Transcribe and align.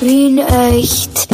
Wien 0.00 0.38
echt. 0.38 1.28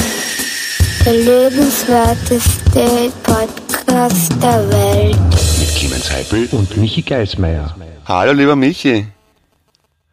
Der 1.05 1.13
lebenswerteste 1.13 3.13
Podcast 3.23 4.33
der 4.43 4.69
Welt. 4.71 5.17
Mit 5.59 5.69
Clemens 5.77 6.11
Heipel 6.11 6.49
und 6.53 6.77
Michi 6.77 7.03
Geismeier. 7.03 7.77
Hallo, 8.07 8.33
lieber 8.33 8.57
Michi. 8.57 9.07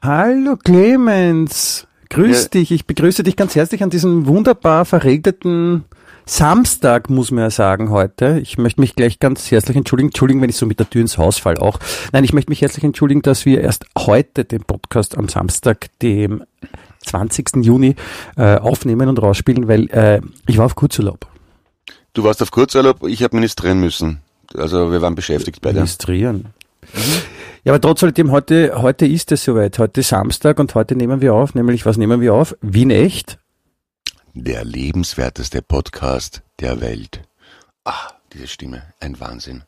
Hallo 0.02 0.58
Clemens. 0.58 1.88
Grüß 2.10 2.44
Ja. 2.44 2.50
dich. 2.50 2.72
Ich 2.72 2.86
begrüße 2.86 3.24
dich 3.24 3.38
ganz 3.38 3.56
herzlich 3.56 3.84
an 3.84 3.90
diesem 3.90 4.28
wunderbar 4.28 4.84
verregneten 4.84 5.86
Samstag, 6.26 7.10
muss 7.10 7.32
man 7.32 7.46
ja 7.46 7.50
sagen, 7.50 7.90
heute. 7.90 8.40
Ich 8.42 8.58
möchte 8.58 8.82
mich 8.82 8.96
gleich 8.96 9.20
ganz 9.20 9.50
herzlich 9.50 9.78
entschuldigen. 9.78 10.10
Entschuldigen, 10.10 10.42
wenn 10.42 10.50
ich 10.50 10.58
so 10.58 10.66
mit 10.66 10.80
der 10.80 10.90
Tür 10.90 11.02
ins 11.02 11.18
Haus 11.18 11.38
fall 11.38 11.58
auch. 11.58 11.80
Nein, 12.12 12.26
ich 12.26 12.34
möchte 12.34 12.52
mich 12.52 12.62
herzlich 12.62 12.84
entschuldigen, 12.84 13.22
dass 13.22 13.46
wir 13.46 13.62
erst 13.62 13.86
heute 13.98 14.44
den 14.44 14.64
Podcast 14.64 15.18
am 15.18 15.30
Samstag, 15.30 15.88
dem 16.02 16.44
20. 17.06 17.64
Juni, 17.64 17.96
äh, 18.38 18.58
aufnehmen 18.58 19.10
und 19.10 19.22
rausspielen, 19.22 19.68
weil 19.68 19.90
äh, 19.92 20.22
ich 20.48 20.58
war 20.58 20.66
auf 20.66 20.76
Kurzurlaub. 20.76 21.28
Du 22.14 22.24
warst 22.24 22.42
auf 22.42 22.52
Kurzurlaub, 22.52 23.06
ich 23.08 23.24
habe 23.24 23.36
ministrieren 23.36 23.80
müssen. 23.80 24.22
Also 24.56 24.92
wir 24.92 25.02
waren 25.02 25.16
beschäftigt 25.16 25.62
beide. 25.62 25.80
Administrieren. 25.80 26.48
Ja, 27.64 27.74
aber 27.74 27.82
trotz 27.82 28.04
alledem, 28.04 28.32
heute, 28.32 28.82
heute 28.82 29.06
ist 29.06 29.32
es 29.32 29.44
soweit. 29.44 29.78
Heute 29.80 30.02
Samstag 30.02 30.60
und 30.60 30.74
heute 30.76 30.96
nehmen 30.96 31.22
wir 31.22 31.34
auf, 31.34 31.54
nämlich 31.54 31.86
was 31.86 31.98
nehmen 31.98 32.20
wir 32.20 32.34
auf? 32.34 32.56
Wien 32.62 32.90
echt? 32.90 33.38
Der 34.34 34.66
lebenswerteste 34.66 35.62
Podcast 35.62 36.42
der 36.60 36.82
Welt. 36.82 37.22
Ah, 37.86 38.10
diese 38.34 38.48
Stimme, 38.48 38.84
ein 39.00 39.20
Wahnsinn. 39.20 39.64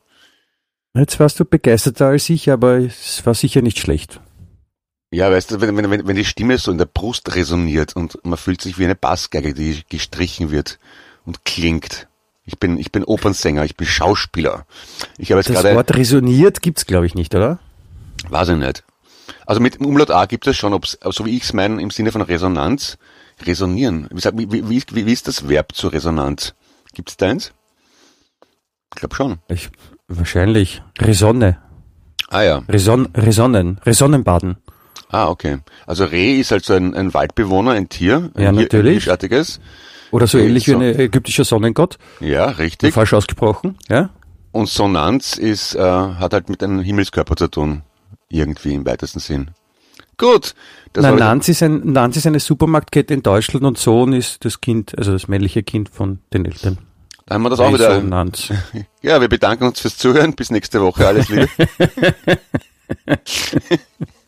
Jetzt 0.95 1.19
warst 1.19 1.39
du 1.39 1.45
begeisterter 1.45 2.07
als 2.07 2.29
ich, 2.29 2.51
aber 2.51 2.77
es 2.77 3.25
war 3.25 3.33
sicher 3.33 3.61
nicht 3.61 3.79
schlecht. 3.79 4.19
Ja, 5.13 5.31
weißt 5.31 5.51
du, 5.51 5.61
wenn, 5.61 5.77
wenn, 5.77 6.07
wenn 6.07 6.15
die 6.15 6.25
Stimme 6.25 6.57
so 6.57 6.71
in 6.71 6.79
der 6.79 6.85
Brust 6.85 7.35
resoniert 7.35 7.95
und 7.95 8.17
man 8.25 8.37
fühlt 8.37 8.61
sich 8.61 8.79
wie 8.79 8.85
eine 8.85 8.95
Bassgeige, 8.95 9.53
die 9.53 9.83
gestrichen 9.87 10.49
wird 10.49 10.79
und 11.23 11.45
klingt. 11.45 12.07
Ich 12.45 12.57
bin, 12.57 12.79
ich 12.79 12.91
bin 12.91 13.03
Opernsänger, 13.03 13.63
ich 13.63 13.77
bin 13.77 13.85
Schauspieler. 13.85 14.65
Ich 15.19 15.31
habe 15.31 15.39
jetzt 15.39 15.49
Das 15.49 15.61
gerade, 15.61 15.75
Wort 15.75 15.95
resoniert 15.95 16.63
gibt's, 16.63 16.87
glaube 16.87 17.05
ich, 17.05 17.13
nicht, 17.13 17.35
oder? 17.35 17.59
weiß 18.27 18.49
ich 18.49 18.57
nicht. 18.57 18.83
Also 19.45 19.61
mit 19.61 19.75
dem 19.75 19.85
Umlaut 19.85 20.09
A 20.09 20.25
gibt 20.25 20.47
es 20.47 20.57
schon, 20.57 20.73
ob's, 20.73 20.97
so 21.11 21.25
wie 21.25 21.37
ich 21.37 21.43
es 21.43 21.53
meine, 21.53 21.79
im 21.79 21.91
Sinne 21.91 22.11
von 22.11 22.21
Resonanz, 22.21 22.97
resonieren. 23.45 24.09
Wie, 24.11 24.51
wie, 24.51 24.69
wie, 24.69 24.83
wie, 24.91 25.05
wie 25.05 25.13
ist 25.13 25.27
das 25.27 25.47
Verb 25.47 25.75
zur 25.75 25.93
Resonanz? 25.93 26.55
Gibt 26.95 27.11
es 27.11 27.17
da 27.17 27.27
eins? 27.29 27.53
Ich 28.93 28.99
glaube 28.99 29.15
schon. 29.15 29.37
Ich, 29.47 29.69
wahrscheinlich. 30.07 30.81
Resonne. 30.99 31.59
Ah 32.29 32.41
ja. 32.41 32.63
Reson, 32.67 33.09
Resonnen. 33.15 33.79
Resonnenbaden. 33.85 34.57
Ah, 35.13 35.29
okay. 35.29 35.59
Also 35.85 36.05
Reh 36.05 36.39
ist 36.39 36.51
also 36.51 36.73
ein, 36.73 36.95
ein 36.95 37.13
Waldbewohner, 37.13 37.71
ein 37.71 37.87
Tier. 37.87 38.31
Ein 38.33 38.43
Ja, 38.43 38.51
natürlich. 38.51 38.73
Ein 38.73 38.93
Hirschartiges. 38.93 39.59
Oder 40.09 40.25
so 40.25 40.39
ähnlich 40.39 40.65
wie 40.65 40.71
so. 40.71 40.77
ein 40.77 40.99
ägyptischer 40.99 41.45
Sonnengott. 41.45 41.99
Ja, 42.19 42.45
richtig. 42.45 42.95
Falsch 42.95 43.13
ausgesprochen, 43.13 43.77
ja? 43.89 44.09
Und 44.51 44.69
Sonanz 44.69 45.37
ist, 45.37 45.75
äh, 45.75 45.79
hat 45.81 46.33
halt 46.33 46.49
mit 46.49 46.63
einem 46.63 46.79
Himmelskörper 46.79 47.35
zu 47.35 47.47
tun. 47.47 47.83
Irgendwie 48.29 48.73
im 48.73 48.87
weitesten 48.87 49.19
Sinn. 49.19 49.51
Gut. 50.17 50.55
Das 50.93 51.03
Nein, 51.03 51.17
Nanz 51.17 51.47
ist, 51.47 51.61
ein, 51.61 51.91
Nanz 51.91 52.17
ist 52.17 52.25
eine 52.25 52.39
Supermarktkette 52.39 53.13
in 53.13 53.21
Deutschland 53.21 53.65
und 53.65 53.77
Sohn 53.77 54.13
ist 54.13 54.43
das 54.45 54.61
Kind, 54.61 54.97
also 54.97 55.11
das 55.11 55.27
männliche 55.27 55.61
Kind 55.61 55.89
von 55.89 56.21
den 56.33 56.45
Eltern. 56.45 56.79
Da 57.27 57.35
haben 57.35 57.43
wir 57.43 57.51
das 57.51 57.59
auch 57.59 57.71
wieder. 57.71 58.01
Nanz. 58.01 58.51
Ja, 59.03 59.21
wir 59.21 59.27
bedanken 59.27 59.65
uns 59.65 59.79
fürs 59.79 59.97
Zuhören. 59.97 60.33
Bis 60.33 60.49
nächste 60.49 60.81
Woche. 60.81 61.05
Alles 61.05 61.29
Liebe. 61.29 61.49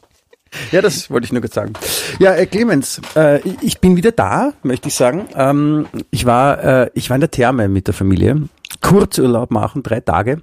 Ja, 0.71 0.81
das 0.81 1.09
wollte 1.09 1.25
ich 1.25 1.31
nur 1.31 1.41
kurz 1.41 1.53
sagen. 1.55 1.73
Ja, 2.19 2.33
äh, 2.35 2.45
Clemens, 2.45 3.01
äh, 3.15 3.39
ich- 3.61 3.79
bin 3.79 3.95
wieder 3.97 4.11
da, 4.11 4.53
möchte 4.63 4.87
ich 4.87 4.95
sagen. 4.95 5.27
Ähm, 5.35 5.87
ich 6.11 6.25
war, 6.25 6.63
äh, 6.63 6.89
ich 6.93 7.09
war 7.09 7.15
in 7.15 7.21
der 7.21 7.31
Therme 7.31 7.67
mit 7.67 7.87
der 7.87 7.93
Familie. 7.93 8.43
Kurzurlaub 8.81 9.51
machen, 9.51 9.83
drei 9.83 9.99
Tage. 9.99 10.41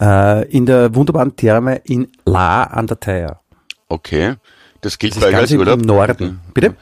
Äh, 0.00 0.48
in 0.50 0.66
der 0.66 0.94
wunderbaren 0.94 1.36
Therme 1.36 1.76
in 1.84 2.08
La 2.24 2.64
an 2.64 2.86
der 2.86 2.98
Theier. 3.00 3.40
Okay. 3.88 4.34
Das 4.80 4.98
gilt 4.98 5.14
Das 5.16 5.22
bei 5.22 5.28
ist 5.30 5.34
ganz 5.36 5.50
im 5.50 5.80
Norden. 5.80 6.40
Bitte? 6.52 6.74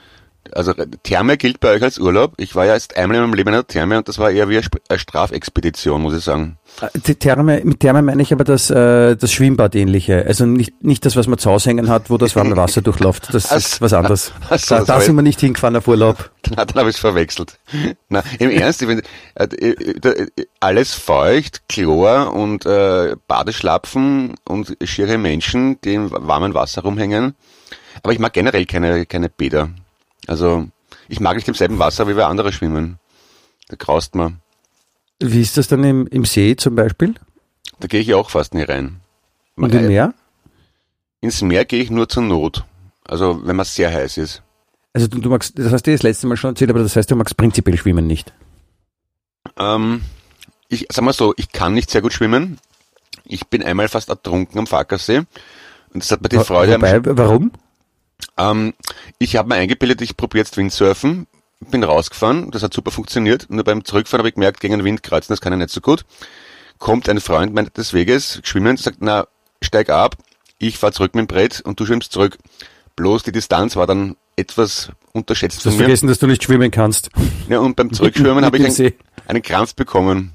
Also 0.53 0.73
Therme 1.03 1.37
gilt 1.37 1.61
bei 1.61 1.71
euch 1.71 1.83
als 1.83 1.99
Urlaub. 1.99 2.35
Ich 2.37 2.55
war 2.55 2.67
ja 2.67 2.75
erst 2.75 2.97
einmal 2.97 3.17
in 3.17 3.23
meinem 3.23 3.35
Leben 3.35 3.49
in 3.49 3.55
der 3.55 3.67
Therme 3.67 3.99
und 3.99 4.09
das 4.09 4.19
war 4.19 4.31
eher 4.31 4.49
wie 4.49 4.59
eine 4.59 4.99
Strafexpedition, 4.99 6.03
muss 6.03 6.15
ich 6.17 6.25
sagen. 6.25 6.59
Äh, 6.81 6.89
Die 7.07 7.15
Therme, 7.15 7.63
mit 7.65 7.81
Therme 7.81 8.03
meine 8.03 8.23
ich 8.23 8.33
aber 8.33 8.45
das, 8.45 8.71
äh, 8.71 9.17
das 9.17 9.33
Schwimmbad-ähnliche. 9.33 10.25
Also 10.27 10.47
nicht, 10.47 10.85
nicht 10.85 11.05
das, 11.07 11.17
was 11.17 11.27
man 11.27 11.39
zu 11.39 11.51
Hause 11.51 11.71
hängen 11.71 11.89
hat, 11.89 12.11
wo 12.11 12.19
das 12.19 12.37
warme 12.37 12.57
Wasser 12.57 12.83
durchläuft. 12.83 13.33
Das 13.33 13.51
ist 13.53 13.81
was 13.81 13.93
anderes. 13.93 14.33
Ach 14.51 14.59
so, 14.59 14.75
Da, 14.77 14.85
da 14.85 15.01
sind 15.01 15.17
wir 15.17 15.23
nicht 15.23 15.41
hingefahren 15.41 15.77
auf 15.77 15.89
Urlaub. 15.89 16.31
Na, 16.51 16.65
dann 16.65 16.81
habe 16.81 16.91
ich 16.91 16.97
es 16.97 17.01
verwechselt. 17.01 17.59
Na, 18.09 18.23
im 18.39 18.51
Ernst, 18.51 18.83
ich 18.83 18.89
bin, 18.89 19.03
äh, 19.35 19.45
äh, 19.45 20.09
äh, 20.09 20.27
alles 20.61 20.95
feucht, 20.95 21.63
Chlor 21.69 22.33
und 22.35 22.67
äh, 22.67 23.17
Badeschlapfen 23.29 24.35
und 24.45 24.77
schiere 24.85 25.19
Menschen, 25.19 25.81
die 25.83 25.95
im 25.95 26.11
warmen 26.11 26.55
Wasser 26.55 26.83
rumhängen. 26.83 27.35
Aber 28.03 28.13
ich 28.13 28.19
mag 28.19 28.33
generell 28.33 28.67
keine, 28.67 29.07
keine 29.07 29.29
Bäder. 29.29 29.71
Also, 30.27 30.67
ich 31.09 31.21
mag 31.21 31.37
nicht 31.37 31.49
im 31.49 31.55
selben 31.55 31.79
Wasser, 31.79 32.09
wie 32.09 32.17
wir 32.17 32.29
andere 32.29 32.53
schwimmen. 32.53 32.99
Da 33.69 33.77
graust 33.77 34.15
man. 34.15 34.41
Wie 35.21 35.41
ist 35.41 35.57
das 35.57 35.69
dann 35.69 35.85
im, 35.85 36.07
im 36.09 36.25
See 36.25 36.57
zum 36.57 36.75
Beispiel? 36.75 37.15
Da 37.81 37.89
gehe 37.89 38.01
ich 38.01 38.15
auch 38.15 38.31
fast 38.31 38.55
nie 38.55 38.63
rein. 38.63 39.01
Und 39.57 39.73
im 39.75 39.85
Äh, 39.85 39.89
Meer? 39.89 40.15
Ins 41.21 41.41
Meer 41.43 41.65
gehe 41.65 41.83
ich 41.83 41.91
nur 41.91 42.09
zur 42.09 42.23
Not. 42.23 42.65
Also, 43.07 43.47
wenn 43.47 43.57
man 43.57 43.65
sehr 43.67 43.93
heiß 43.93 44.19
ist. 44.19 44.43
Also 44.93 45.09
du, 45.09 45.19
du 45.21 45.29
magst, 45.29 45.59
das 45.59 45.73
hast 45.73 45.87
du 45.87 45.93
das 45.93 46.03
letzte 46.03 46.27
Mal 46.27 46.37
schon 46.37 46.51
erzählt, 46.51 46.71
aber 46.71 46.81
das 46.81 46.95
heißt, 46.95 47.11
du 47.11 47.17
magst 47.17 47.37
prinzipiell 47.37 47.77
schwimmen 47.77 48.07
nicht. 48.07 48.33
Ähm, 49.59 50.03
ich 50.69 50.87
sag 50.91 51.05
mal 51.05 51.13
so, 51.13 51.35
ich 51.37 51.51
kann 51.53 51.75
nicht 51.75 51.91
sehr 51.91 52.01
gut 52.03 52.13
schwimmen. 52.13 52.59
Ich 53.25 53.47
bin 53.47 53.63
einmal 53.63 53.89
fast 53.89 54.09
ertrunken 54.09 54.59
am 54.59 54.67
Fackersee. 54.67 55.19
Und 55.19 56.03
das 56.03 56.11
hat 56.11 56.23
mir 56.23 56.29
die 56.29 56.39
Freude 56.39 56.75
am 56.75 56.83
Wobei, 56.83 57.17
warum? 57.17 57.53
Ähm, 58.37 58.75
ich 59.19 59.37
habe 59.37 59.49
mir 59.49 59.57
eingebildet, 59.57 60.01
ich 60.03 60.17
probiere 60.17 60.45
jetzt 60.45 60.57
Windsurfen, 60.57 61.27
bin 61.71 61.85
rausgefahren, 61.85 62.51
das 62.51 62.63
hat 62.63 62.75
super 62.75 62.91
funktioniert. 62.91 63.47
Nur 63.49 63.65
beim 63.65 63.85
Zurückfahren 63.85 64.21
habe 64.21 64.29
ich 64.29 64.35
gemerkt, 64.35 64.61
gegen 64.61 64.77
den 64.79 64.85
Wind 64.85 65.03
kreuzen, 65.03 65.33
das 65.33 65.41
kann 65.41 65.53
ich 65.53 65.59
nicht 65.59 65.71
so 65.71 65.81
gut. 65.81 66.05
Kommt 66.79 67.09
ein 67.09 67.21
Freund 67.21 67.55
meint 67.55 67.77
des 67.77 67.93
Weges, 67.93 68.41
schwimmen, 68.45 68.77
sagt, 68.77 68.99
na, 69.01 69.27
steig 69.63 69.91
ab, 69.91 70.17
ich 70.59 70.79
fahr 70.79 70.93
zurück 70.93 71.15
mit 71.15 71.23
dem 71.25 71.27
Brett 71.29 71.61
und 71.61 71.79
du 71.79 71.87
schwimmst 71.87 72.13
zurück. 72.13 72.39
Bloß 72.97 73.23
die 73.25 73.33
Distanz 73.33 73.77
war 73.77 73.87
dann 73.87 74.17
etwas 74.37 74.91
unterschätzt 75.13 75.65
Du 75.65 75.71
hast 75.71 75.77
vergessen, 75.77 76.09
dass 76.09 76.19
du 76.19 76.27
nicht 76.27 76.43
schwimmen 76.43 76.71
kannst. 76.71 77.11
Ja, 77.49 77.61
und 77.61 77.77
beim 77.77 77.93
Zurückschwimmen 77.93 78.45
habe 78.45 78.59
ich 78.59 78.75
dem 78.75 78.93
einen, 79.27 79.43
Krampf 79.43 79.75
bekommen. 79.75 80.33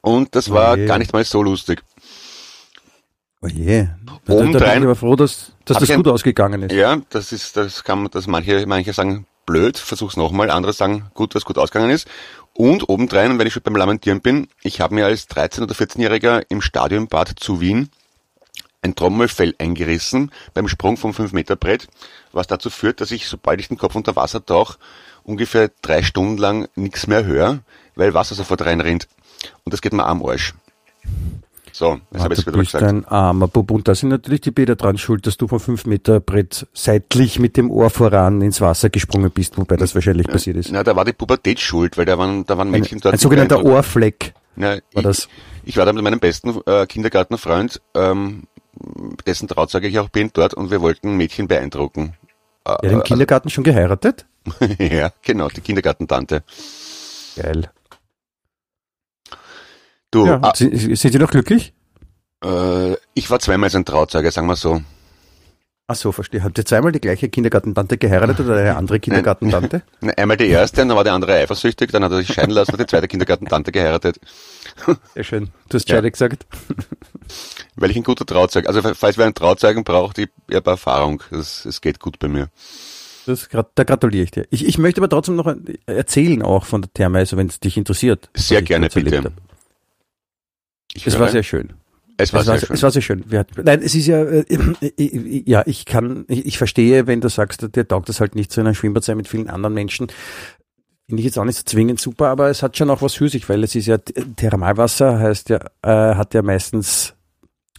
Und 0.00 0.34
das 0.34 0.50
war 0.50 0.74
Oje. 0.74 0.86
gar 0.86 0.98
nicht 0.98 1.12
mal 1.12 1.24
so 1.24 1.42
lustig. 1.42 1.82
Oh 3.40 3.46
je. 3.48 3.84
Da, 3.84 3.88
da, 4.04 4.12
da 4.24 4.34
bin 4.34 4.36
Obendrein- 4.48 4.78
ich 4.78 4.84
aber 4.84 4.94
froh, 4.96 5.16
dass, 5.16 5.52
dass 5.68 5.78
das 5.78 5.88
ich 5.88 5.92
ein- 5.92 6.02
gut 6.02 6.12
ausgegangen 6.12 6.62
ist. 6.62 6.72
Ja, 6.72 6.98
das 7.10 7.32
ist, 7.32 7.56
das 7.56 7.84
kann 7.84 8.02
man, 8.02 8.10
das 8.10 8.26
manche, 8.26 8.66
manche 8.66 8.92
sagen 8.92 9.26
blöd, 9.46 9.78
versuch's 9.78 10.16
nochmal, 10.16 10.50
andere 10.50 10.72
sagen 10.72 11.10
gut, 11.14 11.34
was 11.34 11.44
gut 11.44 11.58
ausgegangen 11.58 11.90
ist. 11.90 12.06
Und 12.54 12.88
obendrein, 12.88 13.38
wenn 13.38 13.46
ich 13.46 13.52
schon 13.52 13.62
beim 13.62 13.76
Lamentieren 13.76 14.20
bin, 14.20 14.48
ich 14.62 14.80
habe 14.80 14.94
mir 14.94 15.06
als 15.06 15.28
13- 15.30 15.62
oder 15.62 15.74
14-Jähriger 15.74 16.42
im 16.48 16.60
Stadionbad 16.60 17.32
zu 17.36 17.60
Wien 17.60 17.90
ein 18.82 18.94
Trommelfell 18.94 19.54
eingerissen 19.58 20.30
beim 20.54 20.68
Sprung 20.68 20.96
vom 20.96 21.12
5-Meter-Brett, 21.12 21.88
was 22.32 22.46
dazu 22.46 22.70
führt, 22.70 23.00
dass 23.00 23.10
ich, 23.10 23.26
sobald 23.28 23.60
ich 23.60 23.68
den 23.68 23.78
Kopf 23.78 23.94
unter 23.94 24.14
Wasser 24.16 24.44
tauche, 24.44 24.76
ungefähr 25.24 25.70
drei 25.82 26.02
Stunden 26.02 26.36
lang 26.38 26.68
nichts 26.76 27.06
mehr 27.06 27.24
höre, 27.24 27.60
weil 27.96 28.14
Wasser 28.14 28.34
sofort 28.34 28.62
reinrinnt. 28.64 29.08
Und 29.64 29.72
das 29.72 29.80
geht 29.80 29.92
mir 29.92 30.04
am 30.06 30.24
Arsch. 30.24 30.54
So, 31.78 32.00
das 32.10 32.24
habe 32.24 32.34
ich 32.34 32.44
wieder 32.44 32.58
gesagt. 32.58 32.82
ein 32.82 33.04
armer 33.04 33.46
Bub. 33.46 33.70
Und 33.70 33.86
da 33.86 33.94
sind 33.94 34.08
natürlich 34.08 34.40
die 34.40 34.50
Bäder 34.50 34.74
dran 34.74 34.98
schuld, 34.98 35.28
dass 35.28 35.36
du 35.36 35.46
vom 35.46 35.60
5 35.60 35.86
Meter 35.86 36.18
Brett 36.18 36.66
seitlich 36.72 37.38
mit 37.38 37.56
dem 37.56 37.70
Ohr 37.70 37.88
voran 37.88 38.42
ins 38.42 38.60
Wasser 38.60 38.90
gesprungen 38.90 39.30
bist, 39.30 39.56
wobei 39.58 39.76
das 39.76 39.94
wahrscheinlich 39.94 40.26
passiert 40.26 40.56
ist. 40.56 40.72
Na, 40.72 40.82
da 40.82 40.96
war 40.96 41.04
die 41.04 41.12
Pubertät 41.12 41.60
schuld, 41.60 41.96
weil 41.96 42.04
da 42.04 42.18
waren, 42.18 42.44
da 42.46 42.58
waren 42.58 42.68
Mädchen 42.68 42.98
Ein, 42.98 43.02
dort. 43.02 43.14
ein 43.14 43.18
sogenannter 43.20 43.64
Ohrfleck. 43.64 44.34
Ja, 44.56 44.70
war 44.70 44.80
ich, 44.92 45.02
das. 45.02 45.28
ich 45.64 45.76
war 45.76 45.86
da 45.86 45.92
mit 45.92 46.02
meinem 46.02 46.18
besten 46.18 46.60
äh, 46.66 46.84
Kindergartenfreund, 46.86 47.80
ähm, 47.94 48.48
dessen 49.24 49.46
Trauzeuge 49.46 49.86
ich 49.86 50.00
auch 50.00 50.08
bin, 50.08 50.30
dort 50.32 50.54
und 50.54 50.72
wir 50.72 50.80
wollten 50.80 51.16
Mädchen 51.16 51.46
beeindrucken. 51.46 52.14
Äh, 52.64 52.74
Ja, 52.82 52.90
im 52.90 53.04
Kindergarten 53.04 53.50
schon 53.50 53.62
geheiratet? 53.62 54.26
ja, 54.80 55.12
genau, 55.22 55.48
die 55.48 55.60
Kindergartentante. 55.60 56.42
Geil. 57.36 57.70
Du, 60.10 60.26
Ja, 60.26 60.38
ah, 60.42 60.52
sind, 60.54 60.74
sind 60.76 61.12
Sie 61.12 61.18
noch 61.18 61.30
glücklich? 61.30 61.72
äh, 62.44 62.94
ich 63.14 63.30
war 63.30 63.40
zweimal 63.40 63.70
sein 63.70 63.84
Trauzeuge, 63.84 64.30
sagen 64.30 64.46
wir 64.46 64.56
so. 64.56 64.80
Ach 65.90 65.96
so, 65.96 66.12
verstehe. 66.12 66.42
Habt 66.44 66.58
ihr 66.58 66.66
zweimal 66.66 66.92
die 66.92 67.00
gleiche 67.00 67.30
Kindergartentante 67.30 67.96
geheiratet 67.96 68.40
oder 68.40 68.56
eine 68.56 68.76
andere 68.76 69.00
Kindergartentante? 69.00 69.82
Na, 70.02 70.12
Einmal 70.12 70.36
die 70.36 70.46
erste, 70.48 70.76
dann 70.76 70.90
war 70.94 71.02
der 71.02 71.14
andere 71.14 71.32
eifersüchtig, 71.32 71.90
dann 71.90 72.04
hat 72.04 72.12
er 72.12 72.18
sich 72.18 72.28
scheiden 72.28 72.50
lassen 72.50 72.72
und 72.72 72.80
die 72.80 72.86
zweite 72.86 73.08
Kindergartentante 73.08 73.72
geheiratet. 73.72 74.18
Sehr 75.14 75.24
schön. 75.24 75.48
Du 75.70 75.76
hast 75.76 75.88
Ja. 75.88 75.96
Scheide 75.96 76.10
gesagt. 76.10 76.46
Weil 77.76 77.90
ich 77.90 77.96
ein 77.96 78.02
guter 78.02 78.26
Trauzeuge, 78.26 78.68
also 78.68 78.82
falls 78.94 79.16
wer 79.16 79.24
einen 79.24 79.34
Trauzeugen 79.34 79.82
braucht, 79.84 80.18
ich, 80.18 80.28
habe 80.52 80.70
Erfahrung, 80.70 81.22
es, 81.30 81.80
geht 81.80 82.00
gut 82.00 82.18
bei 82.18 82.28
mir. 82.28 82.48
Das, 83.24 83.48
da 83.50 83.84
gratuliere 83.84 84.24
ich 84.24 84.30
dir. 84.30 84.46
Ich, 84.50 84.66
ich 84.66 84.78
möchte 84.78 85.00
aber 85.00 85.08
trotzdem 85.08 85.36
noch 85.36 85.54
erzählen 85.86 86.42
auch 86.42 86.66
von 86.66 86.82
der 86.82 86.92
Therme, 86.92 87.18
also 87.18 87.36
wenn 87.36 87.46
es 87.46 87.60
dich 87.60 87.76
interessiert. 87.76 88.28
Sehr 88.34 88.62
gerne, 88.62 88.88
bitte. 88.88 89.32
Es 90.94 91.18
war 91.18 91.28
sehr 91.28 91.42
schön. 91.42 91.74
Es 92.20 92.32
war, 92.32 92.40
es, 92.40 92.48
war, 92.48 92.58
schön. 92.58 92.68
es 92.72 92.82
war 92.82 92.90
sehr 92.90 93.02
schön. 93.02 93.24
Wir 93.28 93.46
nein, 93.62 93.80
es 93.80 93.94
ist 93.94 94.06
ja, 94.06 94.20
äh, 94.22 94.44
äh, 94.96 95.42
ja, 95.46 95.62
ich 95.66 95.84
kann, 95.84 96.24
ich, 96.28 96.46
ich 96.46 96.58
verstehe, 96.58 97.06
wenn 97.06 97.20
du 97.20 97.28
sagst, 97.28 97.76
dir 97.76 97.86
taugt 97.86 98.08
das 98.08 98.20
halt 98.20 98.34
nicht 98.34 98.50
zu 98.50 98.60
einer 98.60 98.74
Schwimmbad 98.74 99.04
sein 99.04 99.16
mit 99.16 99.28
vielen 99.28 99.48
anderen 99.48 99.74
Menschen. 99.74 100.08
Finde 101.06 101.20
ich 101.20 101.26
jetzt 101.26 101.38
auch 101.38 101.44
nicht 101.44 101.56
so 101.56 101.62
zwingend 101.64 102.00
super, 102.00 102.28
aber 102.28 102.50
es 102.50 102.62
hat 102.64 102.76
schon 102.76 102.90
auch 102.90 103.02
was 103.02 103.14
für 103.14 103.28
sich, 103.28 103.48
weil 103.48 103.62
es 103.62 103.76
ist 103.76 103.86
ja, 103.86 103.98
Thermalwasser 103.98 105.20
heißt 105.20 105.48
ja, 105.48 105.60
äh, 105.82 106.16
hat 106.16 106.34
ja 106.34 106.42
meistens 106.42 107.14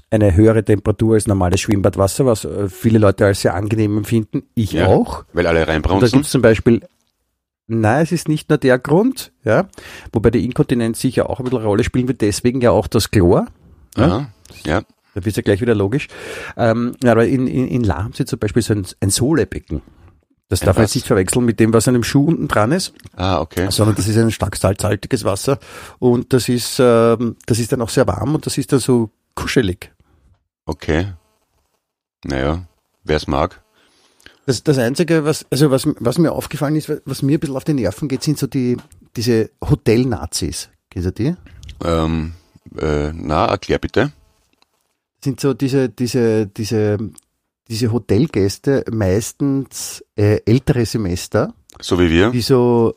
eine 0.09 0.35
höhere 0.35 0.63
Temperatur 0.63 1.15
als 1.15 1.27
normales 1.27 1.59
Schwimmbadwasser, 1.59 2.25
was 2.25 2.45
äh, 2.45 2.69
viele 2.69 2.97
Leute 2.97 3.25
als 3.25 3.41
sehr 3.41 3.53
angenehm 3.53 3.97
empfinden. 3.97 4.43
Ich 4.55 4.71
ja, 4.71 4.87
auch. 4.87 5.25
Weil 5.33 5.47
alle 5.47 5.67
reinbrunzen. 5.67 6.09
Da 6.09 6.11
gibt 6.11 6.25
es 6.25 6.31
zum 6.31 6.41
Beispiel 6.41 6.81
Nein, 7.71 8.01
es 8.01 8.11
ist 8.11 8.27
nicht 8.27 8.49
nur 8.49 8.57
der 8.57 8.79
Grund, 8.79 9.31
ja, 9.43 9.67
wobei 10.11 10.31
die 10.31 10.43
Inkontinenz 10.43 10.99
sicher 10.99 11.29
auch 11.29 11.39
ein 11.39 11.43
bisschen 11.43 11.59
eine 11.59 11.67
Rolle 11.67 11.83
spielen 11.83 12.07
wird, 12.07 12.21
deswegen 12.21 12.61
ja 12.61 12.71
auch 12.71 12.87
das 12.87 13.11
Chlor. 13.11 13.45
Ja, 13.95 14.29
ja. 14.65 14.81
Da 15.13 15.21
bist 15.21 15.37
du 15.37 15.43
gleich 15.43 15.61
wieder 15.61 15.75
logisch. 15.75 16.07
Ähm, 16.57 16.93
aber 17.03 17.27
in, 17.27 17.47
in, 17.47 17.67
in 17.67 17.83
La 17.83 18.03
haben 18.03 18.13
sie 18.13 18.25
zum 18.25 18.39
Beispiel 18.39 18.61
so 18.61 18.73
ein, 18.73 18.85
ein 19.01 19.09
Sohlebecken. 19.09 19.81
Das 20.47 20.61
darf 20.61 20.77
man 20.77 20.85
jetzt 20.85 20.95
nicht 20.95 21.05
verwechseln 21.05 21.45
mit 21.45 21.59
dem, 21.59 21.73
was 21.73 21.87
an 21.87 21.93
dem 21.93 22.03
Schuh 22.03 22.25
unten 22.25 22.47
dran 22.47 22.71
ist. 22.71 22.93
Ah, 23.15 23.39
okay. 23.39 23.69
Sondern 23.69 23.95
das 23.95 24.07
ist 24.07 24.17
ein 24.17 24.31
stark 24.31 24.55
salzhaltiges 24.55 25.23
Wasser 25.23 25.59
und 25.99 26.33
das 26.33 26.49
ist, 26.49 26.77
ähm, 26.79 27.35
das 27.45 27.59
ist 27.59 27.71
dann 27.71 27.83
auch 27.83 27.89
sehr 27.89 28.07
warm 28.07 28.33
und 28.33 28.47
das 28.47 28.57
ist 28.57 28.71
dann 28.71 28.79
so 28.79 29.11
kuschelig. 29.35 29.91
Okay. 30.65 31.13
Naja, 32.25 32.63
wer 33.03 33.17
es 33.17 33.27
mag. 33.27 33.61
Das, 34.49 34.63
das 34.63 34.79
Einzige, 34.79 35.25
was, 35.25 35.45
also 35.51 35.69
was, 35.69 35.87
was 35.99 36.17
mir 36.17 36.31
aufgefallen 36.31 36.75
ist, 36.75 36.91
was 37.05 37.21
mir 37.21 37.37
ein 37.37 37.39
bisschen 37.39 37.55
auf 37.55 37.65
die 37.65 37.75
Nerven 37.75 38.07
geht, 38.07 38.23
sind 38.23 38.39
so 38.39 38.47
die, 38.47 38.77
diese 39.15 39.51
Hotel-Nazis. 39.63 40.69
Kennst 40.89 41.05
du 41.05 41.11
die? 41.11 41.35
Ähm, 41.85 42.33
äh, 42.75 43.11
na, 43.13 43.45
erklär 43.45 43.77
bitte. 43.77 44.11
Sind 45.23 45.39
so 45.39 45.53
diese, 45.53 45.89
diese, 45.89 46.47
diese, 46.47 46.97
diese 47.67 47.91
Hotelgäste 47.91 48.85
meistens 48.91 50.03
äh, 50.15 50.41
ältere 50.47 50.83
Semester. 50.87 51.53
So 51.79 51.99
wie 51.99 52.09
wir? 52.09 52.31
Die 52.31 52.41
so, 52.41 52.95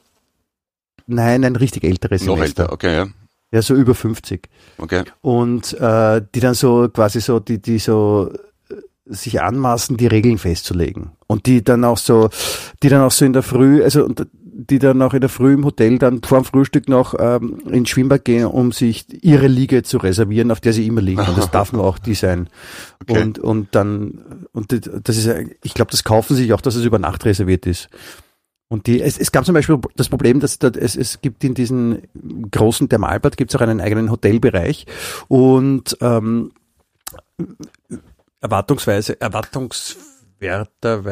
nein, 1.07 1.45
ein 1.45 1.57
richtig 1.57 1.85
älteres 1.85 2.25
Noch 2.25 2.37
Semester. 2.37 2.63
älter, 2.63 2.73
okay, 2.73 2.95
ja. 2.95 3.09
Ja, 3.51 3.61
so 3.61 3.75
über 3.75 3.95
50. 3.95 4.49
Okay. 4.79 5.05
Und 5.21 5.75
äh, 5.75 6.23
die 6.35 6.41
dann 6.41 6.55
so 6.55 6.89
quasi 6.89 7.21
so, 7.21 7.41
die, 7.41 7.61
die 7.61 7.79
so 7.79 8.33
sich 9.05 9.43
anmaßen, 9.43 9.97
die 9.97 10.07
Regeln 10.07 10.39
festzulegen. 10.39 11.13
Und 11.27 11.47
die 11.47 11.63
dann 11.63 11.85
auch 11.85 11.99
so, 11.99 12.31
die 12.83 12.89
dann 12.89 13.03
auch 13.03 13.11
so 13.11 13.25
in 13.25 13.33
der 13.33 13.43
Früh, 13.43 13.83
also 13.83 14.09
die 14.69 14.79
dann 14.79 15.01
auch 15.03 15.15
in 15.15 15.21
der 15.21 15.31
Früh 15.31 15.55
im 15.55 15.65
Hotel 15.65 15.99
dann 15.99 16.23
vor 16.23 16.41
dem 16.41 16.45
Frühstück 16.45 16.89
noch 16.89 17.15
ähm, 17.19 17.59
ins 17.71 17.89
Schwimmbad 17.89 18.25
gehen, 18.25 18.45
um 18.45 18.71
sich 18.71 19.07
ihre 19.25 19.49
Liege 19.49 19.83
zu 19.83 19.99
reservieren, 19.99 20.51
auf 20.51 20.61
der 20.61 20.73
sie 20.73 20.87
immer 20.87 21.01
liegen. 21.01 21.21
Und 21.21 21.37
das 21.39 21.51
darf 21.51 21.73
nur 21.73 21.85
auch 21.85 21.99
die 21.99 22.15
sein. 22.15 22.49
Okay. 23.03 23.21
Und, 23.21 23.41
und 23.41 23.75
dann, 23.75 24.47
und 24.53 24.71
das 24.71 25.17
ist, 25.17 25.29
ich 25.65 25.75
glaube, 25.75 25.91
das 25.91 26.05
kaufen 26.05 26.37
sich 26.37 26.53
auch, 26.53 26.61
dass 26.61 26.77
es 26.77 26.85
über 26.85 27.01
Nacht 27.01 27.25
reserviert 27.25 27.67
ist. 27.67 27.89
Und 28.69 28.87
die, 28.87 29.03
es, 29.03 29.19
es 29.19 29.33
gab 29.33 29.45
zum 29.45 29.55
Beispiel 29.55 29.77
das 29.97 30.09
Problem, 30.09 30.39
dass 30.39 30.61
da, 30.61 30.69
es, 30.69 30.95
es 30.95 31.21
gibt 31.21 31.43
in 31.43 31.55
diesem 31.55 32.01
großen 32.49 32.89
Thermalbad 32.89 33.37
gibt 33.37 33.51
es 33.53 33.57
auch 33.57 33.61
einen 33.61 33.81
eigenen 33.81 34.09
Hotelbereich 34.09 34.87
und 35.27 35.97
ähm, 36.01 36.53
erwartungsweise, 38.43 39.19
erwartungswerter, 39.21 41.05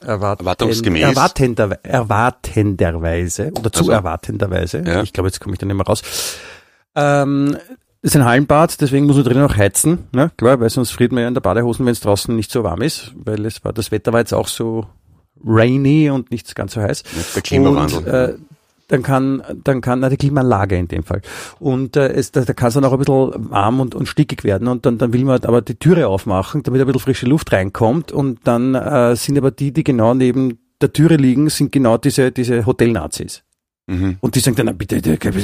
erwart, 0.00 0.40
erwartungsgemäß, 0.40 1.02
erwartender, 1.02 1.78
erwartenderweise 1.82 3.52
oder 3.52 3.72
zu 3.72 3.80
also, 3.80 3.92
erwartenderweise. 3.92 4.82
Ja. 4.86 5.02
Ich 5.02 5.12
glaube, 5.12 5.28
jetzt 5.28 5.40
komme 5.40 5.54
ich 5.54 5.58
da 5.58 5.66
nicht 5.66 5.76
mehr 5.76 5.86
raus. 5.86 6.02
Ähm, 6.94 7.58
ist 8.00 8.14
ein 8.16 8.24
Hallenbad, 8.24 8.80
deswegen 8.80 9.06
muss 9.06 9.16
man 9.16 9.24
drinnen 9.24 9.44
auch 9.44 9.56
heizen, 9.56 10.06
ne? 10.12 10.30
klar, 10.36 10.60
weil 10.60 10.70
sonst 10.70 10.92
friert 10.92 11.10
man 11.10 11.22
ja 11.22 11.28
in 11.28 11.34
der 11.34 11.40
Badehosen, 11.40 11.84
wenn 11.84 11.92
es 11.92 12.00
draußen 12.00 12.34
nicht 12.34 12.50
so 12.50 12.62
warm 12.62 12.80
ist, 12.80 13.12
weil 13.16 13.44
es 13.44 13.64
war, 13.64 13.72
das 13.72 13.90
Wetter 13.90 14.12
war 14.12 14.20
jetzt 14.20 14.32
auch 14.32 14.46
so 14.46 14.86
rainy 15.44 16.10
und 16.10 16.30
nicht 16.30 16.54
ganz 16.54 16.74
so 16.74 16.80
heiß. 16.80 17.02
Der 17.34 17.42
Klimawandel. 17.42 17.98
Und, 17.98 18.06
äh, 18.06 18.34
dann 18.88 19.02
kann, 19.02 19.42
dann 19.64 19.80
kann, 19.80 20.00
na, 20.00 20.08
die 20.08 20.16
Klimaanlage 20.16 20.76
in 20.76 20.88
dem 20.88 21.04
Fall. 21.04 21.20
Und 21.60 21.96
äh, 21.96 22.08
es, 22.08 22.32
da, 22.32 22.40
da 22.40 22.52
kann 22.54 22.68
es 22.68 22.74
dann 22.74 22.84
auch 22.84 22.92
ein 22.92 22.98
bisschen 22.98 23.50
warm 23.50 23.80
und, 23.80 23.94
und 23.94 24.06
stickig 24.06 24.44
werden 24.44 24.66
und 24.66 24.84
dann, 24.86 24.98
dann 24.98 25.12
will 25.12 25.24
man 25.24 25.44
aber 25.44 25.62
die 25.62 25.76
Türe 25.76 26.08
aufmachen, 26.08 26.62
damit 26.62 26.80
ein 26.80 26.86
bisschen 26.86 27.00
frische 27.00 27.26
Luft 27.26 27.52
reinkommt 27.52 28.10
und 28.10 28.40
dann 28.44 28.74
äh, 28.74 29.14
sind 29.14 29.38
aber 29.38 29.50
die, 29.50 29.72
die 29.72 29.84
genau 29.84 30.14
neben 30.14 30.58
der 30.80 30.92
Türe 30.92 31.16
liegen, 31.16 31.48
sind 31.50 31.70
genau 31.70 31.98
diese, 31.98 32.32
diese 32.32 32.64
Hotelnazis. 32.66 33.44
Mhm. 33.88 34.18
Und 34.20 34.34
die 34.34 34.40
sagen 34.40 34.56
dann, 34.56 34.66
na, 34.66 34.72
bitte, 34.72 34.96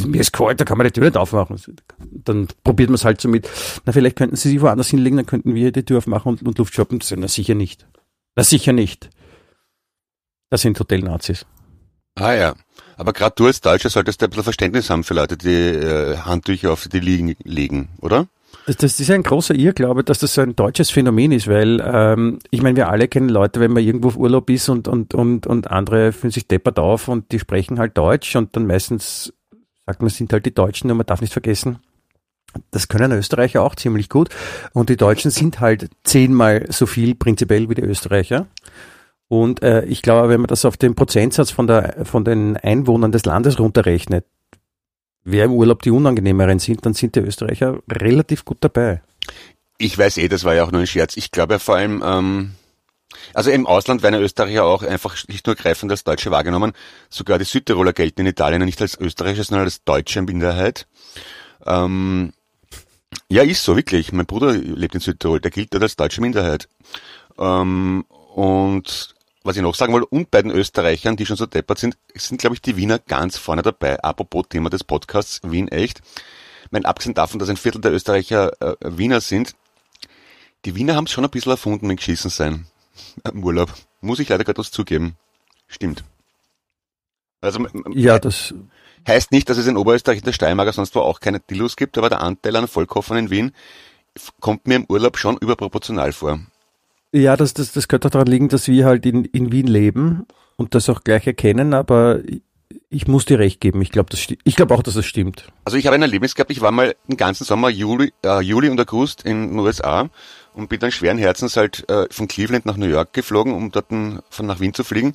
mir 0.07 0.21
ist 0.21 0.33
kalt, 0.33 0.61
da 0.61 0.65
kann 0.65 0.79
man 0.79 0.87
die 0.87 0.93
Tür 0.93 1.05
nicht 1.05 1.17
aufmachen. 1.17 1.61
Dann 1.99 2.47
probiert 2.63 2.91
man 2.91 2.97
es 2.97 3.05
halt 3.05 3.21
so 3.21 3.29
mit, 3.29 3.49
na, 3.85 3.93
vielleicht 3.93 4.17
könnten 4.17 4.37
sie 4.37 4.51
sich 4.51 4.61
woanders 4.61 4.89
hinlegen, 4.89 5.17
dann 5.17 5.27
könnten 5.27 5.55
wir 5.55 5.73
die 5.73 5.85
Tür 5.85 5.99
aufmachen 5.99 6.33
und, 6.33 6.43
und 6.43 6.59
Luft 6.59 6.75
shoppen. 6.75 7.01
Na, 7.17 7.29
sicher 7.29 7.55
nicht. 7.55 7.87
Na, 8.37 8.45
sicher 8.45 8.73
nicht. 8.73 9.11
Das 10.51 10.61
sind 10.61 10.79
Hotelnazis. 10.79 11.47
Ah 12.17 12.35
ja. 12.35 12.55
Aber 12.97 13.13
gerade 13.13 13.35
du 13.37 13.47
als 13.47 13.61
Deutscher 13.61 13.91
solltest 13.91 14.23
ein 14.23 14.31
bisschen 14.31 14.45
Verständnis 14.45 14.91
haben 14.91 15.05
für 15.05 15.15
Leute, 15.15 15.37
die 15.37 15.49
äh, 15.49 16.19
Handtücher 16.19 16.73
auf 16.73 16.89
die 16.89 17.01
liegen, 17.01 17.37
legen, 17.45 17.89
oder? 18.01 18.27
Das, 18.67 18.99
ist 18.99 19.11
ein 19.11 19.23
großer 19.23 19.55
Irrglaube, 19.55 20.05
dass 20.05 20.21
das 20.21 20.35
so 20.35 20.41
ein 20.41 20.57
deutsches 20.57 20.91
Phänomen 20.91 21.33
ist, 21.33 21.49
weil 21.49 21.83
ähm, 21.85 22.39
ich 22.51 22.63
meine, 22.63 22.77
wir 22.77 22.89
alle 22.89 23.09
kennen 23.09 23.29
Leute, 23.29 23.61
wenn 23.61 23.73
man 23.73 23.83
irgendwo 23.83 24.09
auf 24.09 24.17
Urlaub 24.17 24.49
ist 24.49 24.69
und, 24.69 24.89
und, 24.89 25.13
und, 25.13 25.47
und 25.47 25.71
andere 25.71 26.13
fühlen 26.13 26.31
sich 26.31 26.49
deppert 26.49 26.79
auf 26.79 27.09
und 27.09 27.31
die 27.33 27.39
sprechen 27.39 27.79
halt 27.79 27.99
Deutsch 27.99 28.35
und 28.37 28.57
dann 28.57 28.67
meistens 28.67 29.35
sagt 29.87 30.01
man, 30.01 30.09
sind 30.09 30.33
halt 30.33 30.47
die 30.47 30.55
Deutschen 30.55 30.91
und 30.91 30.97
man 30.97 31.07
darf 31.07 31.21
nicht 31.21 31.33
vergessen, 31.33 31.79
das 32.71 32.89
können 32.89 33.13
Österreicher 33.13 33.63
auch 33.63 33.75
ziemlich 33.75 34.09
gut 34.09 34.31
und 34.73 34.89
die 34.89 34.97
Deutschen 34.97 35.31
sind 35.31 35.61
halt 35.61 35.91
zehnmal 36.05 36.67
so 36.71 36.87
viel 36.87 37.15
prinzipiell 37.15 37.69
wie 37.69 37.75
die 37.75 37.83
Österreicher. 37.83 38.47
Und 39.29 39.63
äh, 39.63 39.85
ich 39.87 40.03
glaube, 40.03 40.29
wenn 40.29 40.41
man 40.41 40.49
das 40.49 40.65
auf 40.65 40.77
den 40.77 40.95
Prozentsatz 40.95 41.51
von, 41.51 41.67
der, 41.67 42.05
von 42.05 42.25
den 42.25 42.57
Einwohnern 42.57 43.13
des 43.13 43.25
Landes 43.25 43.59
runterrechnet, 43.59 44.27
wer 45.25 45.47
im 45.47 45.53
Urlaub 45.53 45.83
die 45.83 45.91
unangenehmeren 45.91 46.59
sind, 46.59 46.85
dann 46.85 46.95
sind 46.95 47.17
die 47.17 47.21
Österreicher 47.21 47.79
relativ 47.91 48.45
gut 48.45 48.59
dabei. 48.61 49.03
Ich 49.79 49.97
weiß 49.97 50.19
eh, 50.19 50.29
das 50.29 50.45
war 50.45 50.55
ja 50.55 50.65
auch 50.65 50.73
nur 50.73 50.83
ein 50.83 50.87
Scherz. 50.87 51.17
Ich 51.17 51.31
glaube 51.31 51.55
ja 51.55 51.59
vor 51.59 51.77
allem, 51.77 52.03
ähm, 52.05 52.55
also 53.33 53.51
im 53.51 53.67
Ausland 53.67 54.03
werden 54.03 54.21
Österreicher 54.21 54.65
auch 54.65 54.83
einfach 54.83 55.17
nicht 55.29 55.47
nur 55.47 55.57
greifend 55.57 55.91
als 55.91 56.05
Deutsche 56.05 56.31
wahrgenommen, 56.31 56.73
sogar 57.09 57.39
die 57.39 57.45
Südtiroler 57.45 57.93
gelten 57.93 58.21
in 58.21 58.27
Italien 58.27 58.63
nicht 58.65 58.81
als 58.81 58.99
Österreicher, 58.99 59.43
sondern 59.43 59.65
als 59.65 59.83
Deutsche 59.85 60.21
in 60.21 60.27
Minderheit. 60.27 60.87
Ähm, 61.67 62.33
ja, 63.29 63.43
ist 63.43 63.65
so, 63.65 63.77
wirklich. 63.77 64.13
Mein 64.13 64.27
Bruder 64.27 64.53
lebt 64.53 64.95
in 64.95 65.01
Südtirol, 65.01 65.41
der 65.41 65.51
gilt 65.51 65.73
dort 65.73 65.83
als 65.83 65.97
deutsche 65.97 66.21
Minderheit. 66.21 66.69
Ähm, 67.39 68.05
und 68.35 69.14
was 69.45 69.57
ich 69.57 69.63
noch 69.63 69.75
sagen 69.75 69.93
wollte, 69.93 70.07
und 70.07 70.31
bei 70.31 70.43
den 70.43 70.51
Österreichern, 70.51 71.17
die 71.17 71.27
schon 71.27 71.37
so 71.37 71.47
deppert 71.47 71.79
sind, 71.79 71.97
sind, 72.15 72.41
glaube 72.41 72.57
ich, 72.57 72.63
die 72.63 72.77
Wiener 72.77 72.99
ganz 72.99 73.37
vorne 73.37 73.63
dabei. 73.63 74.03
Apropos 74.03 74.47
Thema 74.49 74.71
des 74.71 74.83
Podcasts, 74.83 75.41
Wien 75.45 75.69
echt. 75.69 76.01
Mein 76.71 76.87
abgesehen 76.87 77.15
davon, 77.15 77.39
dass 77.39 77.51
ein 77.51 77.59
Viertel 77.59 77.83
der 77.83 77.93
Österreicher 77.93 78.53
äh, 78.61 78.77
Wiener 78.81 79.21
sind, 79.21 79.55
die 80.65 80.75
Wiener 80.75 80.97
haben 80.97 81.05
es 81.05 81.13
schon 81.13 81.25
ein 81.25 81.31
bisschen 81.31 81.53
erfunden 81.53 81.87
mit 81.87 81.99
Geschissen 81.99 82.31
sein 82.31 82.67
im 83.31 83.45
Urlaub. 83.45 83.73
Muss 84.01 84.19
ich 84.19 84.31
leider 84.31 84.45
gerade 84.45 84.59
was 84.59 84.71
zugeben. 84.71 85.17
Stimmt. 85.69 86.05
Also, 87.43 87.67
ja, 87.93 88.19
das 88.19 88.55
heißt 89.07 89.31
nicht, 89.31 89.51
dass 89.51 89.59
es 89.59 89.67
in 89.67 89.77
Oberösterreich 89.77 90.19
in 90.19 90.25
der 90.25 90.33
Steiermark 90.33 90.73
sonst 90.73 90.95
wo 90.95 91.01
auch 91.01 91.21
keine 91.21 91.41
Dillos 91.41 91.77
gibt, 91.77 91.99
aber 91.99 92.09
der 92.09 92.23
Anteil 92.23 92.57
an 92.57 92.67
Vollkoffern 92.67 93.19
in 93.19 93.31
Wien 93.31 93.53
kommt 94.41 94.67
mir 94.67 94.77
im 94.77 94.87
Urlaub 94.89 95.19
schon 95.19 95.37
überproportional 95.37 96.13
vor. 96.15 96.41
Ja, 97.15 97.37
das, 97.37 97.55
das, 97.55 97.71
das 97.71 97.87
könnte 97.87 98.11
daran 98.11 98.27
liegen, 98.27 98.49
dass 98.49 98.67
wir 98.67 98.87
halt 98.87 99.07
in, 99.07 99.25
in 99.27 99.53
Wien 99.53 99.69
leben 99.69 100.27
und 100.57 100.75
das 100.75 100.89
auch 100.89 101.05
gleich 101.05 101.29
erkennen, 101.29 101.73
aber 101.73 102.19
ich 102.91 103.07
muss 103.07 103.25
dir 103.25 103.39
recht 103.39 103.61
geben. 103.61 103.81
Ich 103.83 103.93
glaube 103.93 104.17
ich 104.43 104.57
glaube 104.57 104.75
auch, 104.75 104.83
dass 104.83 104.95
das 104.95 105.07
stimmt. 105.07 105.47
Also 105.65 105.79
ich 105.79 105.87
habe 105.87 105.95
ein 105.95 106.03
Erlebnis 106.03 106.35
gehabt. 106.35 106.51
Ich 106.51 106.61
war 106.61 106.73
mal 106.73 106.97
den 107.07 107.17
ganzen 107.17 107.45
Sommer 107.45 107.69
Juli, 107.69 108.13
äh, 108.25 108.41
Juli 108.41 108.69
und 108.69 108.81
August 108.81 109.23
in 109.23 109.51
den 109.51 109.59
USA 109.61 110.11
und 110.55 110.69
bin 110.69 110.81
dann 110.81 110.91
schweren 110.91 111.17
Herzens 111.17 111.57
halt 111.57 111.89
äh, 111.89 112.09
von 112.11 112.27
Cleveland 112.27 112.67
nach 112.67 112.77
New 112.77 112.89
York 112.89 113.13
geflogen, 113.13 113.55
um 113.55 113.71
dort 113.71 113.87
von 114.29 114.47
nach 114.47 114.59
Wien 114.59 114.75
zu 114.75 114.83
fliegen. 114.83 115.15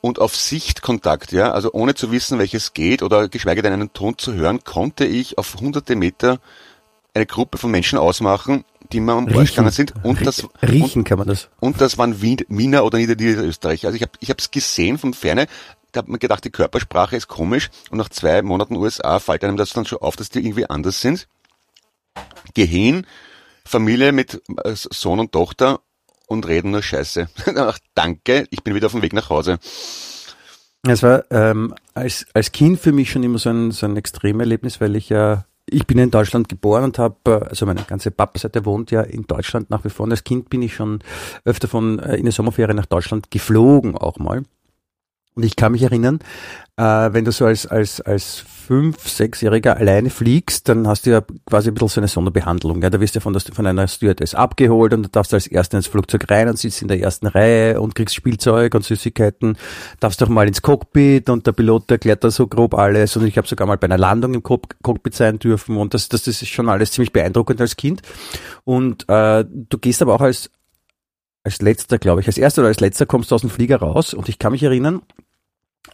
Und 0.00 0.18
auf 0.18 0.34
Sichtkontakt, 0.34 1.32
ja, 1.32 1.52
also 1.52 1.70
ohne 1.70 1.94
zu 1.94 2.12
wissen, 2.12 2.38
welches 2.38 2.72
geht 2.72 3.02
oder 3.02 3.28
geschweige 3.28 3.60
denn 3.60 3.74
einen 3.74 3.92
Ton 3.92 4.16
zu 4.16 4.32
hören, 4.32 4.64
konnte 4.64 5.04
ich 5.04 5.36
auf 5.36 5.56
hunderte 5.60 5.96
Meter 5.96 6.38
eine 7.12 7.26
Gruppe 7.26 7.58
von 7.58 7.70
Menschen 7.70 7.98
ausmachen, 7.98 8.64
die 8.92 9.00
mir 9.00 9.12
am 9.12 9.26
gegangen 9.26 9.70
sind. 9.70 9.94
Und 10.02 10.26
das, 10.26 10.46
riechen 10.62 11.04
kann 11.04 11.18
man 11.18 11.28
das. 11.28 11.48
Und 11.60 11.80
das 11.80 11.98
waren 11.98 12.20
Wien, 12.20 12.38
Wiener 12.48 12.84
oder 12.84 12.98
Niederösterreicher. 12.98 13.88
Also 13.88 13.96
ich 13.96 14.02
habe 14.02 14.12
ich 14.20 14.30
es 14.30 14.50
gesehen 14.50 14.98
von 14.98 15.14
Ferne, 15.14 15.46
da 15.92 15.98
habe 15.98 16.12
mir 16.12 16.18
gedacht, 16.18 16.44
die 16.44 16.50
Körpersprache 16.50 17.16
ist 17.16 17.28
komisch 17.28 17.70
und 17.90 17.98
nach 17.98 18.10
zwei 18.10 18.42
Monaten 18.42 18.76
USA 18.76 19.18
fällt 19.18 19.44
einem 19.44 19.56
das 19.56 19.70
dann 19.70 19.86
schon 19.86 20.00
auf, 20.00 20.16
dass 20.16 20.28
die 20.28 20.40
irgendwie 20.40 20.68
anders 20.68 21.00
sind. 21.00 21.26
Geh 22.54 22.66
hin, 22.66 23.06
Familie 23.64 24.12
mit 24.12 24.42
äh, 24.62 24.74
Sohn 24.74 25.20
und 25.20 25.32
Tochter 25.32 25.80
und 26.26 26.46
reden 26.46 26.70
nur 26.70 26.82
Scheiße. 26.82 27.28
Ach, 27.56 27.78
danke, 27.94 28.46
ich 28.50 28.62
bin 28.62 28.74
wieder 28.74 28.86
auf 28.86 28.92
dem 28.92 29.02
Weg 29.02 29.12
nach 29.12 29.30
Hause. 29.30 29.58
Es 30.82 31.02
war 31.02 31.24
ähm, 31.30 31.74
als, 31.94 32.26
als 32.34 32.52
Kind 32.52 32.78
für 32.78 32.92
mich 32.92 33.10
schon 33.10 33.22
immer 33.22 33.38
so 33.38 33.50
ein, 33.50 33.72
so 33.72 33.86
ein 33.86 33.96
Extremerlebnis, 33.96 34.80
weil 34.80 34.96
ich 34.96 35.08
ja, 35.08 35.46
ich 35.68 35.86
bin 35.86 35.98
in 35.98 36.10
Deutschland 36.10 36.48
geboren 36.48 36.84
und 36.84 36.98
habe, 36.98 37.46
also 37.48 37.66
meine 37.66 37.82
ganze 37.82 38.10
Papaseite 38.10 38.64
wohnt 38.64 38.90
ja 38.90 39.02
in 39.02 39.22
Deutschland 39.26 39.68
nach 39.70 39.84
wie 39.84 39.90
vor. 39.90 40.04
Und 40.04 40.12
als 40.12 40.24
Kind 40.24 40.48
bin 40.48 40.62
ich 40.62 40.74
schon 40.74 41.00
öfter 41.44 41.66
von 41.66 41.98
äh, 41.98 42.16
in 42.16 42.24
der 42.24 42.32
Sommerferien 42.32 42.76
nach 42.76 42.86
Deutschland 42.86 43.30
geflogen 43.30 43.96
auch 43.96 44.18
mal. 44.18 44.44
Und 45.36 45.44
ich 45.44 45.54
kann 45.54 45.72
mich 45.72 45.82
erinnern, 45.82 46.20
äh, 46.78 46.82
wenn 46.82 47.26
du 47.26 47.30
so 47.30 47.44
als, 47.44 47.66
als, 47.66 48.00
als 48.00 48.42
fünf, 48.66 49.06
sechsjähriger 49.06 49.76
alleine 49.76 50.08
fliegst, 50.08 50.66
dann 50.66 50.88
hast 50.88 51.04
du 51.04 51.10
ja 51.10 51.22
quasi 51.44 51.68
ein 51.68 51.74
bisschen 51.74 51.88
so 51.88 52.00
eine 52.00 52.08
Sonderbehandlung. 52.08 52.82
Ja? 52.82 52.88
Da 52.88 53.00
wirst 53.00 53.16
du 53.16 53.20
von, 53.20 53.34
der, 53.34 53.42
von 53.42 53.66
einer 53.66 53.86
Stewardess 53.86 54.34
abgeholt 54.34 54.94
und 54.94 55.02
du 55.02 55.08
darfst 55.10 55.34
als 55.34 55.46
Erster 55.46 55.76
ins 55.76 55.88
Flugzeug 55.88 56.30
rein 56.30 56.48
und 56.48 56.58
sitzt 56.58 56.80
in 56.80 56.88
der 56.88 57.00
ersten 57.00 57.26
Reihe 57.26 57.82
und 57.82 57.94
kriegst 57.94 58.14
Spielzeug 58.14 58.74
und 58.74 58.84
Süßigkeiten. 58.84 59.58
Darfst 60.00 60.22
auch 60.22 60.28
mal 60.30 60.48
ins 60.48 60.62
Cockpit 60.62 61.28
und 61.28 61.46
der 61.46 61.52
Pilot 61.52 61.90
erklärt 61.90 62.24
da 62.24 62.30
so 62.30 62.46
grob 62.46 62.74
alles. 62.74 63.14
Und 63.18 63.26
ich 63.26 63.36
habe 63.36 63.46
sogar 63.46 63.68
mal 63.68 63.76
bei 63.76 63.84
einer 63.84 63.98
Landung 63.98 64.32
im 64.32 64.42
Cockpit 64.42 65.14
sein 65.14 65.38
dürfen 65.38 65.76
und 65.76 65.92
das, 65.92 66.08
das, 66.08 66.22
das 66.22 66.40
ist 66.40 66.48
schon 66.48 66.70
alles 66.70 66.92
ziemlich 66.92 67.12
beeindruckend 67.12 67.60
als 67.60 67.76
Kind. 67.76 68.00
Und 68.64 69.06
äh, 69.10 69.44
du 69.46 69.76
gehst 69.78 70.00
aber 70.00 70.14
auch 70.14 70.22
als 70.22 70.50
als 71.44 71.62
letzter, 71.62 71.98
glaube 71.98 72.20
ich, 72.20 72.26
als 72.26 72.38
erster 72.38 72.62
oder 72.62 72.68
als 72.70 72.80
letzter 72.80 73.06
kommst 73.06 73.30
du 73.30 73.36
aus 73.36 73.42
dem 73.42 73.50
Flieger 73.50 73.76
raus 73.76 74.14
und 74.14 74.28
ich 74.28 74.40
kann 74.40 74.50
mich 74.50 74.64
erinnern, 74.64 75.02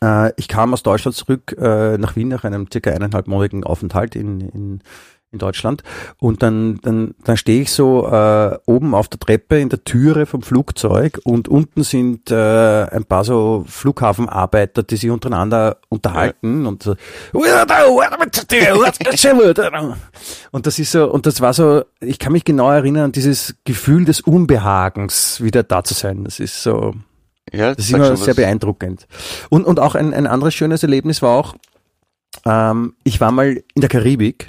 äh, 0.00 0.32
ich 0.36 0.48
kam 0.48 0.72
aus 0.72 0.82
Deutschland 0.82 1.16
zurück 1.16 1.56
äh, 1.58 1.98
nach 1.98 2.16
Wien 2.16 2.28
nach 2.28 2.44
einem 2.44 2.66
circa 2.70 2.90
eineinhalbmonatigen 2.90 3.64
Aufenthalt 3.64 4.16
in, 4.16 4.40
in, 4.40 4.82
in 5.32 5.38
Deutschland. 5.38 5.82
Und 6.18 6.42
dann, 6.42 6.78
dann, 6.82 7.14
dann 7.24 7.36
stehe 7.36 7.62
ich 7.62 7.72
so 7.72 8.06
äh, 8.06 8.58
oben 8.66 8.94
auf 8.94 9.08
der 9.08 9.18
Treppe 9.18 9.58
in 9.58 9.70
der 9.70 9.82
Türe 9.84 10.26
vom 10.26 10.42
Flugzeug 10.42 11.20
und 11.24 11.48
unten 11.48 11.82
sind 11.82 12.30
äh, 12.30 12.84
ein 12.84 13.04
paar 13.04 13.24
so 13.24 13.64
Flughafenarbeiter, 13.66 14.82
die 14.82 14.96
sich 14.96 15.10
untereinander 15.10 15.78
unterhalten 15.88 16.66
und 16.66 16.82
so 16.82 16.94
und 20.50 20.66
das 20.66 20.78
ist 20.78 20.92
so 20.92 21.10
und 21.10 21.26
das 21.26 21.40
war 21.40 21.54
so, 21.54 21.82
ich 22.00 22.18
kann 22.18 22.32
mich 22.32 22.44
genau 22.44 22.70
erinnern 22.70 23.04
an 23.04 23.12
dieses 23.12 23.54
Gefühl 23.64 24.04
des 24.04 24.20
Unbehagens, 24.20 25.42
wieder 25.42 25.62
da 25.62 25.82
zu 25.82 25.94
sein. 25.94 26.24
Das 26.24 26.40
ist 26.40 26.62
so 26.62 26.94
ja, 27.50 27.74
das 27.74 27.86
ist 27.86 27.92
immer 27.92 28.16
sehr 28.16 28.34
beeindruckend. 28.34 29.06
Und, 29.50 29.64
und 29.64 29.80
auch 29.80 29.94
ein, 29.94 30.14
ein 30.14 30.26
anderes 30.26 30.54
schönes 30.54 30.82
Erlebnis 30.82 31.22
war 31.22 31.36
auch, 31.36 31.54
ähm, 32.44 32.94
ich 33.04 33.20
war 33.20 33.32
mal 33.32 33.62
in 33.74 33.80
der 33.80 33.88
Karibik 33.88 34.48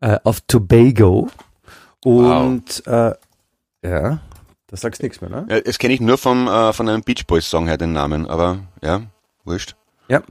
äh, 0.00 0.18
auf 0.24 0.40
Tobago 0.42 1.28
und 2.04 2.82
wow. 2.86 3.14
äh, 3.82 3.88
ja, 3.88 4.20
da 4.68 4.76
sagst 4.76 5.00
du 5.00 5.06
nichts 5.06 5.20
mehr, 5.20 5.30
ne? 5.30 5.46
Ja, 5.48 5.60
das 5.60 5.78
kenne 5.78 5.94
ich 5.94 6.00
nur 6.00 6.18
vom, 6.18 6.46
äh, 6.46 6.72
von 6.72 6.88
einem 6.88 7.02
Beach 7.02 7.26
Boys 7.26 7.48
Song 7.48 7.66
her, 7.66 7.78
den 7.78 7.92
Namen, 7.92 8.26
aber 8.26 8.58
ja, 8.82 9.02
wurscht. 9.44 9.74
Ja, 10.08 10.22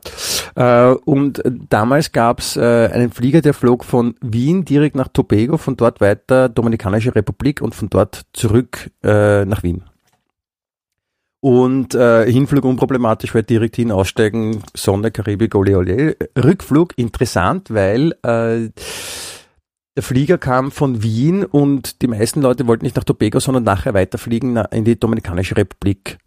äh, 0.55 0.95
und 1.05 1.41
damals 1.69 2.11
gab's 2.11 2.55
äh, 2.57 2.89
einen 2.91 3.11
Flieger, 3.11 3.41
der 3.41 3.53
flog 3.53 3.85
von 3.85 4.15
Wien 4.21 4.65
direkt 4.65 4.95
nach 4.95 5.07
Tobago, 5.07 5.57
von 5.57 5.77
dort 5.77 6.01
weiter 6.01 6.49
Dominikanische 6.49 7.13
Republik 7.13 7.61
und 7.61 7.75
von 7.75 7.89
dort 7.89 8.23
zurück 8.33 8.89
äh, 9.03 9.45
nach 9.45 9.63
Wien. 9.63 9.83
Und 11.47 11.95
äh, 11.95 12.29
Hinflug 12.29 12.65
unproblematisch, 12.65 13.33
weil 13.33 13.43
direkt 13.43 13.77
hin 13.77 13.89
aussteigen, 13.89 14.63
Sonne, 14.73 15.11
Karibik, 15.11 15.55
ole 15.55 15.77
ole. 15.77 16.17
Rückflug 16.37 16.91
interessant, 16.97 17.73
weil 17.73 18.11
äh, 18.23 18.69
der 19.95 20.03
Flieger 20.03 20.37
kam 20.37 20.71
von 20.71 21.03
Wien 21.03 21.45
und 21.45 22.01
die 22.01 22.07
meisten 22.07 22.41
Leute 22.41 22.67
wollten 22.67 22.83
nicht 22.83 22.97
nach 22.97 23.05
Tobago, 23.05 23.39
sondern 23.39 23.63
nachher 23.63 23.93
weiterfliegen 23.93 24.57
in 24.57 24.83
die 24.83 24.99
Dominikanische 24.99 25.55
Republik. 25.55 26.17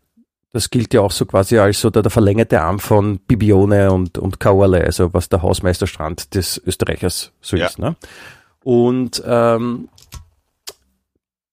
Das 0.55 0.71
gilt 0.71 0.95
ja 0.95 1.03
auch 1.03 1.13
so 1.13 1.27
quasi 1.27 1.59
als 1.59 1.83
so 1.83 1.91
der, 1.91 2.01
der 2.01 2.11
verlängerte 2.11 2.63
Arm 2.63 2.79
von 2.79 3.19
Bibione 3.19 3.93
und, 3.93 4.17
und 4.17 4.41
Kauerle, 4.41 4.83
also 4.83 5.13
was 5.13 5.29
der 5.29 5.43
Hausmeisterstrand 5.43 6.35
des 6.35 6.59
Österreichers 6.65 7.33
so 7.43 7.59
ja. 7.59 7.67
ist. 7.67 7.79
Ne? 7.79 7.95
Und 8.65 9.23
ähm, 9.27 9.91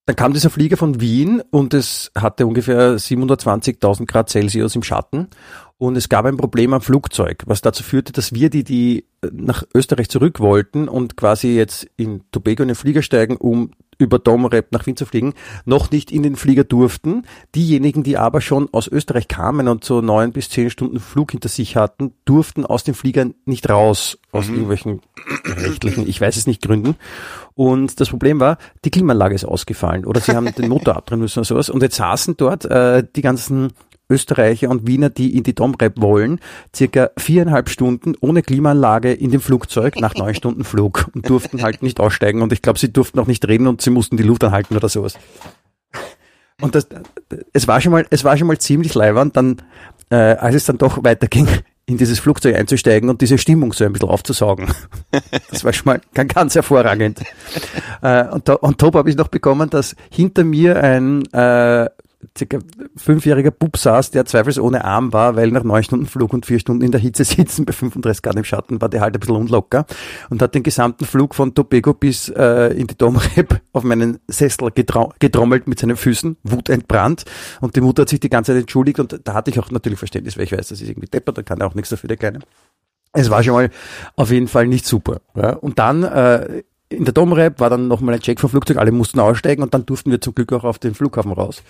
dann 0.08 0.16
kam 0.16 0.32
dieser 0.32 0.50
Flieger 0.50 0.78
von 0.78 1.02
Wien 1.02 1.42
und 1.52 1.74
es 1.74 2.12
hatte 2.18 2.48
ungefähr 2.48 2.96
720.000 2.96 4.06
Grad 4.06 4.30
Celsius 4.30 4.74
im 4.74 4.82
Schatten 4.82 5.28
und 5.78 5.98
es 5.98 6.08
gab 6.08 6.26
ein 6.26 6.38
Problem 6.38 6.74
am 6.74 6.80
Flugzeug, 6.80 7.44
was 7.46 7.60
dazu 7.60 7.84
führte, 7.84 8.14
dass 8.14 8.34
wir, 8.34 8.50
die, 8.50 8.64
die 8.64 9.06
nach 9.34 9.64
Österreich 9.76 10.08
zurück 10.08 10.40
wollten 10.40 10.88
und 10.88 11.18
quasi 11.18 11.58
jetzt 11.58 11.88
in 11.98 12.24
Tobago 12.32 12.64
in 12.64 12.70
den 12.70 12.76
Flieger 12.76 13.02
steigen, 13.02 13.36
um 13.36 13.72
über 13.98 14.20
Domrep 14.20 14.72
nach 14.72 14.86
Wien 14.86 14.96
zu 14.96 15.06
fliegen, 15.06 15.34
noch 15.66 15.92
nicht 15.92 16.12
in 16.12 16.24
den 16.24 16.36
Flieger 16.36 16.64
durften. 16.64 17.24
Diejenigen, 17.56 18.04
die 18.04 18.18
aber 18.18 18.42
schon 18.42 18.70
aus 18.72 18.88
Österreich 18.88 19.28
kamen 19.28 19.68
und 19.68 19.84
so 19.84 20.02
neun 20.02 20.32
bis 20.32 20.50
zehn 20.50 20.70
Stunden 20.70 21.00
Flug 21.00 21.32
hinter 21.32 21.50
sich 21.50 21.76
hatten, 21.76 22.14
durften 22.26 22.66
aus 22.66 22.84
den 22.84 22.94
Fliegern 22.94 23.34
nicht 23.46 23.70
raus, 23.70 24.18
aus 24.32 24.48
mhm. 24.48 24.54
irgendwelchen 24.54 25.02
rechtlichen, 25.46 26.08
ich 26.08 26.22
weiß 26.22 26.38
es 26.38 26.48
nicht, 26.48 26.62
Gründen. 26.62 26.96
Und 27.56 28.00
das 28.00 28.10
Problem 28.10 28.40
war, 28.40 28.58
die 28.86 28.92
Klimaanlage 28.92 29.34
ist 29.34 29.46
ausgefallen 29.46 30.06
oder 30.06 30.22
sie 30.22 30.36
haben 30.36 30.54
den 30.54 30.70
Motor 30.70 30.96
abdrehen 30.98 31.20
müssen 31.20 31.40
oder 31.40 31.46
sowas. 31.46 31.70
Und 31.70 31.82
jetzt 31.82 31.96
saßen 31.96 32.38
dort 32.38 32.66
äh, 32.66 33.04
die 33.16 33.22
ganzen 33.22 33.74
Österreicher 34.10 34.70
und 34.70 34.88
Wiener, 34.88 35.10
die 35.10 35.36
in 35.36 35.44
die 35.44 35.56
Domrep 35.56 36.02
wollen, 36.02 36.40
circa 36.76 37.10
viereinhalb 37.18 37.70
Stunden 37.70 38.16
ohne 38.22 38.42
Klimaanlage 38.42 39.14
in 39.14 39.32
dem 39.32 39.42
Flugzeug 39.42 40.00
nach 40.00 40.16
neun 40.16 40.36
Stunden 40.36 40.64
Flug 40.64 41.10
und 41.14 41.30
durften 41.30 41.62
halt 41.62 41.82
nicht 41.82 42.00
aussteigen 42.00 42.42
und 42.42 42.54
ich 42.54 42.62
glaube, 42.62 42.80
sie 42.80 42.92
durften 42.92 43.20
auch 43.20 43.28
nicht 43.28 43.48
reden 43.48 43.68
und 43.68 43.82
sie 43.82 43.90
mussten 43.90 44.18
die 44.18 44.24
Luft 44.24 44.44
anhalten 44.44 44.76
oder 44.76 44.90
sowas. 44.90 45.16
Und 46.62 46.74
das, 46.74 46.88
es 47.54 47.68
war 47.68 47.82
schon 47.82 47.92
mal, 47.92 48.08
es 48.10 48.24
war 48.24 48.36
schon 48.36 48.48
mal 48.48 48.58
ziemlich 48.58 48.96
leibernd, 48.96 49.38
dann, 49.38 49.62
äh, 50.10 50.16
als 50.16 50.56
es 50.56 50.66
dann 50.66 50.80
doch 50.80 51.04
weiterging, 51.04 51.48
in 51.86 51.98
dieses 51.98 52.20
Flugzeug 52.20 52.56
einzusteigen 52.56 53.10
und 53.10 53.22
diese 53.22 53.38
Stimmung 53.38 53.72
so 53.74 53.86
ein 53.86 53.94
bisschen 53.94 54.10
aufzusaugen. 54.10 54.68
Das 55.50 55.64
war 55.64 55.74
schon 55.74 55.86
mal 55.86 56.02
ganz 56.14 56.54
hervorragend. 56.54 57.22
Äh, 58.02 58.28
und, 58.28 58.48
da, 58.48 58.54
und 58.56 58.78
top 58.78 58.96
habe 58.96 59.10
ich 59.10 59.16
noch 59.16 59.30
bekommen, 59.30 59.70
dass 59.70 59.96
hinter 60.12 60.44
mir 60.44 60.84
ein 60.84 61.26
äh, 61.34 61.90
circa 62.38 62.60
fünfjähriger 62.96 63.52
Bub 63.52 63.78
saß, 63.78 64.12
der 64.12 64.26
zweifelsohne 64.26 64.84
arm 64.84 65.14
war, 65.14 65.36
weil 65.36 65.52
nach 65.52 65.64
neun 65.64 65.84
Stunden 65.84 66.06
Flug 66.06 66.34
und 66.34 66.46
vier 66.46 66.60
Stunden 66.60 66.84
in 66.84 66.92
der 66.92 67.00
Hitze 67.00 67.24
sitzen 67.24 67.66
bei 67.66 67.74
35 67.74 68.22
Grad 68.22 68.36
im 68.36 68.44
Schatten 68.44 68.82
war 68.82 68.90
der 68.90 69.02
halt 69.02 69.16
ein 69.16 69.20
bisschen 69.20 69.36
unlocker 69.36 69.86
und 70.30 70.42
hat 70.42 70.56
den 70.56 70.64
gesamten 70.64 71.06
Flug 71.06 71.36
von 71.36 71.54
Tobago 71.54 71.94
bis 71.94 72.30
äh, 72.30 72.74
in 72.74 72.88
die 72.88 72.98
Domrep 72.98 73.62
auf 73.74 73.84
meinen 73.84 74.20
Sessel 74.28 74.72
getrommelt 74.72 75.68
mit 75.68 75.80
seinen 75.80 75.98
Füßen, 75.98 76.38
wutentbrannt 76.44 77.26
und 77.62 77.76
die 77.76 77.82
Mutter 77.82 78.04
hat 78.04 78.10
sich 78.10 78.20
die 78.20 78.30
ganze 78.30 78.54
Zeit 78.54 78.62
entschuldigt 78.62 79.00
und 79.00 79.20
da 79.24 79.34
hatte 79.34 79.52
ich 79.52 79.60
auch 79.60 79.72
natürlich 79.72 80.00
Verständnis, 80.00 80.38
weil 80.38 80.46
ich 80.46 80.52
weiß, 80.52 80.68
das 80.70 80.82
ist 80.82 80.90
irgendwie 80.90 81.08
deppert, 81.08 81.38
da 81.38 81.44
kann 81.44 81.60
er 81.60 81.68
auch 81.68 81.76
nichts 81.76 81.90
dafür, 81.90 82.08
der 82.08 82.18
Kleine. 82.18 82.40
Es 83.14 83.30
war 83.30 83.42
schon 83.44 83.54
mal 83.54 83.70
auf 84.16 84.32
jeden 84.32 84.48
Fall 84.48 84.68
nicht 84.68 84.86
super. 84.86 85.22
Ja. 85.36 85.54
Und 85.54 85.80
dann 85.80 86.04
äh, 86.04 86.64
in 86.90 87.04
der 87.04 87.14
Domrep 87.14 87.60
war 87.60 87.70
dann 87.70 87.88
nochmal 87.88 88.16
ein 88.16 88.22
Check 88.22 88.40
vom 88.40 88.50
Flugzeug, 88.50 88.78
alle 88.78 88.92
mussten 88.92 89.20
aussteigen 89.20 89.62
und 89.62 89.74
dann 89.74 89.86
durften 89.86 90.10
wir 90.10 90.22
zum 90.22 90.34
Glück 90.34 90.54
auch 90.54 90.64
auf 90.64 90.80
den 90.80 90.94
Flughafen 90.94 91.34
raus. 91.34 91.62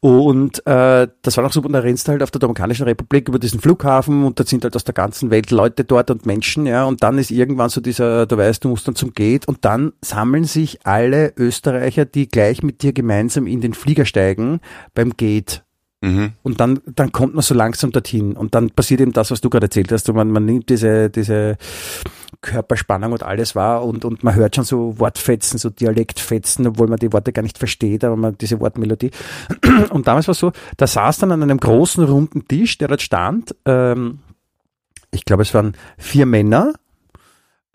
Und 0.00 0.64
äh, 0.66 1.08
das 1.22 1.36
war 1.36 1.44
noch 1.44 1.52
super, 1.52 1.66
und 1.66 1.72
da 1.72 1.80
rennst 1.80 2.06
du 2.06 2.12
halt 2.12 2.22
auf 2.22 2.30
der 2.30 2.38
Dominikanischen 2.38 2.84
Republik 2.84 3.28
über 3.28 3.40
diesen 3.40 3.60
Flughafen 3.60 4.24
und 4.24 4.38
da 4.38 4.44
sind 4.44 4.62
halt 4.62 4.76
aus 4.76 4.84
der 4.84 4.94
ganzen 4.94 5.30
Welt 5.30 5.50
Leute 5.50 5.84
dort 5.84 6.10
und 6.10 6.26
Menschen, 6.26 6.66
ja, 6.66 6.84
und 6.84 7.02
dann 7.02 7.18
ist 7.18 7.30
irgendwann 7.30 7.70
so 7.70 7.80
dieser, 7.80 8.26
du 8.26 8.36
weißt, 8.36 8.62
du 8.64 8.68
musst 8.68 8.86
dann 8.86 8.94
zum 8.94 9.12
Gate 9.14 9.48
und 9.48 9.64
dann 9.64 9.92
sammeln 10.00 10.44
sich 10.44 10.86
alle 10.86 11.32
Österreicher, 11.36 12.04
die 12.04 12.28
gleich 12.28 12.62
mit 12.62 12.82
dir 12.82 12.92
gemeinsam 12.92 13.46
in 13.48 13.60
den 13.60 13.74
Flieger 13.74 14.04
steigen, 14.04 14.60
beim 14.94 15.16
Gate. 15.16 15.65
Mhm. 16.02 16.32
Und 16.42 16.60
dann, 16.60 16.80
dann 16.86 17.12
kommt 17.12 17.34
man 17.34 17.42
so 17.42 17.54
langsam 17.54 17.90
dorthin. 17.90 18.36
Und 18.36 18.54
dann 18.54 18.70
passiert 18.70 19.00
eben 19.00 19.12
das, 19.12 19.30
was 19.30 19.40
du 19.40 19.50
gerade 19.50 19.66
erzählt 19.66 19.90
hast. 19.92 20.08
Und 20.08 20.16
man, 20.16 20.30
man 20.30 20.44
nimmt 20.44 20.68
diese, 20.68 21.10
diese 21.10 21.56
Körperspannung 22.42 23.12
und 23.12 23.22
alles 23.22 23.56
wahr 23.56 23.84
und, 23.84 24.04
und 24.04 24.22
man 24.22 24.34
hört 24.34 24.54
schon 24.54 24.64
so 24.64 24.98
Wortfetzen, 24.98 25.58
so 25.58 25.70
Dialektfetzen, 25.70 26.66
obwohl 26.66 26.86
man 26.86 26.98
die 26.98 27.12
Worte 27.12 27.32
gar 27.32 27.42
nicht 27.42 27.58
versteht, 27.58 28.04
aber 28.04 28.16
man 28.16 28.36
diese 28.38 28.60
Wortmelodie. 28.60 29.10
Und 29.90 30.06
damals 30.06 30.28
war 30.28 30.32
es 30.32 30.38
so, 30.38 30.52
da 30.76 30.86
saß 30.86 31.18
dann 31.18 31.32
an 31.32 31.42
einem 31.42 31.58
großen 31.58 32.04
runden 32.04 32.46
Tisch, 32.46 32.78
der 32.78 32.88
dort 32.88 33.02
stand, 33.02 33.54
ähm, 33.64 34.20
ich 35.12 35.24
glaube, 35.24 35.42
es 35.42 35.54
waren 35.54 35.74
vier 35.98 36.26
Männer, 36.26 36.74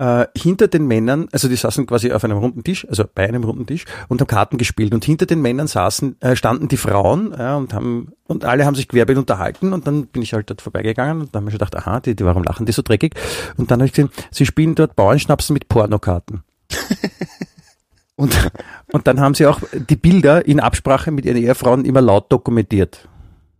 äh, 0.01 0.25
hinter 0.35 0.67
den 0.67 0.87
Männern, 0.87 1.27
also 1.31 1.47
die 1.47 1.55
saßen 1.55 1.85
quasi 1.85 2.11
auf 2.11 2.23
einem 2.23 2.39
runden 2.39 2.63
Tisch, 2.63 2.87
also 2.89 3.03
bei 3.13 3.27
einem 3.27 3.43
runden 3.43 3.67
Tisch 3.67 3.85
und 4.07 4.19
haben 4.19 4.27
Karten 4.27 4.57
gespielt 4.57 4.95
und 4.95 5.05
hinter 5.05 5.27
den 5.27 5.43
Männern 5.43 5.67
saßen, 5.67 6.19
äh, 6.21 6.35
standen 6.35 6.67
die 6.67 6.77
Frauen 6.77 7.35
ja, 7.37 7.55
und 7.55 7.75
haben 7.75 8.11
und 8.25 8.43
alle 8.43 8.65
haben 8.65 8.73
sich 8.73 8.87
querbeet 8.87 9.19
unterhalten 9.19 9.73
und 9.73 9.85
dann 9.85 10.07
bin 10.07 10.23
ich 10.23 10.33
halt 10.33 10.49
dort 10.49 10.63
vorbeigegangen 10.63 11.21
und 11.21 11.35
dann 11.35 11.43
habe 11.43 11.51
ich 11.51 11.53
gedacht, 11.53 11.75
aha, 11.75 11.99
die, 11.99 12.15
die, 12.15 12.25
warum 12.25 12.43
lachen 12.43 12.65
die 12.65 12.71
so 12.71 12.81
dreckig? 12.81 13.13
Und 13.57 13.69
dann 13.69 13.79
habe 13.79 13.85
ich 13.85 13.93
gesehen, 13.93 14.09
sie 14.31 14.47
spielen 14.47 14.73
dort 14.73 14.95
Bauernschnapsen 14.95 15.53
mit 15.53 15.69
Pornokarten. 15.69 16.41
und, 18.15 18.51
und 18.91 19.05
dann 19.05 19.19
haben 19.19 19.35
sie 19.35 19.45
auch 19.45 19.59
die 19.71 19.97
Bilder 19.97 20.47
in 20.47 20.59
Absprache 20.59 21.11
mit 21.11 21.25
ihren 21.25 21.37
Ehefrauen 21.37 21.85
immer 21.85 22.01
laut 22.01 22.31
dokumentiert. 22.31 23.07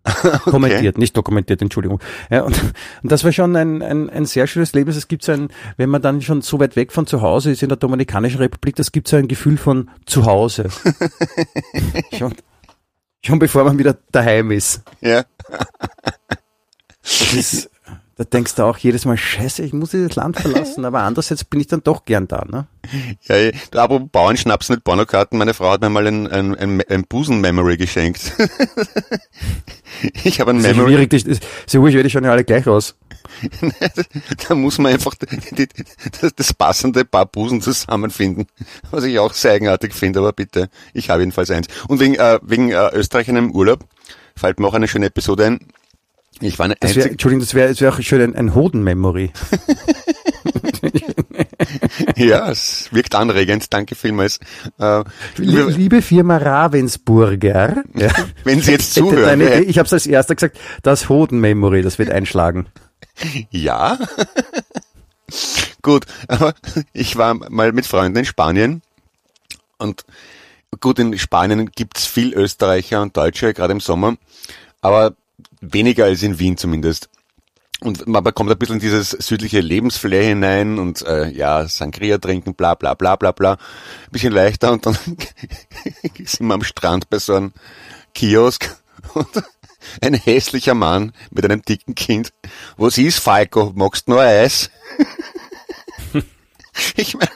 okay. 0.24 0.39
kommentiert, 0.50 0.98
nicht 0.98 1.15
dokumentiert, 1.15 1.62
Entschuldigung. 1.62 2.00
Ja, 2.29 2.41
und, 2.43 2.60
und 3.03 3.12
das 3.12 3.24
war 3.24 3.31
schon 3.31 3.55
ein, 3.55 3.81
ein, 3.81 4.10
ein 4.10 4.25
sehr 4.25 4.48
schönes 4.48 4.74
Leben. 4.74 4.89
Es 4.89 5.08
gibt 5.08 5.24
so 5.24 5.31
ein, 5.31 5.50
wenn 5.77 5.89
man 5.89 6.01
dann 6.01 6.22
schon 6.22 6.41
so 6.41 6.60
weit 6.60 6.75
weg 6.75 6.91
von 6.91 7.05
zu 7.05 7.22
Hause 7.22 7.51
ist 7.51 7.62
in 7.62 7.70
der 7.70 7.77
Dominikanischen 7.77 8.39
Republik, 8.39 8.75
das 8.75 8.91
gibt 8.91 9.08
so 9.08 9.17
ein 9.17 9.27
Gefühl 9.27 9.58
von 9.58 9.89
Zuhause. 10.05 10.70
schon, 12.17 12.34
Schon 13.24 13.39
bevor 13.39 13.63
man 13.63 13.77
wieder 13.77 13.98
daheim 14.12 14.51
ist. 14.51 14.81
Ja. 15.00 15.25
Das 17.03 17.34
ist, 17.34 17.70
da 18.21 18.25
denkst 18.37 18.53
du 18.53 18.63
auch 18.63 18.77
jedes 18.77 19.05
Mal, 19.05 19.17
scheiße, 19.17 19.63
ich 19.63 19.73
muss 19.73 19.89
dieses 19.89 20.15
Land 20.15 20.39
verlassen, 20.39 20.85
aber 20.85 21.01
andererseits 21.01 21.43
bin 21.43 21.59
ich 21.59 21.65
dann 21.65 21.81
doch 21.81 22.05
gern 22.05 22.27
da, 22.27 22.45
ne? 22.47 22.67
Ja, 23.23 23.35
ja. 23.35 23.51
Aber 23.73 23.99
Bauernschnaps 23.99 24.69
mit 24.69 24.83
Pornokarten, 24.83 25.39
meine 25.39 25.55
Frau 25.55 25.71
hat 25.71 25.81
mir 25.81 25.89
mal 25.89 26.05
ein, 26.05 26.27
ein, 26.27 26.55
ein, 26.55 26.81
ein 26.87 27.03
Busen-Memory 27.05 27.77
geschenkt. 27.77 28.33
ich 30.23 30.39
habe 30.39 30.51
ein 30.51 30.57
Das 30.57 30.67
Memory. 30.67 30.93
schwierig, 30.93 31.09
das, 31.09 31.39
so 31.65 31.87
ich 31.87 31.95
werde 31.95 32.11
schon 32.11 32.23
ja 32.23 32.31
alle 32.31 32.43
gleich 32.43 32.67
raus. 32.67 32.95
da 34.47 34.53
muss 34.53 34.77
man 34.77 34.93
einfach 34.93 35.15
die, 35.15 35.55
die, 35.55 35.83
das, 36.21 36.35
das 36.35 36.53
passende 36.53 37.03
Paar 37.03 37.25
Busen 37.25 37.59
zusammenfinden, 37.61 38.45
was 38.91 39.03
ich 39.03 39.17
auch 39.17 39.33
sehr 39.33 39.53
eigenartig 39.53 39.93
finde, 39.95 40.19
aber 40.19 40.33
bitte, 40.33 40.69
ich 40.93 41.09
habe 41.09 41.21
jedenfalls 41.21 41.49
eins. 41.49 41.67
Und 41.87 41.99
wegen, 41.99 42.15
äh, 42.15 42.39
wegen 42.43 42.69
äh, 42.69 42.89
Österreich 42.93 43.29
in 43.29 43.37
einem 43.37 43.51
Urlaub 43.51 43.83
fällt 44.35 44.59
mir 44.59 44.67
auch 44.67 44.75
eine 44.75 44.87
schöne 44.87 45.07
Episode 45.07 45.45
ein. 45.45 45.59
Ich 46.41 46.57
war 46.60 46.65
eine 46.65 46.75
Das 46.79 46.95
wär, 46.95 47.12
Entschuldigung, 47.12 47.41
das 47.41 47.53
wäre 47.53 47.69
das 47.69 47.81
wär 47.81 47.93
auch 47.93 48.01
schön 48.01 48.21
ein, 48.21 48.36
ein 48.36 48.55
Hoden-Memory. 48.55 49.31
ja, 52.15 52.50
es 52.50 52.89
wirkt 52.91 53.15
anregend, 53.15 53.71
danke 53.74 53.95
vielmals. 53.95 54.39
Äh, 54.79 55.03
Lie- 55.38 55.69
Liebe 55.69 56.01
Firma 56.01 56.38
Ravensburger, 56.38 57.83
ja, 57.95 58.12
wenn 58.43 58.62
Sie 58.62 58.71
jetzt 58.71 58.93
zuhören, 58.95 59.39
deine, 59.39 59.62
ich 59.62 59.77
habe 59.77 59.86
es 59.88 59.93
als 59.93 60.07
erster 60.07 60.36
gesagt, 60.36 60.57
das 60.83 61.10
Hoden-Memory, 61.10 61.81
das 61.81 62.00
wird 62.00 62.10
einschlagen. 62.10 62.67
Ja. 63.51 63.98
gut, 65.81 66.05
aber 66.27 66.53
ich 66.93 67.15
war 67.17 67.33
mal 67.36 67.71
mit 67.71 67.86
Freunden 67.86 68.17
in 68.19 68.25
Spanien 68.25 68.81
und 69.77 70.05
gut, 70.79 71.00
in 71.00 71.17
Spanien 71.17 71.71
gibt's 71.75 72.05
viel 72.05 72.33
Österreicher 72.33 73.01
und 73.01 73.15
Deutsche, 73.15 73.53
gerade 73.53 73.74
im 73.74 73.79
Sommer, 73.79 74.15
aber 74.81 75.13
weniger 75.61 76.05
als 76.05 76.23
in 76.23 76.39
Wien 76.39 76.57
zumindest. 76.57 77.09
Und 77.83 78.07
man 78.07 78.23
bekommt 78.23 78.51
ein 78.51 78.59
bisschen 78.59 78.79
dieses 78.79 79.09
südliche 79.09 79.59
Lebensflair 79.59 80.23
hinein 80.23 80.77
und 80.77 81.01
äh, 81.01 81.29
ja, 81.29 81.67
Sangria 81.67 82.19
trinken, 82.19 82.53
bla 82.53 82.75
bla 82.75 82.93
bla 82.93 83.15
bla 83.15 83.31
bla. 83.31 83.53
Ein 83.53 84.11
bisschen 84.11 84.33
leichter 84.33 84.71
und 84.71 84.85
dann 84.85 84.93
sind 86.25 86.45
wir 86.45 86.53
am 86.53 86.63
Strand 86.63 87.09
bei 87.09 87.17
so 87.17 87.33
einem 87.33 87.53
Kiosk 88.13 88.77
und 89.15 89.27
ein 90.01 90.13
hässlicher 90.13 90.75
Mann 90.75 91.11
mit 91.31 91.43
einem 91.43 91.63
dicken 91.63 91.95
Kind. 91.95 92.33
Was 92.77 92.99
ist, 92.99 93.19
Falco? 93.19 93.71
Magst 93.73 94.07
du 94.07 94.11
nur 94.11 94.21
Eis? 94.21 94.69
ich 96.95 97.15
meine, 97.15 97.31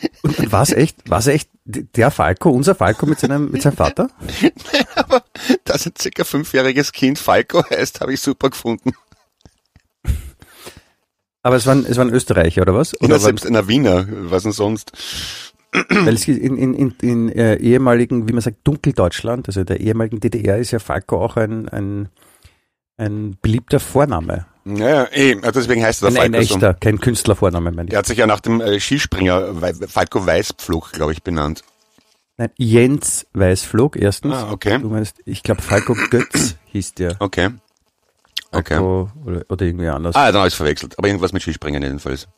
Und 0.22 0.52
was 0.52 0.72
echt, 0.72 0.96
was 1.08 1.26
echt, 1.26 1.50
der 1.64 2.10
Falco, 2.10 2.50
unser 2.50 2.74
Falco 2.74 3.06
mit 3.06 3.18
seinem, 3.18 3.50
mit 3.50 3.62
seinem 3.62 3.76
Vater? 3.76 4.08
aber 4.94 5.24
dass 5.64 5.86
ein 5.86 5.94
circa 5.98 6.24
fünfjähriges 6.24 6.92
Kind 6.92 7.18
Falco 7.18 7.62
heißt, 7.68 8.00
habe 8.00 8.14
ich 8.14 8.20
super 8.20 8.50
gefunden. 8.50 8.92
Aber 11.42 11.56
es 11.56 11.66
waren, 11.66 11.86
es 11.86 11.96
waren 11.96 12.10
Österreicher, 12.10 12.62
oder 12.62 12.74
was? 12.74 13.00
Oder 13.00 13.18
selbst 13.18 13.44
in 13.44 13.54
der 13.54 13.68
Wiener, 13.68 14.06
was 14.08 14.42
denn 14.42 14.52
sonst? 14.52 14.92
weil 15.88 16.14
es 16.14 16.26
in, 16.26 16.56
in, 16.56 16.74
in, 16.74 16.94
in 17.02 17.28
äh, 17.30 17.56
ehemaligen, 17.56 18.28
wie 18.28 18.32
man 18.32 18.40
sagt, 18.40 18.58
Dunkeldeutschland, 18.64 19.48
also 19.48 19.64
der 19.64 19.80
ehemaligen 19.80 20.20
DDR 20.20 20.58
ist 20.58 20.70
ja 20.70 20.78
Falco 20.78 21.22
auch 21.22 21.36
ein, 21.36 21.68
ein, 21.68 22.08
ein 22.96 23.36
beliebter 23.42 23.80
Vorname. 23.80 24.46
Ja, 24.76 25.06
eh, 25.12 25.36
also 25.42 25.60
deswegen 25.60 25.82
heißt 25.82 26.02
er 26.02 26.10
der 26.10 26.22
ein 26.22 26.32
Falco 26.32 26.46
so. 26.46 26.54
echter, 26.54 26.74
kein 26.74 27.00
Künstlervorname, 27.00 27.70
meine 27.72 27.88
ich. 27.88 27.92
Er 27.94 27.98
hat 28.00 28.06
sich 28.06 28.18
ja 28.18 28.26
nach 28.26 28.40
dem 28.40 28.60
äh, 28.60 28.78
Skispringer 28.80 29.60
Wei- 29.62 29.74
Falco 29.86 30.24
Weißpflug, 30.26 30.92
glaube 30.92 31.12
ich, 31.12 31.22
benannt. 31.22 31.62
Nein, 32.36 32.50
Jens 32.56 33.26
Weißflog, 33.32 33.96
erstens. 33.96 34.34
Ah, 34.34 34.50
okay. 34.52 34.78
Du 34.78 34.88
meinst, 34.88 35.16
ich 35.24 35.42
glaube 35.42 35.62
Falco 35.62 35.94
Götz 36.10 36.56
hieß 36.66 36.94
der. 36.94 37.16
Okay. 37.20 37.50
Okay. 38.52 38.74
Falco 38.74 39.10
Oder, 39.24 39.44
oder 39.48 39.66
irgendwie 39.66 39.88
anders. 39.88 40.14
Ah, 40.16 40.26
dann 40.26 40.38
habe 40.40 40.48
ich 40.48 40.54
verwechselt. 40.54 40.98
Aber 40.98 41.08
irgendwas 41.08 41.32
mit 41.32 41.42
Skispringen 41.42 41.82
jedenfalls. 41.82 42.28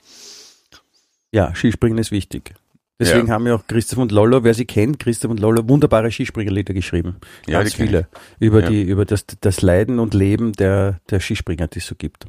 Ja, 1.33 1.55
Skispringen 1.55 1.99
ist 1.99 2.11
wichtig. 2.11 2.55
Deswegen 3.01 3.27
Ja. 3.29 3.33
haben 3.35 3.47
ja 3.47 3.55
auch 3.55 3.67
Christoph 3.67 3.99
und 3.99 4.13
Lollo, 4.13 4.45
wer 4.45 4.55
sie 4.55 4.67
kennt, 4.67 4.99
Christoph 5.01 5.31
und 5.31 5.41
Lollo, 5.41 5.67
wunderbare 5.69 6.11
Skispringerlieder 6.13 6.75
geschrieben. 6.75 7.17
Ja, 7.49 7.59
Ganz 7.61 7.75
viele. 7.75 8.07
Über 8.39 8.61
Ja. 8.61 8.69
die, 8.69 8.83
über 8.83 9.05
das, 9.07 9.25
das 9.41 9.63
Leiden 9.63 9.99
und 9.99 10.13
Leben 10.15 10.53
der, 10.53 11.01
der 11.11 11.19
Skispringer, 11.21 11.67
die 11.67 11.79
es 11.79 11.87
so 11.87 11.95
gibt. 11.97 12.27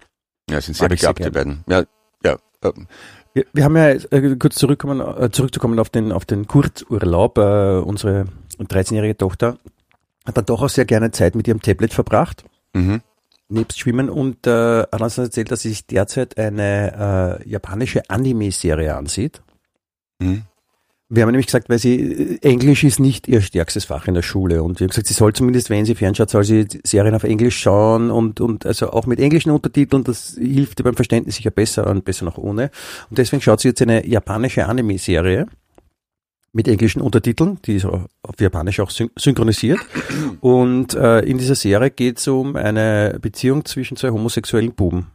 Ja, 0.50 0.60
sind 0.62 0.76
sehr 0.76 0.86
Mag 0.88 0.94
ich 0.96 1.02
sehr 1.02 1.14
begabt, 1.14 1.26
die 1.36 1.38
beiden. 1.38 1.64
Ja, 1.68 1.84
ja. 2.24 2.38
ähm, 2.64 2.88
Wir, 3.34 3.46
wir 3.54 3.64
haben 3.66 3.76
ja 3.78 3.90
äh, 3.90 4.36
kurz 4.40 4.56
zurückkommen, 4.56 5.00
äh, 5.02 5.30
zurückzukommen 5.30 5.78
auf 5.80 5.90
den, 5.90 6.12
auf 6.12 6.26
den 6.26 6.48
Kurzurlaub. 6.48 7.38
Äh, 7.38 7.80
unsere 7.80 8.26
13-jährige 8.60 9.18
Tochter 9.18 9.58
hat 10.26 10.38
dann 10.38 10.46
doch 10.46 10.62
auch 10.62 10.70
sehr 10.70 10.86
gerne 10.86 11.12
Zeit 11.12 11.36
mit 11.36 11.48
ihrem 11.48 11.62
Tablet 11.62 11.94
verbracht, 11.94 12.44
Mhm. 12.74 13.02
nebst 13.50 13.80
Schwimmen 13.80 14.10
und 14.10 14.48
äh, 14.48 14.84
hat 14.84 15.02
uns 15.02 15.18
erzählt, 15.18 15.52
dass 15.52 15.62
sie 15.62 15.70
sich 15.70 15.86
derzeit 15.88 16.38
eine 16.38 17.40
äh, 17.44 17.50
japanische 17.50 18.10
Anime-Serie 18.10 18.96
ansieht. 18.96 19.42
Mhm. 20.20 20.44
Wir 21.14 21.24
haben 21.24 21.32
nämlich 21.32 21.48
gesagt, 21.48 21.68
weil 21.68 21.78
sie, 21.78 22.00
äh, 22.00 22.38
Englisch 22.42 22.86
ist 22.86 23.02
nicht 23.02 23.28
ihr 23.28 23.42
stärkstes 23.42 23.84
Fach 23.84 24.08
in 24.08 24.14
der 24.14 24.22
Schule. 24.22 24.64
Und 24.64 24.80
wir 24.80 24.86
haben 24.86 24.92
gesagt, 24.92 25.08
sie 25.08 25.14
soll 25.14 25.34
zumindest, 25.34 25.70
wenn 25.70 25.84
sie 25.84 25.94
fernschaut, 25.94 26.30
soll 26.30 26.46
sie 26.46 26.66
Serien 26.86 27.14
auf 27.14 27.26
Englisch 27.26 27.60
schauen 27.60 28.10
und, 28.10 28.40
und 28.40 28.66
also 28.66 28.92
auch 28.92 29.06
mit 29.08 29.20
englischen 29.20 29.52
Untertiteln, 29.52 30.06
das 30.06 30.38
hilft 30.40 30.80
ihr 30.80 30.86
beim 30.86 30.96
Verständnis 30.96 31.36
sicher 31.36 31.52
besser 31.52 31.88
und 31.88 32.06
besser 32.06 32.24
noch 32.24 32.38
ohne. 32.38 32.72
Und 33.10 33.18
deswegen 33.18 33.42
schaut 33.42 33.60
sie 33.60 33.68
jetzt 33.68 33.82
eine 33.82 34.08
japanische 34.08 34.66
Anime-Serie 34.66 35.48
mit 36.54 36.70
englischen 36.70 37.02
Untertiteln, 37.02 37.60
die 37.66 37.76
ist 37.76 37.86
auf 37.86 38.06
Japanisch 38.40 38.80
auch 38.80 38.90
syn 38.90 39.10
synchronisiert. 39.18 39.80
Und 40.40 40.94
äh, 40.94 41.20
in 41.22 41.38
dieser 41.38 41.56
Serie 41.56 41.92
geht 41.92 42.20
es 42.20 42.28
um 42.30 42.56
eine 42.56 43.20
Beziehung 43.22 43.66
zwischen 43.66 43.98
zwei 43.98 44.12
homosexuellen 44.12 44.74
Buben. 44.74 45.08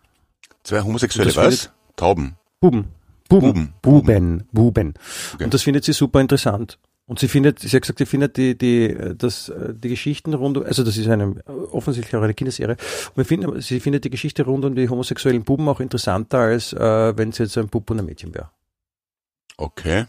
Zwei 0.62 0.82
Homosexuelle 0.82 1.34
was? 1.36 1.70
Tauben. 1.96 2.36
Buben. 2.60 2.95
Buben. 3.28 3.52
Buben. 3.52 3.74
Buben. 3.82 4.48
Buben. 4.52 4.94
Okay. 5.34 5.44
Und 5.44 5.54
das 5.54 5.62
findet 5.62 5.84
sie 5.84 5.92
super 5.92 6.20
interessant. 6.20 6.78
Und 7.08 7.20
sie 7.20 7.28
findet, 7.28 7.60
sie 7.60 7.68
hat 7.68 7.82
gesagt, 7.82 7.98
sie 8.00 8.06
findet 8.06 8.36
die, 8.36 8.58
die, 8.58 8.96
das, 9.16 9.52
die 9.74 9.88
Geschichten 9.90 10.34
rund 10.34 10.56
um, 10.56 10.64
also 10.64 10.82
das 10.82 10.96
ist 10.96 11.06
eine, 11.08 11.36
offensichtlich 11.70 12.16
auch 12.16 12.22
eine 12.22 12.34
Kinderserie. 12.34 12.76
Und 13.10 13.16
wir 13.16 13.24
finden, 13.24 13.60
sie 13.60 13.78
findet 13.78 14.04
die 14.04 14.10
Geschichte 14.10 14.42
rund 14.44 14.64
um 14.64 14.74
die 14.74 14.88
homosexuellen 14.88 15.44
Buben 15.44 15.68
auch 15.68 15.78
interessanter, 15.78 16.38
als 16.38 16.72
äh, 16.72 17.16
wenn 17.16 17.30
sie 17.30 17.44
jetzt 17.44 17.56
ein 17.58 17.68
Bub 17.68 17.88
und 17.90 18.00
ein 18.00 18.06
Mädchen 18.06 18.34
wäre. 18.34 18.50
Okay. 19.56 20.06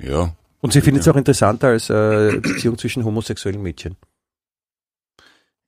Ja. 0.00 0.34
Und 0.62 0.72
sie 0.72 0.80
findet 0.80 1.00
es 1.00 1.06
Ja. 1.06 1.12
auch 1.12 1.16
interessanter 1.16 1.68
als 1.68 1.90
äh, 1.90 2.38
Beziehung 2.40 2.78
zwischen 2.78 3.04
homosexuellen 3.04 3.60
Mädchen. 3.62 3.96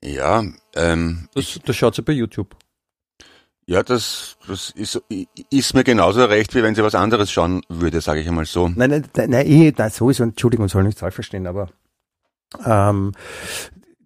Ja, 0.02 0.42
ähm, 0.74 1.28
Das, 1.34 1.60
das 1.64 1.76
schaut 1.76 1.94
sie 1.94 2.02
bei 2.02 2.12
YouTube. 2.12 2.56
Ja, 3.66 3.82
das, 3.82 4.36
das 4.46 4.70
ist, 4.70 5.00
ist 5.50 5.74
mir 5.74 5.84
genauso 5.84 6.24
recht, 6.24 6.54
wie 6.54 6.62
wenn 6.62 6.74
sie 6.74 6.82
was 6.82 6.94
anderes 6.94 7.30
schauen 7.30 7.62
würde, 7.68 8.00
sage 8.00 8.20
ich 8.20 8.28
einmal 8.28 8.46
so. 8.46 8.68
Nein, 8.68 8.90
nein, 8.90 9.08
nein, 9.14 9.30
nein, 9.30 9.46
eh, 9.46 9.72
nein 9.76 9.90
sowieso, 9.90 10.24
Entschuldigung, 10.24 10.68
soll 10.68 10.82
nicht 10.82 10.98
falsch 10.98 11.14
verstehen, 11.14 11.46
aber 11.46 11.68
ähm, 12.64 13.12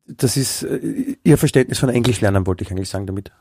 das 0.07 0.37
ist 0.37 0.63
äh, 0.63 1.17
ihr 1.25 1.39
Verständnis 1.39 1.79
von 1.79 1.89
Englisch 1.89 2.21
lernen, 2.21 2.47
wollte 2.47 2.65
ich 2.65 2.71
eigentlich 2.71 2.89
sagen 2.89 3.07
damit. 3.07 3.33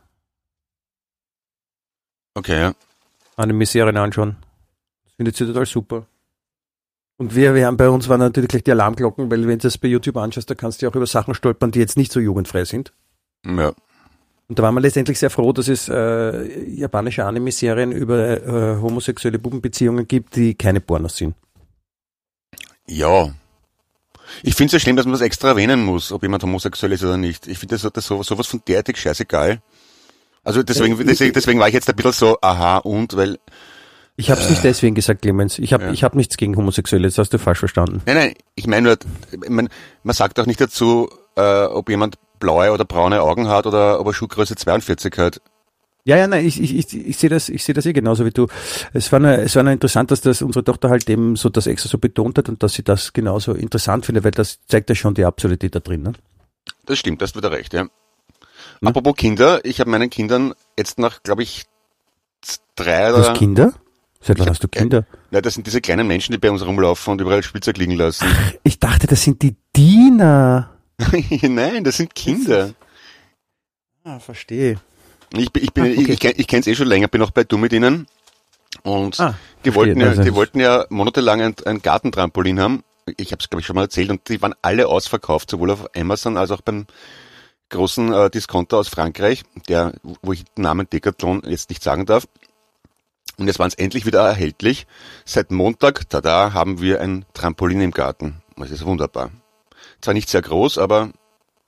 Okay, 2.33 2.59
ja. 2.59 2.73
Anime-Serien 3.35 3.97
anschauen. 3.97 4.37
Das 5.03 5.13
findet 5.13 5.35
sie 5.35 5.45
total 5.45 5.65
super. 5.65 6.07
Und 7.17 7.35
wir, 7.35 7.55
wir 7.55 7.65
haben 7.65 7.77
bei 7.77 7.89
uns 7.89 8.09
waren 8.09 8.19
natürlich 8.19 8.49
gleich 8.49 8.63
die 8.63 8.71
Alarmglocken, 8.71 9.31
weil 9.31 9.47
wenn 9.47 9.59
du 9.59 9.67
das 9.67 9.77
bei 9.77 9.87
YouTube 9.87 10.17
anschaust, 10.17 10.49
da 10.49 10.55
kannst 10.55 10.81
du 10.81 10.85
ja 10.85 10.91
auch 10.91 10.95
über 10.95 11.07
Sachen 11.07 11.33
stolpern, 11.33 11.71
die 11.71 11.79
jetzt 11.79 11.97
nicht 11.97 12.11
so 12.11 12.19
jugendfrei 12.19 12.65
sind. 12.65 12.93
Ja. 13.45 13.73
Und 14.47 14.59
da 14.59 14.63
waren 14.63 14.75
wir 14.75 14.81
letztendlich 14.81 15.17
sehr 15.17 15.29
froh, 15.31 15.51
dass 15.53 15.67
es 15.67 15.89
äh, 15.89 16.69
japanische 16.69 17.25
Anime-Serien 17.25 17.91
über 17.91 18.41
äh, 18.45 18.81
homosexuelle 18.81 19.39
Bubenbeziehungen 19.39 20.07
gibt, 20.07 20.35
die 20.35 20.53
keine 20.53 20.81
Pornos 20.81 21.17
sind. 21.17 21.35
Ja. 22.87 23.29
Ich 24.43 24.55
finde 24.55 24.67
es 24.67 24.73
ja 24.73 24.79
schlimm, 24.79 24.95
dass 24.95 25.05
man 25.05 25.13
das 25.13 25.21
extra 25.21 25.49
erwähnen 25.49 25.83
muss, 25.83 26.11
ob 26.11 26.21
jemand 26.23 26.43
homosexuell 26.43 26.91
ist 26.91 27.03
oder 27.03 27.17
nicht. 27.17 27.47
Ich 27.47 27.57
finde 27.57 27.75
das, 27.77 27.91
das 27.91 28.05
so, 28.05 28.21
sowas 28.23 28.47
von 28.47 28.61
derartig 28.67 28.97
scheißegal. 28.97 29.61
Also 30.43 30.61
deswegen, 30.61 30.99
Äh, 30.99 31.05
deswegen, 31.05 31.33
deswegen 31.33 31.59
war 31.59 31.67
ich 31.67 31.73
jetzt 31.73 31.89
ein 31.89 31.95
bisschen 31.95 32.11
so, 32.11 32.37
aha, 32.41 32.77
und, 32.77 33.15
weil, 33.15 33.39
Ich 34.15 34.29
habe 34.29 34.41
es 34.41 34.49
nicht 34.49 34.63
deswegen 34.63 34.93
gesagt, 34.95 35.23
Clemens. 35.23 35.57
Ich 35.57 35.73
habe 35.73 35.85
Ja. 35.85 35.91
ich 35.91 36.03
hab 36.03 36.13
nichts 36.15 36.37
gegen 36.37 36.55
Homosexuelle, 36.55 37.07
das 37.07 37.17
hast 37.17 37.33
du 37.33 37.39
falsch 37.39 37.59
verstanden. 37.59 38.01
nein, 38.05 38.15
nein, 38.15 38.33
ich 38.55 38.67
meine 38.67 38.89
nur, 38.89 38.97
ich 39.31 39.49
mein, 39.49 39.69
man 40.03 40.15
sagt 40.15 40.39
auch 40.39 40.45
nicht 40.45 40.61
dazu, 40.61 41.09
äh, 41.35 41.63
ob 41.65 41.89
jemand 41.89 42.15
blaue 42.39 42.71
oder 42.71 42.85
braune 42.85 43.21
Augen 43.21 43.47
hat 43.47 43.65
oder 43.67 43.99
ob 43.99 44.07
er 44.07 44.13
Schuhgröße 44.13 44.55
42 44.55 45.17
hat. 45.17 45.41
Ja, 46.07 46.17
ja, 46.17 46.27
nein, 46.27 46.45
ich, 46.45 46.61
ich, 46.61 46.75
ich, 46.75 46.93
ich 46.93 47.17
sehe 47.17 47.31
das, 47.31 47.49
ich 47.49 47.63
sehe 47.63 47.73
das 47.73 47.87
eh 47.87 47.93
genauso 47.93 48.25
wie 48.25 48.31
du. 48.31 48.45
Es 48.93 49.11
war, 49.11 49.19
nur, 49.19 49.31
es 49.31 49.55
war 49.55 49.63
nur 49.63 49.73
interessant, 49.73 50.11
dass 50.11 50.21
das 50.21 50.43
unsere 50.43 50.63
Tochter 50.63 50.89
halt 50.89 51.09
eben 51.09 51.35
so 51.35 51.49
das 51.49 51.65
extra 51.65 51.89
so 51.89 51.97
betont 51.97 52.37
hat 52.37 52.47
und 52.47 52.61
dass 52.61 52.73
sie 52.73 52.83
das 52.83 53.11
genauso 53.11 53.53
interessant 53.53 54.05
findet, 54.05 54.23
weil 54.23 54.31
das 54.31 54.59
zeigt 54.67 54.89
ja 54.89 54.95
schon 54.95 55.15
die 55.15 55.25
Absurdität 55.25 55.73
da 55.73 55.79
drin. 55.79 56.03
Ne? 56.03 56.13
Das 56.85 56.99
stimmt, 56.99 57.21
das 57.21 57.31
hast 57.31 57.37
wieder 57.37 57.51
recht, 57.51 57.73
ja. 57.73 57.87
Apropos 58.83 59.15
Kinder, 59.15 59.61
ich 59.63 59.79
habe 59.79 59.89
meinen 59.89 60.11
Kindern 60.11 60.53
jetzt 60.77 60.99
nach, 60.99 61.23
glaube 61.23 61.41
ich, 61.41 61.65
drei 62.75 63.09
Du 63.09 63.15
oder... 63.15 63.29
hast 63.29 63.37
Kinder? 63.39 63.73
Seit 64.21 64.39
wann 64.39 64.49
hast 64.49 64.63
du 64.63 64.67
Kinder? 64.67 65.05
Nein, 65.31 65.43
das 65.43 65.53
sind 65.53 65.67
diese 65.67 65.81
kleinen 65.81 66.07
Menschen, 66.07 66.31
die 66.31 66.39
bei 66.39 66.49
uns 66.49 66.65
rumlaufen 66.65 67.11
und 67.13 67.21
überall 67.21 67.43
Spielzeug 67.43 67.77
liegen 67.77 67.93
lassen. 67.93 68.25
Ich 68.63 68.79
dachte, 68.79 69.05
das 69.05 69.21
sind 69.21 69.41
die 69.43 69.55
Diener. 69.75 70.74
Nein, 71.41 71.83
das 71.83 71.97
sind 71.97 72.15
Kinder. 72.15 72.73
Ah, 74.03 74.19
verstehe. 74.19 74.79
Ich, 75.33 75.51
bin- 75.51 75.63
ich, 75.63 75.73
bin, 75.73 75.83
Ah, 75.83 75.87
okay. 75.87 76.01
ich, 76.13 76.23
ich, 76.23 76.39
ich 76.39 76.47
kenne 76.47 76.61
es 76.61 76.67
eh 76.67 76.75
schon 76.75 76.87
länger, 76.87 77.07
bin 77.07 77.21
auch 77.21 77.31
bei 77.31 77.43
Du 77.43 77.57
mit 77.57 77.73
ihnen. 77.73 78.07
Und 78.83 79.19
Ah, 79.19 79.35
die 79.63 79.73
wollten 79.75 79.99
ja, 79.99 80.07
Also- 80.09 80.23
die 80.23 80.33
wollten 80.35 80.59
ja 80.59 80.85
monatelang 80.89 81.41
ein, 81.41 81.55
ein 81.65 81.81
Gartentrampolin 81.81 82.59
haben. 82.59 82.83
Ich 83.17 83.31
habe 83.31 83.41
es 83.41 83.49
glaube 83.49 83.61
ich 83.61 83.65
schon 83.67 83.75
mal 83.75 83.83
erzählt 83.83 84.09
und 84.09 84.27
die 84.29 84.41
waren 84.41 84.55
alle 84.61 84.87
ausverkauft, 84.87 85.49
sowohl 85.51 85.71
auf 85.71 85.95
Amazon 85.95 86.37
als 86.37 86.51
auch 86.51 86.61
beim 86.61 86.85
großen 87.69 88.13
äh, 88.13 88.29
Discounter 88.29 88.77
aus 88.77 88.87
Frankreich, 88.87 89.43
der, 89.67 89.93
wo 90.21 90.33
ich 90.33 90.43
den 90.45 90.63
Namen 90.63 90.87
Decathlon 90.89 91.41
jetzt 91.45 91.69
nicht 91.69 91.83
sagen 91.83 92.05
darf. 92.05 92.27
Und 93.37 93.47
jetzt 93.47 93.59
waren 93.59 93.67
es 93.67 93.73
endlich 93.75 94.05
wieder 94.05 94.21
erhältlich. 94.25 94.87
Seit 95.25 95.51
Montag, 95.51 96.09
tada, 96.09 96.53
haben 96.53 96.79
wir 96.79 97.01
ein 97.01 97.25
Trampolin 97.33 97.81
im 97.81 97.91
Garten. 97.91 98.41
Das 98.55 98.71
ist 98.71 98.85
wunderbar. 98.85 99.29
Zwar 100.05 100.13
nicht 100.13 100.29
sehr 100.29 100.43
groß, 100.43 100.77
aber 100.77 101.09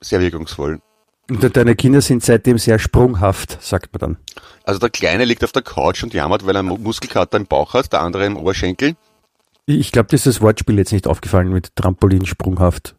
sehr 0.00 0.20
wirkungsvoll. 0.20 0.80
Und 1.28 1.56
deine 1.56 1.74
Kinder 1.74 2.00
sind 2.00 2.22
seitdem 2.22 2.56
sehr 2.56 2.78
sprunghaft, 2.78 3.60
sagt 3.60 3.92
man 3.92 3.98
dann. 3.98 4.16
Also 4.62 4.78
der 4.78 4.90
Kleine 4.90 5.24
liegt 5.24 5.42
auf 5.42 5.50
der 5.50 5.62
Couch 5.62 6.04
und 6.04 6.14
jammert, 6.14 6.46
weil 6.46 6.54
er 6.54 6.60
einen 6.60 6.80
Muskelkater 6.80 7.36
im 7.36 7.46
Bauch 7.46 7.74
hat, 7.74 7.92
der 7.92 8.00
andere 8.00 8.26
im 8.26 8.36
Oberschenkel. 8.36 8.94
Ich 9.66 9.90
glaube, 9.90 10.06
das 10.12 10.20
ist 10.20 10.36
das 10.36 10.40
Wortspiel 10.40 10.78
jetzt 10.78 10.92
nicht 10.92 11.08
aufgefallen 11.08 11.48
mit 11.48 11.74
Trampolin 11.74 12.26
sprunghaft. 12.26 12.94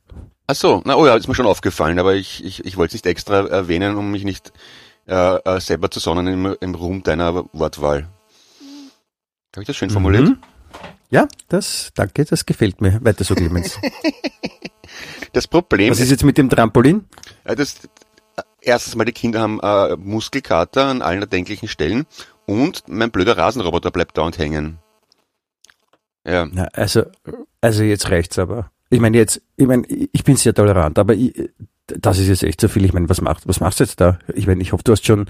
Ach 0.48 0.56
so, 0.56 0.82
na 0.84 0.98
oh 0.98 1.06
ja, 1.06 1.16
ist 1.16 1.30
mir 1.30 1.36
schon 1.36 1.48
aufgefallen, 1.48 1.98
aber 2.00 2.16
ich, 2.16 2.44
ich, 2.44 2.66
ich 2.66 2.76
wollte 2.76 2.90
es 2.90 2.94
nicht 2.96 3.06
extra 3.06 3.48
erwähnen, 3.48 3.96
um 3.96 4.12
mich 4.12 4.26
nicht 4.26 4.52
äh, 5.08 5.36
äh, 5.38 5.62
selber 5.62 5.90
zu 5.90 6.02
sonnen 6.02 6.28
im, 6.28 6.58
im 6.60 6.76
Ruhm 6.76 7.02
deiner 7.02 7.46
Wortwahl. 7.54 8.10
Habe 9.56 9.62
ich 9.62 9.68
das 9.68 9.78
schön 9.78 9.90
formuliert? 9.90 10.26
Mhm. 10.26 10.40
Ja, 11.10 11.28
das, 11.48 11.92
danke, 11.96 12.26
das 12.26 12.46
gefällt 12.46 12.82
mir. 12.82 13.04
Weiter 13.04 13.24
so, 13.24 13.36
Clemens. 13.36 13.78
Das 15.32 15.48
Problem 15.48 15.92
Was 15.92 16.00
ist 16.00 16.10
jetzt 16.10 16.24
mit 16.24 16.38
dem 16.40 16.50
Trampolin? 16.50 17.06
äh, 17.44 17.56
das, 17.56 17.76
erstens 18.62 18.96
mal 18.96 19.06
die 19.06 19.12
Kinder 19.12 19.40
haben 19.42 19.60
äh, 19.62 19.96
Muskelkater 19.96 20.86
an 20.86 21.04
allen 21.04 21.22
erdenklichen 21.22 21.68
Stellen 21.68 22.08
und 22.48 22.84
mein 22.88 23.12
blöder 23.12 23.38
Rasenroboter 23.38 23.92
bleibt 23.92 24.18
dauernd 24.18 24.40
hängen. 24.40 24.80
Ja, 26.26 26.48
Na, 26.52 26.66
also, 26.74 27.04
also 27.62 27.84
jetzt 27.84 28.10
reicht's 28.10 28.40
aber. 28.40 28.72
Ich 28.90 29.00
meine 29.00 29.18
jetzt, 29.18 29.42
ich 29.56 29.68
meine, 29.68 29.86
ich 29.88 30.24
bin 30.24 30.36
sehr 30.36 30.56
tolerant, 30.56 30.98
aber 30.98 31.14
ich, 31.14 31.52
das 31.86 32.18
ist 32.18 32.28
jetzt 32.28 32.44
echt 32.44 32.60
zu 32.60 32.68
viel. 32.70 32.86
Ich 32.86 32.94
meine, 32.94 33.08
was 33.08 33.22
macht, 33.22 33.48
was 33.48 33.60
machst 33.60 33.80
du 33.80 33.84
jetzt 33.84 34.02
da? 34.02 34.18
Ich 34.34 34.48
meine, 34.48 34.62
ich 34.64 34.74
hoffe, 34.74 34.84
du 34.84 34.92
hast 34.92 35.06
schon 35.06 35.30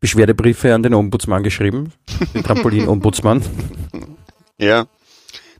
Beschwerdebriefe 0.00 0.74
an 0.74 0.82
den 0.82 0.92
Ombudsmann 0.94 1.42
geschrieben, 1.42 1.92
den 2.34 2.42
Trampolin-Ombudsmann. 2.42 3.42
ja. 4.58 4.86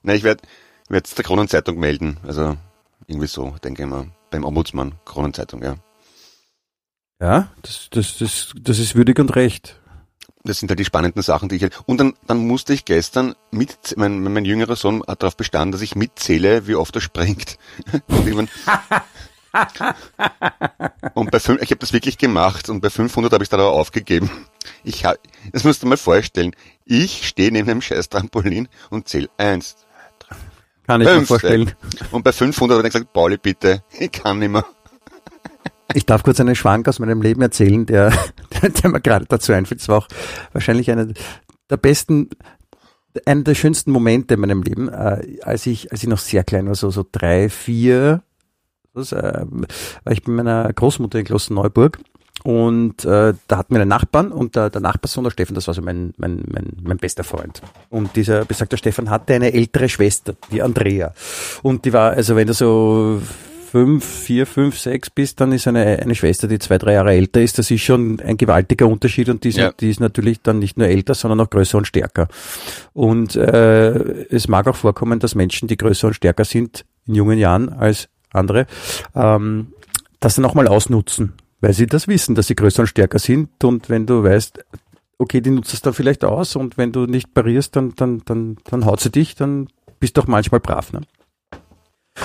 Na, 0.03 0.15
ich 0.15 0.23
werde 0.23 0.43
es 0.91 1.15
der 1.15 1.25
Kronenzeitung 1.25 1.79
melden. 1.79 2.19
Also 2.27 2.57
irgendwie 3.07 3.29
so, 3.29 3.55
denke 3.63 3.83
ich 3.83 3.89
mal. 3.89 4.09
Beim 4.31 4.45
Ombudsmann, 4.45 4.95
Kronenzeitung, 5.05 5.63
ja. 5.63 5.77
Ja, 7.21 7.49
das, 7.63 7.89
das, 7.91 8.17
das, 8.19 8.53
das 8.55 8.79
ist 8.79 8.95
würdig 8.95 9.19
und 9.19 9.35
recht. 9.37 9.81
Das 10.43 10.59
sind 10.59 10.71
halt 10.71 10.79
die 10.79 10.87
spannenden 10.87 11.23
Sachen, 11.23 11.51
die 11.51 11.57
ich 11.57 11.63
halt. 11.63 11.79
Und 11.85 11.99
dann, 11.99 12.15
dann 12.27 12.47
musste 12.47 12.73
ich 12.73 12.87
gestern 12.87 13.35
mit, 13.51 13.95
mein, 13.97 14.23
mein 14.23 14.47
jüngerer 14.47 14.77
Sohn 14.77 15.03
hat 15.07 15.23
darauf 15.23 15.37
bestanden, 15.37 15.73
dass 15.73 15.83
ich 15.83 15.97
mitzähle, 15.97 16.67
wie 16.67 16.77
oft 16.77 16.95
er 16.95 17.03
springt. 17.03 17.59
Und, 18.09 18.49
und 21.15 21.31
bei 21.33 21.41
fünf, 21.41 21.61
ich 21.61 21.71
habe 21.71 21.81
das 21.81 21.93
wirklich 21.93 22.19
gemacht 22.19 22.69
und 22.69 22.81
bei 22.81 22.89
500 22.89 23.33
habe 23.33 23.43
ich 23.43 23.51
dann 23.51 23.59
aber 23.59 23.73
aufgegeben. 23.73 24.31
Ich 24.85 25.05
hab, 25.05 25.17
das 25.53 25.65
musst 25.65 25.83
du 25.83 25.89
mal 25.89 25.97
vorstellen. 25.97 26.55
Ich 26.85 27.27
stehe 27.27 27.51
neben 27.51 27.69
einem 27.69 27.83
scheiß 27.83 28.11
Trampolin 28.11 28.69
und 28.91 29.09
zähle 29.09 29.29
eins, 29.39 29.77
Kann 30.91 31.03
ich 31.03 31.07
mir 31.07 31.15
fünf. 31.15 31.29
vorstellen. 31.29 31.71
Und 32.11 32.25
bei 32.25 32.33
500 32.33 32.79
hat 32.79 32.85
er 32.85 32.91
gesagt, 32.91 33.13
Pauli, 33.13 33.37
bitte, 33.37 33.85
ich 34.01 34.11
kann 34.11 34.41
nicht 34.41 34.51
mehr. 34.51 34.65
Ich 35.95 36.05
darf 36.05 36.25
kurz 36.25 36.41
einen 36.41 36.57
Schwank 36.57 36.89
aus 36.89 36.99
meinem 36.99 37.23
Leben 37.23 37.41
erzählen, 37.43 37.87
der, 37.87 38.13
der, 38.63 38.71
der 38.71 38.91
mir 38.91 39.01
gerade 39.01 39.25
dazu 39.29 39.53
einfällt. 39.53 39.81
Es 39.81 39.89
war 39.89 39.99
auch 39.99 40.09
wahrscheinlich 40.53 40.91
einer 40.91 41.07
der 41.71 41.77
besten, 41.77 42.31
einer 43.25 43.43
der 43.43 43.55
schönsten 43.55 43.93
Momente 43.93 44.35
in 44.35 44.41
meinem 44.41 44.63
Leben, 44.63 44.89
äh, 44.89 45.39
als 45.43 45.67
ich, 45.67 45.93
als 45.93 46.03
ich 46.03 46.09
noch 46.09 46.19
sehr 46.19 46.43
klein 46.43 46.67
war, 46.67 46.75
so, 46.75 46.91
so 46.91 47.07
drei, 47.11 47.49
vier, 47.49 48.25
das, 48.93 49.13
äh, 49.13 49.45
war 49.47 50.13
ich 50.13 50.25
bei 50.25 50.33
meiner 50.33 50.73
Großmutter 50.73 51.21
in 51.21 51.25
Klosterneuburg 51.25 52.01
und 52.43 53.05
äh, 53.05 53.35
da 53.49 53.57
hatten 53.57 53.75
wir 53.75 53.81
einen 53.81 53.89
Nachbarn 53.89 54.33
und 54.33 54.57
der, 54.57 54.71
der 54.71 54.81
Nachbarsohn, 54.81 55.25
der 55.25 55.31
Stefan, 55.31 55.55
das 55.55 55.67
war 55.67 55.75
so 55.75 55.83
mein, 55.83 56.15
mein, 56.17 56.43
mein, 56.47 56.73
mein 56.83 56.97
bester 56.97 57.25
Freund. 57.25 57.61
Und 57.91 58.17
dieser 58.17 58.45
besagte 58.45 58.77
Stefan 58.77 59.11
hatte 59.11 59.35
eine 59.35 59.53
ältere 59.53 59.89
Schwester, 59.89 60.35
die 60.51 60.63
Andrea. 60.63 61.13
Und 61.63 61.85
die 61.85 61.93
war, 61.93 62.13
also 62.13 62.37
wenn 62.37 62.47
du 62.47 62.55
so 62.55 63.21
fünf, 63.71 64.05
vier, 64.05 64.47
fünf, 64.47 64.79
sechs 64.79 65.11
bist, 65.11 65.41
dann 65.41 65.53
ist 65.53 65.69
eine, 65.69 66.01
eine 66.01 66.15
Schwester, 66.17 66.49
die 66.49 66.59
zwei, 66.59 66.77
drei 66.79 66.95
Jahre 66.95 67.13
älter 67.13 67.41
ist, 67.41 67.57
das 67.59 67.71
ist 67.71 67.83
schon 67.83 68.19
ein 68.21 68.37
gewaltiger 68.37 68.89
Unterschied 68.89 69.29
und 69.29 69.45
die 69.45 69.51
ist, 69.51 69.59
Ja. 69.59 69.71
die 69.71 69.91
ist 69.91 70.01
natürlich 70.01 70.43
dann 70.43 70.59
nicht 70.59 70.77
nur 70.77 70.89
älter, 70.89 71.15
sondern 71.15 71.41
auch 71.41 71.51
größer 71.51 71.79
und 71.79 71.87
stärker. 71.87 72.27
Und 72.95 73.37
äh, 73.37 73.91
es 74.29 74.49
mag 74.49 74.67
auch 74.67 74.75
vorkommen, 74.77 75.21
dass 75.21 75.35
Menschen, 75.37 75.69
die 75.69 75.77
größer 75.77 76.09
und 76.09 76.15
stärker 76.15 76.45
sind 76.45 76.85
in 77.07 77.15
jungen 77.15 77.39
Jahren 77.39 77.69
als 77.69 78.09
andere, 78.33 78.67
ähm, 79.15 79.69
das 80.19 80.35
dann 80.35 80.45
auch 80.47 80.55
mal 80.55 80.67
ausnutzen, 80.67 81.35
weil 81.61 81.73
sie 81.73 81.87
das 81.87 82.09
wissen, 82.09 82.35
dass 82.35 82.47
sie 82.47 82.57
größer 82.57 82.83
und 82.83 82.87
stärker 82.87 83.19
sind 83.19 83.63
und 83.65 83.89
wenn 83.89 84.07
du 84.07 84.23
weißt, 84.23 84.65
okay, 85.19 85.41
die 85.41 85.51
nutzt 85.51 85.75
es 85.75 85.83
dann 85.83 85.93
vielleicht 85.93 86.25
aus 86.25 86.57
und 86.57 86.79
wenn 86.79 86.93
du 86.93 87.07
nicht 87.07 87.35
parierst, 87.35 87.77
dann, 87.77 87.95
dann, 87.95 88.23
dann, 88.25 88.57
dann 88.65 88.87
haut 88.87 89.01
sie 89.01 89.11
dich, 89.11 89.35
dann 89.35 89.69
bist 89.99 90.17
du 90.17 90.23
auch 90.23 90.27
manchmal 90.27 90.61
brav. 90.61 90.93
Ne? 90.93 91.03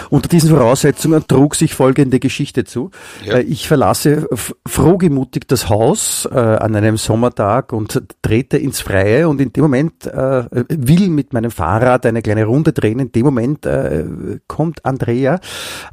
Unter 0.10 0.30
diesen 0.30 0.50
Voraussetzungen 0.50 1.26
trug 1.28 1.56
sich 1.56 1.74
folgende 1.74 2.20
Geschichte 2.20 2.64
zu. 2.64 2.92
Ja. 3.24 3.36
Äh, 3.36 3.42
Ich 3.44 3.68
verlasse 3.68 4.28
frohgemutig 4.68 5.44
das 5.48 5.70
Haus 5.70 6.28
äh, 6.32 6.38
an 6.38 6.76
einem 6.76 6.98
Sommertag 6.98 7.74
und 7.74 8.02
trete 8.22 8.58
ins 8.58 8.82
Freie 8.82 9.30
und 9.30 9.40
in 9.42 9.54
dem 9.54 9.64
Moment 9.64 10.06
äh, 10.08 10.46
will 10.70 11.10
mit 11.10 11.34
meinem 11.34 11.52
Fahrrad 11.52 12.06
eine 12.06 12.22
kleine 12.22 12.46
Runde 12.46 12.74
drehen. 12.74 13.00
In 13.00 13.12
dem 13.12 13.26
Moment 13.26 13.66
äh, 13.66 14.06
kommt 14.48 14.86
Andrea 14.86 15.40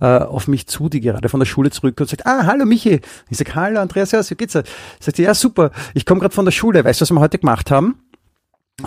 äh, 0.00 0.06
auf 0.06 0.48
mich 0.48 0.66
zu, 0.66 0.88
die 0.88 1.00
gerade 1.00 1.28
von 1.28 1.40
der 1.40 1.46
Schule 1.46 1.70
zurück 1.70 2.00
und 2.00 2.08
sagt, 2.08 2.26
ah, 2.26 2.46
hallo 2.46 2.64
Michi. 2.64 3.00
Ich 3.30 3.38
sage, 3.38 3.54
hallo 3.54 3.80
Andrea, 3.80 4.06
servus, 4.06 4.30
wie 4.30 4.34
geht's 4.34 4.54
dir? 4.54 4.64
Sagt 5.00 5.16
sie, 5.16 5.22
ja 5.24 5.34
super, 5.34 5.70
ich 5.94 6.06
komme 6.06 6.20
gerade 6.20 6.34
von 6.34 6.44
der 6.44 6.52
Schule, 6.52 6.84
weißt 6.84 7.00
du, 7.00 7.02
was 7.02 7.10
wir 7.10 7.20
heute 7.20 7.38
gemacht 7.38 7.70
haben? 7.70 7.96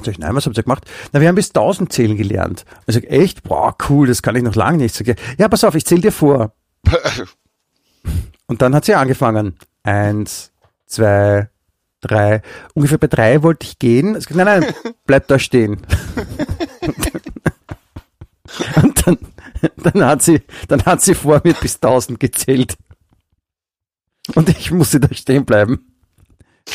Sag 0.04 0.08
ich, 0.14 0.20
nein, 0.20 0.36
was 0.36 0.46
habt 0.46 0.58
ihr 0.58 0.64
gemacht? 0.64 0.86
Na, 1.12 1.22
wir 1.22 1.28
haben 1.28 1.36
bis 1.36 1.50
1000 1.50 1.92
zählen 1.92 2.18
gelernt. 2.18 2.66
Ich 2.88 2.96
sag, 2.96 3.06
echt? 3.06 3.44
Boah, 3.44 3.76
cool, 3.90 4.08
das 4.08 4.22
kann 4.22 4.36
ich 4.36 4.44
noch 4.44 4.56
lange 4.56 4.78
nicht. 4.78 4.96
Sag 4.96 5.08
ich, 5.08 5.18
ja, 5.38 5.48
pass 5.48 5.64
auf, 5.64 5.76
ich 5.76 5.86
zähle 5.86 6.02
dir 6.02 6.12
vor. 6.12 6.54
Und 8.48 8.62
dann 8.62 8.76
hat 8.76 8.86
sie 8.86 8.94
angefangen. 8.94 9.56
Eins, 9.84 10.52
zwei, 10.86 11.50
drei. 12.02 12.42
Ungefähr 12.74 12.98
bei 12.98 13.08
drei 13.08 13.44
wollte 13.44 13.66
ich 13.66 13.80
gehen. 13.80 14.16
Ich 14.16 14.26
sag, 14.26 14.36
nein, 14.36 14.62
nein, 14.62 14.74
bleib 15.06 15.28
da 15.28 15.40
stehen. 15.40 15.82
Und 18.82 19.08
dann, 19.08 19.18
dann 19.78 20.06
hat 20.06 20.22
sie, 20.22 20.42
dann 20.68 20.86
hat 20.86 21.02
sie 21.02 21.16
vor 21.16 21.42
mir 21.44 21.54
bis 21.54 21.76
1000 21.76 22.20
gezählt. 22.20 22.78
Und 24.34 24.50
ich 24.50 24.72
musste 24.72 25.00
da 25.00 25.14
stehen 25.14 25.46
bleiben. 25.46 25.92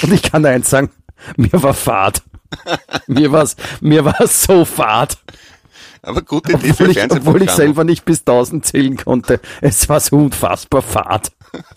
Und 0.03 0.13
ich 0.13 0.23
kann 0.23 0.45
eins 0.45 0.71
sagen, 0.71 0.91
mir 1.37 1.53
war 1.53 1.75
Fahrt. 1.75 2.23
Mir 3.07 3.33
war's, 3.33 3.57
mir 3.81 4.05
war's 4.05 4.43
so 4.43 4.65
fad, 4.65 5.17
Aber 6.03 6.23
gute 6.23 6.53
Idee 6.53 6.73
für 6.73 6.85
obwohl 6.85 6.91
ich, 6.91 7.13
obwohl 7.13 7.43
ich 7.43 7.51
selber 7.51 7.85
nicht 7.85 8.05
bis 8.05 8.21
1000 8.21 8.65
zählen 8.65 8.97
konnte. 8.97 9.41
Es 9.61 9.89
war 9.89 10.01
so 10.01 10.17
unfassbar 10.17 10.83
fad. 10.83 11.33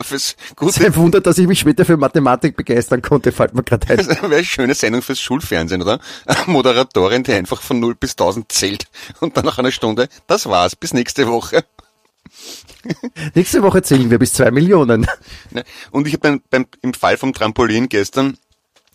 Fürs 0.00 0.10
Es 0.10 0.12
ist 0.12 0.56
gute, 0.56 0.86
ein 0.86 0.96
Wunder, 0.96 1.20
dass 1.20 1.36
ich 1.36 1.46
mich 1.46 1.60
später 1.60 1.84
für 1.84 1.96
Mathematik 1.96 2.56
begeistern 2.56 3.02
konnte, 3.02 3.30
fällt 3.30 3.54
mir 3.54 3.62
gerade 3.62 3.88
ein. 3.88 3.96
das 3.98 4.08
wäre 4.08 4.24
eine 4.24 4.44
schöne 4.44 4.74
Sendung 4.74 5.02
fürs 5.02 5.20
Schulfernsehen, 5.20 5.82
oder? 5.82 6.00
Eine 6.24 6.44
Moderatorin, 6.46 7.24
die 7.24 7.32
einfach 7.32 7.60
von 7.60 7.78
0 7.78 7.94
bis 7.94 8.12
1000 8.12 8.50
zählt 8.50 8.86
und 9.20 9.36
dann 9.36 9.44
nach 9.44 9.58
einer 9.58 9.72
Stunde, 9.72 10.08
das 10.26 10.46
war's, 10.46 10.76
bis 10.76 10.94
nächste 10.94 11.28
Woche. 11.28 11.64
Nächste 13.34 13.62
Woche 13.62 13.82
zählen 13.82 14.10
wir 14.10 14.18
bis 14.18 14.32
zwei 14.32 14.50
Millionen. 14.50 15.06
Ne? 15.50 15.64
Und 15.90 16.06
ich 16.06 16.14
habe 16.14 16.20
beim, 16.20 16.42
beim, 16.48 16.66
im 16.80 16.94
Fall 16.94 17.18
vom 17.18 17.34
Trampolin 17.34 17.88
gestern 17.88 18.38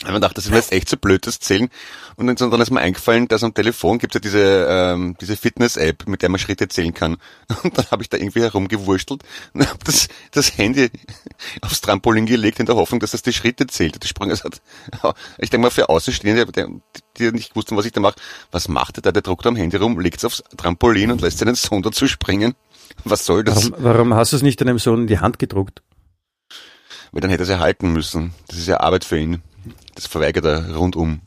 hab 0.04 0.10
mir 0.10 0.16
gedacht, 0.16 0.38
das 0.38 0.46
ist 0.46 0.52
mir 0.52 0.58
jetzt 0.58 0.74
echt 0.74 0.90
so 0.90 0.98
blöd, 0.98 1.26
das 1.26 1.40
Zählen. 1.40 1.70
Und 2.18 2.28
dann, 2.28 2.62
ist 2.62 2.72
mir 2.72 2.82
eingefallen, 2.82 3.30
dass 3.30 3.44
am 3.44 3.54
Telefon 3.54 3.98
gibt's 3.98 4.16
ja 4.16 4.20
diese, 4.20 4.68
ähm, 4.70 5.16
diese 5.22 5.38
Fitness-App, 5.38 6.08
mit 6.08 6.22
der 6.22 6.30
man 6.30 6.40
Schritte 6.40 6.68
zählen 6.68 6.94
kann. 6.94 7.16
Und 7.64 7.78
dann 7.78 7.90
habe 7.92 8.04
ich 8.04 8.10
da 8.10 8.18
irgendwie 8.18 8.42
herumgewurstelt 8.42 9.24
und 9.54 9.68
habe 9.68 9.80
das, 9.86 10.08
das 10.32 10.58
Handy 10.58 10.90
aufs 11.62 11.82
Trampolin 11.82 12.26
gelegt 12.26 12.60
in 12.60 12.66
der 12.66 12.76
Hoffnung, 12.76 13.00
dass 13.00 13.12
das 13.12 13.22
die 13.22 13.34
Schritte 13.34 13.68
zählt. 13.68 14.02
Die 14.04 14.08
Sprünge 14.08 14.34
hat. 14.36 14.62
Ich 15.38 15.50
denke 15.50 15.64
mal, 15.64 15.72
für 15.72 15.90
Außenstehende, 15.90 16.46
die, 16.46 16.82
die 17.18 17.32
nicht 17.32 17.56
wussten, 17.56 17.78
was 17.78 17.86
ich 17.86 17.94
da 17.94 18.02
mache, 18.02 18.16
was 18.52 18.68
macht 18.68 18.98
der 18.98 19.04
da? 19.04 19.12
Der 19.12 19.22
druckt 19.22 19.46
am 19.48 19.56
Handy 19.56 19.78
rum, 19.78 20.00
legt's 20.00 20.26
aufs 20.26 20.44
Trampolin 20.58 21.12
und 21.12 21.22
lässt 21.22 21.40
seinen 21.40 21.56
Sohn 21.56 21.82
dazu 21.82 22.08
springen. 22.08 22.56
Was 23.04 23.26
soll 23.26 23.44
das? 23.44 23.72
Warum, 23.72 23.84
warum 23.84 24.14
hast 24.14 24.34
du 24.34 24.38
es 24.38 24.42
nicht 24.42 24.60
deinem 24.60 24.80
Sohn 24.80 25.02
in 25.02 25.08
die 25.08 25.20
Hand 25.20 25.40
gedruckt? 25.40 25.82
Weil 27.12 27.22
dann 27.22 27.30
hätte 27.30 27.44
er 27.44 27.46
es 27.46 27.50
erhalten 27.50 27.94
müssen. 27.94 28.34
Das 28.48 28.58
ist 28.58 28.68
ja 28.68 28.80
Arbeit 28.80 29.06
für 29.06 29.18
ihn. 29.18 29.42
Das 29.96 30.06
verweigert 30.08 30.46
er 30.46 30.76
rundum. 30.76 31.22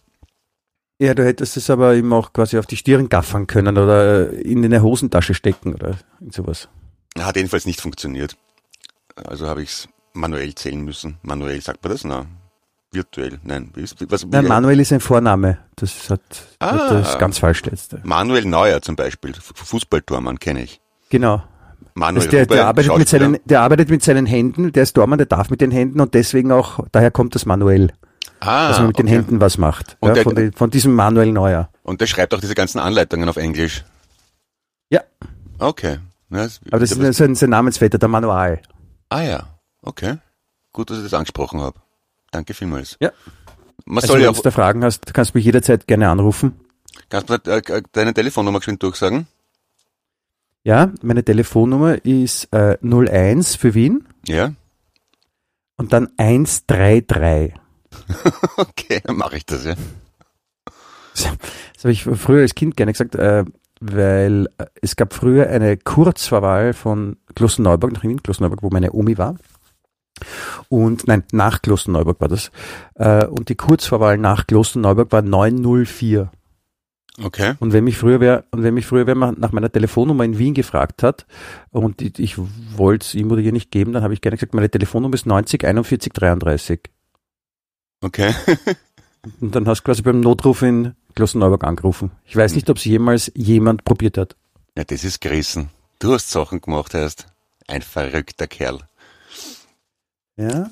Ja, 1.01 1.15
du 1.15 1.25
hättest 1.25 1.57
es 1.57 1.71
aber 1.71 1.95
ihm 1.95 2.13
auch 2.13 2.33
quasi 2.33 2.59
auf 2.59 2.67
die 2.67 2.77
Stirn 2.77 3.09
gaffern 3.09 3.47
können 3.47 3.79
oder 3.79 4.33
äh, 4.33 4.41
in 4.41 4.65
eine 4.65 4.83
Hosentasche 4.83 5.35
stecken 5.35 5.75
oder 5.75 5.97
sowas. 6.31 6.69
Hat 7.19 7.37
jedenfalls 7.37 7.67
nicht 7.67 7.81
funktioniert. 7.81 8.37
Also 9.15 9.47
habe 9.47 9.63
ich 9.63 9.71
es 9.71 9.89
manuell 10.13 10.55
zählen 10.55 10.81
müssen. 10.85 11.19
Manuell 11.23 11.61
sagt 11.61 11.83
man 11.83 11.93
das? 11.93 12.05
Na, 12.05 12.27
virtuell. 12.93 13.39
Nein, 13.45 13.73
ist, 13.77 13.97
was, 14.11 14.27
Nein, 14.27 14.47
Manuel 14.47 14.81
ist 14.81 14.93
ein 14.93 15.01
Vorname. 15.01 15.59
Das 15.77 16.11
hat, 16.11 16.21
Ah. 16.59 16.95
das 16.95 17.11
ist 17.11 17.19
ganz 17.19 17.39
falsch 17.39 17.63
jetzt. 17.71 17.97
Manuel 18.05 18.45
Neuer 18.45 18.83
zum 18.83 18.97
Beispiel, 18.97 19.35
Fußballtormann 19.35 20.39
kenne 20.39 20.63
ich. 20.65 20.81
Genau. 21.11 21.43
Manuel 21.95 22.23
Also 22.27 22.31
der, 22.31 22.45
Huber, 22.45 22.55
der, 22.57 22.67
arbeitet 22.67 22.99
mit 22.99 23.09
seinen, 23.09 23.39
der 23.45 23.61
arbeitet 23.61 23.89
mit 23.91 24.03
seinen 24.03 24.27
Händen, 24.27 24.73
der 24.73 24.83
ist 24.83 24.97
Dormann, 24.97 25.19
der 25.19 25.27
darf 25.27 25.51
mit 25.51 25.61
den 25.61 25.71
Händen 25.71 26.01
und 26.01 26.15
deswegen 26.15 26.51
auch, 26.53 26.81
daher 26.93 27.11
kommt 27.11 27.35
das 27.35 27.47
Manuell, 27.47 27.93
ah, 28.41 28.69
dass 28.69 28.79
man 28.79 28.89
mit 28.89 28.99
den 28.99 29.07
okay. 29.07 29.17
Händen 29.17 29.41
was 29.41 29.59
macht. 29.59 29.97
Ja, 30.03 30.13
der- 30.13 30.23
von, 30.25 30.35
den, 30.35 30.53
von 30.53 30.71
diesem 30.71 30.95
Manuel 30.95 31.33
Neuer. 31.33 31.71
Und 31.83 32.01
der 32.01 32.07
schreibt 32.07 32.35
auch 32.35 32.41
diese 32.41 32.55
ganzen 32.55 32.79
Anleitungen 32.79 33.29
auf 33.29 33.37
Englisch. 33.37 33.85
Ja, 34.91 35.01
Okay. 35.59 35.99
Ja, 36.31 36.39
das, 36.45 36.61
aber 36.71 36.79
das 36.81 36.93
ist 36.93 37.17
sein, 37.17 37.35
sein 37.35 37.51
Namensvetter, 37.51 37.97
der 37.99 38.09
Manual. 38.09 38.61
ah 39.09 39.23
ja, 39.23 39.49
okay. 39.83 40.19
Gut, 40.73 40.91
dass 40.91 40.99
ich 40.99 41.05
das 41.05 41.15
angesprochen 41.15 41.61
habe. 41.61 41.81
Danke 42.31 42.53
vielmals. 42.55 42.97
Ja. 43.01 43.11
Man 43.87 43.99
Also 44.03 44.09
soll 44.09 44.19
ja 44.21 44.25
wenn 44.29 44.35
auch, 44.35 44.37
du 44.37 44.43
da 44.43 44.51
Fragen 44.51 44.85
hast, 44.85 45.15
kannst 45.15 45.33
du 45.35 45.39
mich 45.39 45.47
jederzeit 45.47 45.87
gerne 45.87 46.11
anrufen. 46.11 46.61
kannst 47.09 47.31
du 47.31 47.35
äh, 47.51 47.83
deine 47.93 48.13
Telefonnummer 48.13 48.59
geschwind 48.59 48.83
durchsagen? 48.83 49.27
Ja, 50.65 50.93
meine 51.01 51.25
Telefonnummer 51.25 52.05
ist 52.05 52.53
äh, 52.53 52.77
01 52.83 53.57
für 53.57 53.73
Wien 53.75 54.07
Ja? 54.27 54.53
und 55.77 55.95
dann 55.95 56.09
133. 56.19 57.55
Okay, 58.57 59.01
dann 59.05 59.17
mache 59.17 59.37
ich 59.37 59.47
das, 59.47 59.65
ja. 59.65 59.75
Das 61.15 61.85
habe 61.85 61.93
ich 61.93 62.05
früher 62.05 62.43
als 62.43 62.55
Kind 62.55 62.77
gerne 62.77 62.93
gesagt, 62.93 63.15
äh, 63.15 63.45
weil 63.81 64.49
äh, 64.59 64.67
es 64.83 64.97
gab 64.97 65.15
früher 65.15 65.49
eine 65.49 65.77
Kurzverwahl 65.77 66.73
von 66.73 67.17
Klosterneuburg 67.35 67.93
nach 67.93 68.03
Wien, 68.03 68.23
Klosterneuburg, 68.23 68.63
wo 68.63 68.71
meine 68.71 68.93
Omi 68.93 69.19
war. 69.19 69.37
Und 70.69 71.07
nein, 71.07 71.25
nach 71.33 71.63
Klosterneuburg 71.63 72.21
war 72.21 72.29
das. 72.29 72.51
Äh, 72.95 73.27
und 73.27 73.49
die 73.49 73.55
Kurzverwahl 73.55 74.19
nach 74.19 74.47
Klosterneuburg 74.47 75.13
war 75.13 75.23
904. 75.23 76.31
Okay. 77.23 77.55
Und 77.59 77.73
wenn 77.73 77.85
mich 77.85 77.99
früher 77.99 78.21
wer, 78.21 78.45
und 78.53 78.63
wenn 78.63 78.75
mich 78.75 78.87
früher 78.87 79.07
wer 79.07 79.15
nach 79.15 79.53
meiner 79.53 79.73
Telefonnummer 79.73 80.25
in 80.25 80.39
Wien 80.39 80.55
gefragt 80.55 81.03
hat 81.03 81.27
und 81.71 82.01
ich, 82.01 82.19
ich 82.19 82.37
wollte 82.77 83.05
es 83.05 83.15
ihm 83.15 83.31
oder 83.31 83.41
ihr 83.41 83.53
nicht 83.53 83.73
geben, 83.73 83.93
dann 83.93 84.05
habe 84.05 84.15
ich 84.15 84.21
gerne 84.21 84.37
gesagt, 84.37 84.55
meine 84.55 84.71
Telefonnummer 84.71 85.15
ist 85.15 85.27
90 85.27 85.65
41 85.65 86.13
33. 86.13 86.81
Okay. 88.01 88.35
Und 89.41 89.55
dann 89.55 89.67
hast 89.67 89.81
du 89.81 89.85
quasi 89.85 90.03
beim 90.03 90.21
Notruf 90.21 90.63
in 90.63 90.95
Klosterneuburg 91.15 91.65
angerufen. 91.65 92.13
Ich 92.25 92.37
weiß 92.37 92.55
nicht, 92.55 92.71
ob 92.71 92.77
es 92.77 92.85
jemals 92.85 93.33
jemand 93.35 93.85
probiert 93.85 94.17
hat. 94.17 94.37
Ja, 94.77 94.85
das 94.85 95.05
ist 95.05 95.21
gerissen. 95.21 95.71
Du 95.99 96.13
hast 96.13 96.31
Sachen 96.31 96.61
gemacht, 96.61 96.95
heißt. 96.95 97.27
Ein 97.67 97.83
verrückter 97.83 98.47
Kerl. 98.47 98.79
Ja. 100.37 100.71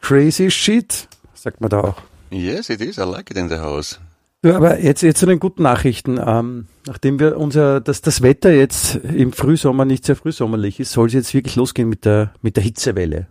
Crazy 0.00 0.50
shit, 0.50 1.08
sagt 1.34 1.60
man 1.60 1.70
da 1.70 1.80
auch. 1.80 2.02
Yes, 2.30 2.70
it 2.70 2.80
is. 2.80 2.96
I 2.96 3.02
like 3.02 3.30
it 3.30 3.36
in 3.36 3.48
the 3.48 3.58
house. 3.58 4.00
Ja, 4.44 4.56
aber 4.56 4.80
jetzt, 4.80 5.02
jetzt 5.02 5.20
zu 5.20 5.26
den 5.26 5.38
guten 5.38 5.62
Nachrichten. 5.62 6.18
Ähm, 6.24 6.66
nachdem 6.86 7.20
wir 7.20 7.36
unser, 7.36 7.80
dass 7.80 8.00
das 8.00 8.22
Wetter 8.22 8.50
jetzt 8.50 8.96
im 8.96 9.32
Frühsommer 9.32 9.84
nicht 9.84 10.04
sehr 10.04 10.16
frühsommerlich 10.16 10.80
ist, 10.80 10.92
soll 10.92 11.06
es 11.06 11.12
jetzt 11.12 11.32
wirklich 11.34 11.54
losgehen 11.54 11.88
mit 11.88 12.04
der, 12.04 12.32
mit 12.42 12.56
der 12.56 12.64
Hitzewelle, 12.64 13.28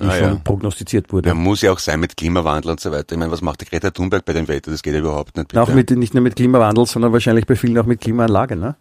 die 0.00 0.04
Ah, 0.06 0.12
schon 0.12 0.22
ja. 0.28 0.34
prognostiziert 0.42 1.12
wurde. 1.12 1.28
Ja, 1.28 1.34
muss 1.34 1.60
ja 1.60 1.70
auch 1.72 1.78
sein 1.78 2.00
mit 2.00 2.16
Klimawandel 2.16 2.70
und 2.70 2.80
so 2.80 2.90
weiter. 2.92 3.12
Ich 3.12 3.18
meine, 3.18 3.30
was 3.30 3.42
macht 3.42 3.60
die 3.60 3.66
Greta 3.66 3.90
Thunberg 3.90 4.24
bei 4.24 4.32
dem 4.32 4.48
Wetter? 4.48 4.70
Das 4.70 4.82
geht 4.82 4.94
ja 4.94 5.00
überhaupt 5.00 5.36
nicht. 5.36 5.56
Auch 5.56 5.66
bitte. 5.66 5.76
mit, 5.76 5.90
nicht 5.98 6.14
nur 6.14 6.22
mit 6.22 6.34
Klimawandel, 6.36 6.86
sondern 6.86 7.12
wahrscheinlich 7.12 7.46
bei 7.46 7.56
vielen 7.56 7.76
auch 7.78 7.84
mit 7.86 8.00
Klimaanlage, 8.00 8.56
ne? 8.56 8.76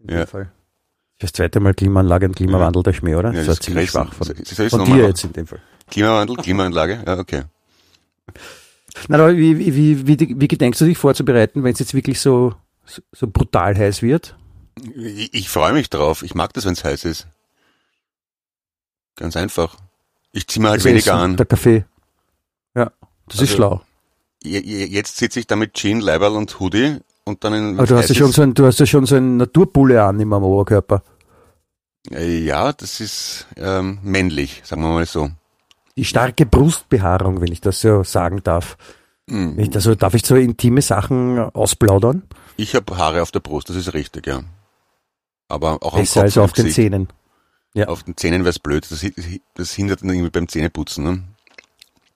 In 0.00 0.10
Ja. 0.10 0.24
dem 0.24 0.26
Fall. 0.26 0.52
Das 1.18 1.32
zweite 1.32 1.60
Mal 1.60 1.72
Klimaanlage 1.72 2.26
und 2.26 2.34
Klimawandel 2.36 2.82
der 2.82 2.92
Schmäh, 2.92 3.14
oder? 3.14 3.30
Ja, 3.30 3.36
das 3.38 3.46
das 3.46 3.56
war 3.56 3.60
ziemlich 3.62 3.84
ist 3.86 3.90
schwach 3.92 4.12
von, 4.12 4.26
sie- 4.26 4.68
von 4.70 4.84
dir 4.84 5.06
jetzt 5.06 5.24
in 5.24 5.32
dem 5.32 5.46
Fall. 5.46 5.60
Klimawandel, 5.90 6.36
Klimaanlage? 6.36 7.02
Ja, 7.06 7.18
okay. 7.18 7.42
Na, 9.08 9.18
aber 9.18 9.36
wie, 9.36 9.58
wie, 9.58 10.06
wie, 10.06 10.40
wie, 10.40 10.48
gedenkst 10.48 10.80
du 10.80 10.84
dich 10.84 10.98
vorzubereiten, 10.98 11.62
wenn 11.62 11.72
es 11.74 11.78
jetzt 11.78 11.94
wirklich 11.94 12.18
so, 12.20 12.54
so, 12.84 13.02
so 13.12 13.26
brutal 13.28 13.76
heiß 13.76 14.02
wird? 14.02 14.34
Ich, 14.94 15.32
ich 15.32 15.48
freue 15.48 15.72
mich 15.72 15.90
drauf. 15.90 16.22
Ich 16.22 16.34
mag 16.34 16.52
das, 16.54 16.64
wenn 16.66 16.72
es 16.72 16.82
heiß 16.84 17.04
ist. 17.04 17.26
Ganz 19.16 19.36
einfach. 19.36 19.76
Ich 20.36 20.46
ziehe 20.46 20.62
mir 20.62 20.68
halt 20.70 20.84
weniger 20.84 21.14
an. 21.14 21.36
Der 21.36 21.46
Kaffee. 21.46 21.84
Ja, 22.74 22.92
das 23.26 23.36
ist 23.36 23.40
Also, 23.40 23.54
schlau. 23.54 23.80
Je- 24.42 24.60
je- 24.60 24.84
Jetzt 24.84 25.16
sitze 25.16 25.40
ich 25.40 25.46
da 25.46 25.56
mit 25.56 25.72
Jean, 25.74 26.00
Leiberl 26.00 26.32
und 26.36 26.60
Hoodie 26.60 26.98
und 27.24 27.42
dann 27.42 27.54
in 27.54 27.78
Aber 27.78 27.86
du 27.86 27.96
hast 27.96 28.10
ja 28.10 28.14
schon 28.14 28.32
so 28.32 28.42
ein, 28.42 28.52
du 28.52 28.66
hast 28.66 28.78
ja 28.78 28.84
schon 28.86 29.06
so 29.06 29.16
ein 29.16 29.38
Naturbulle 29.38 30.04
an 30.04 30.20
immer 30.20 30.36
am 30.36 30.44
Oberkörper. 30.44 31.02
Ja, 32.10 32.72
das 32.72 33.00
ist 33.00 33.46
ähm, 33.56 33.98
männlich, 34.02 34.60
sagen 34.64 34.82
wir 34.82 34.90
mal 34.90 35.06
so. 35.06 35.30
Die 35.96 36.04
starke 36.04 36.44
Brustbehaarung, 36.46 37.40
wenn 37.40 37.50
ich 37.50 37.60
das 37.62 37.80
so 37.80 38.04
sagen 38.04 38.42
darf. 38.44 38.76
Hm. 39.28 39.56
Wenn 39.56 39.70
ich, 39.70 39.74
also 39.74 39.94
darf 39.94 40.12
ich 40.14 40.24
so 40.24 40.36
intime 40.36 40.82
Sachen 40.82 41.38
ausplaudern? 41.38 42.22
Ich 42.58 42.74
habe 42.74 42.96
Haare 42.96 43.22
auf 43.22 43.32
der 43.32 43.40
Brust, 43.40 43.70
das 43.70 43.76
ist 43.76 43.94
richtig, 43.94 44.26
ja. 44.26 44.42
Aber 45.48 45.82
auch 45.82 45.94
am 45.94 46.00
Besser 46.00 46.20
Kopf 46.20 46.24
als 46.24 46.38
auf 46.38 46.52
den. 46.52 46.70
Zähnen. 46.70 47.08
Ja. 47.76 47.88
Auf 47.88 48.04
den 48.04 48.16
Zähnen 48.16 48.46
wär's 48.46 48.58
blöd. 48.58 48.90
Das, 48.90 49.04
das 49.54 49.72
hindert 49.74 50.00
dann 50.00 50.08
irgendwie 50.08 50.30
beim 50.30 50.48
Zähneputzen. 50.48 51.04
Ne? 51.04 51.22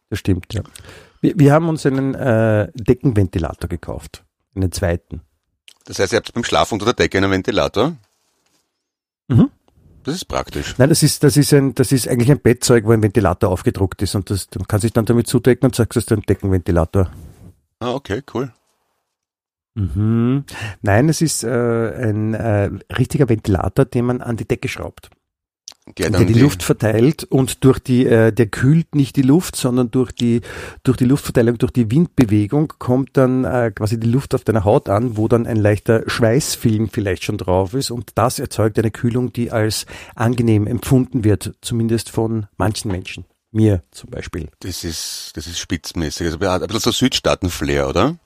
Das 0.09 0.19
stimmt, 0.19 0.55
ja. 0.55 0.63
Wir, 1.21 1.39
wir 1.39 1.53
haben 1.53 1.69
uns 1.69 1.85
einen 1.85 2.15
äh, 2.15 2.73
Deckenventilator 2.75 3.69
gekauft. 3.69 4.25
Einen 4.57 4.73
zweiten. 4.73 5.21
Das 5.85 5.99
heißt, 5.99 6.15
ihr 6.15 6.17
habt 6.17 6.33
beim 6.33 6.45
Schlaf 6.45 6.73
unter 6.73 6.87
der 6.87 6.95
Decke 6.95 7.19
einen 7.19 7.31
Ventilator. 7.31 7.95
Mhm. 9.29 9.51
Das 10.03 10.15
ist 10.15 10.25
praktisch. 10.25 10.79
Nein, 10.79 10.89
das 10.89 11.03
ist, 11.03 11.23
das 11.25 11.37
ist 11.37 11.53
ein, 11.53 11.75
das 11.75 11.93
ist 11.93 12.09
eigentlich 12.09 12.31
ein 12.31 12.41
Bettzeug, 12.41 12.87
wo 12.87 12.93
ein 12.93 13.03
Ventilator 13.03 13.51
aufgedruckt 13.51 14.01
ist 14.01 14.15
und 14.15 14.31
das, 14.31 14.49
man 14.57 14.67
kann 14.67 14.81
sich 14.81 14.95
dann 14.95 15.05
damit 15.05 15.27
zudecken 15.27 15.67
und 15.67 15.75
sagst, 15.75 15.95
das 15.95 16.05
ist 16.05 16.13
ein 16.13 16.23
Deckenventilator. 16.23 17.13
Ah, 17.81 17.93
okay, 17.93 18.23
cool. 18.33 18.51
Mhm. 19.75 20.45
Nein, 20.81 21.11
es 21.11 21.21
ist 21.21 21.45
äh, 21.45 22.09
ein 22.09 22.33
äh, 22.33 22.71
richtiger 22.97 23.29
Ventilator, 23.29 23.85
den 23.85 24.07
man 24.07 24.23
an 24.23 24.39
die 24.39 24.49
Decke 24.49 24.69
schraubt. 24.69 25.11
Der, 25.99 26.11
der 26.11 26.25
die, 26.25 26.35
Luft 26.35 26.63
verteilt 26.63 27.25
und 27.25 27.65
durch 27.65 27.79
die, 27.79 28.07
äh, 28.07 28.33
der 28.33 28.47
kühlt 28.47 28.95
nicht 28.95 29.17
die 29.17 29.23
Luft, 29.23 29.57
sondern 29.57 29.91
durch 29.91 30.13
die, 30.13 30.41
durch 30.83 30.97
die 30.97 31.05
Luftverteilung, 31.05 31.59
durch 31.59 31.73
die 31.73 31.91
Windbewegung 31.91 32.73
kommt 32.79 33.17
dann 33.17 33.45
äh, 33.45 33.73
quasi 33.75 33.99
die 33.99 34.09
Luft 34.09 34.35
auf 34.35 34.45
deiner 34.45 34.65
Haut 34.65 34.89
an, 34.89 35.17
wo 35.17 35.29
dann 35.29 35.47
ein 35.47 35.57
leichter 35.57 36.05
Schweißfilm 36.07 36.89
vielleicht 36.89 37.25
schon 37.25 37.39
drauf 37.39 37.75
ist 37.75 37.91
und 37.91 38.13
das 38.15 38.39
erzeugt 38.39 38.79
eine 38.79 38.91
Kühlung, 38.91 39.33
die 39.33 39.51
als 39.51 39.87
angenehm 40.15 40.67
empfunden 40.67 41.25
wird, 41.25 41.55
zumindest 41.61 42.11
von 42.11 42.47
manchen 42.57 42.91
Menschen. 42.91 43.25
Mir 43.53 43.83
zum 43.91 44.11
Beispiel. 44.11 44.49
Das 44.61 44.85
ist, 44.85 45.33
das 45.35 45.49
ist 45.49 45.59
spitzmäßig. 45.59 46.27
Also 46.27 46.39
ein 46.39 46.61
bisschen 46.61 46.81
so 46.81 46.93
Südstaaten-Flair, 46.93 47.89
oder? 47.89 48.17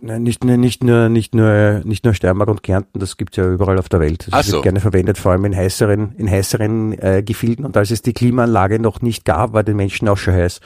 Nein, 0.00 0.22
nicht 0.22 0.44
nur, 0.44 0.56
nicht 0.58 0.84
nur, 0.84 1.08
nicht 1.08 1.34
nur, 1.34 1.80
nicht 1.84 2.04
nur 2.04 2.12
Steiermark 2.12 2.50
und 2.50 2.62
Kärnten, 2.62 2.98
das 3.00 3.16
gibt's 3.16 3.36
ja 3.38 3.50
überall 3.50 3.78
auf 3.78 3.88
der 3.88 4.00
Welt. 4.00 4.26
Das 4.26 4.32
Ach 4.34 4.38
wird 4.38 4.46
so. 4.46 4.60
gerne 4.60 4.80
verwendet, 4.80 5.16
vor 5.16 5.32
allem 5.32 5.46
in 5.46 5.56
heißeren, 5.56 6.12
in 6.16 6.30
heißeren 6.30 6.92
äh, 6.98 7.22
Gefilden. 7.24 7.64
Und 7.64 7.76
als 7.76 7.90
es 7.90 8.02
die 8.02 8.12
Klimaanlage 8.12 8.78
noch 8.78 9.00
nicht 9.00 9.24
gab, 9.24 9.54
war 9.54 9.62
den 9.64 9.76
Menschen 9.76 10.06
auch 10.08 10.18
schon 10.18 10.34
heiß. 10.34 10.60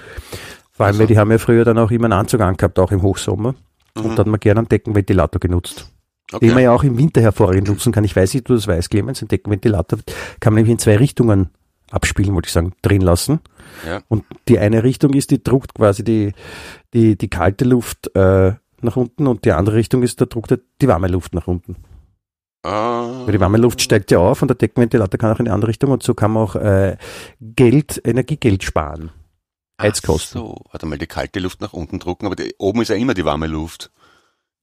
Vor 0.73 0.87
allem, 0.87 0.93
Ach 0.93 0.95
so. 0.95 1.01
weil 1.01 1.07
die 1.07 1.19
haben 1.19 1.31
ja 1.31 1.39
früher 1.39 1.65
dann 1.65 1.79
auch 1.79 1.91
immer 1.93 2.07
einen 2.07 2.15
Anzug 2.15 2.41
angehabt, 2.41 2.79
auch 2.81 2.91
im 2.91 3.03
Hochsommer. 3.03 3.55
Und 3.97 4.05
Mhm. 4.05 4.09
da 4.17 4.19
hat 4.19 4.27
man 4.27 4.41
gerne 4.41 4.59
einen 4.61 4.69
Deckenventilator 4.69 5.39
genutzt. 5.39 5.93
Den 6.33 6.49
man 6.49 6.51
okay. 6.57 6.63
ja 6.65 6.73
auch 6.73 6.83
im 6.85 6.99
Winter 6.99 7.21
hervorragend 7.21 7.69
nutzen 7.69 7.93
kann. 7.93 8.05
Ich 8.05 8.15
weiß 8.15 8.35
nicht, 8.35 8.49
du 8.49 8.55
das 8.55 8.67
weißt, 8.67 8.91
Clemens, 8.91 9.23
ein 9.23 9.29
Deckenventilator 9.29 10.01
kann 10.41 10.53
man 10.53 10.57
nämlich 10.59 10.73
in 10.73 10.79
zwei 10.79 10.97
Richtungen 10.97 11.49
abspielen, 11.91 12.35
wollte 12.35 12.49
ich 12.49 12.53
sagen, 12.53 12.73
drehen 12.83 13.03
lassen. 13.03 13.41
Ja. 13.87 14.03
Und 14.09 14.25
die 14.49 14.59
eine 14.59 14.83
Richtung 14.83 15.13
ist, 15.15 15.31
die 15.31 15.43
druckt 15.43 15.75
quasi 15.75 16.05
die, 16.05 16.33
die, 16.95 17.17
die 17.17 17.29
kalte 17.29 17.65
Luft 17.65 18.15
äh, 18.15 18.55
nach 18.81 18.97
unten 18.97 19.27
und 19.27 19.45
die 19.45 19.53
andere 19.53 19.77
Richtung 19.77 20.03
ist, 20.03 20.21
da 20.21 20.27
druckt 20.27 20.51
er 20.53 20.61
die 20.81 20.89
warme 20.89 21.09
Luft 21.09 21.35
nach 21.35 21.47
unten. 21.47 21.77
Ah, 22.63 23.23
Weil 23.25 23.33
die 23.33 23.41
warme 23.41 23.59
Luft 23.59 23.81
steigt 23.81 24.11
ja 24.11 24.19
auf 24.19 24.43
und 24.43 24.49
der 24.49 24.57
Deckenventilator 24.57 25.19
kann 25.19 25.33
auch 25.33 25.39
in 25.39 25.45
die 25.45 25.51
andere 25.51 25.69
Richtung 25.69 25.91
und 25.91 26.03
so 26.03 26.15
kann 26.15 26.33
man 26.33 26.43
auch 26.43 26.57
äh, 26.57 26.97
Geld, 27.41 28.01
Energiegeld 28.05 28.65
sparen. 28.65 29.11
Heizkosten. 29.81 30.41
Ach 30.41 30.47
so, 30.47 30.65
warte 30.73 30.87
mal, 30.87 30.99
die 30.99 31.07
kalte 31.07 31.39
Luft 31.39 31.61
nach 31.61 31.73
unten 31.73 32.01
drucken, 32.01 32.27
aber 32.27 32.35
die, 32.35 32.55
oben 32.59 32.83
ist 32.83 32.89
ja 32.89 32.97
immer 32.97 33.15
die 33.15 33.25
warme 33.25 33.47
Luft. 33.47 33.93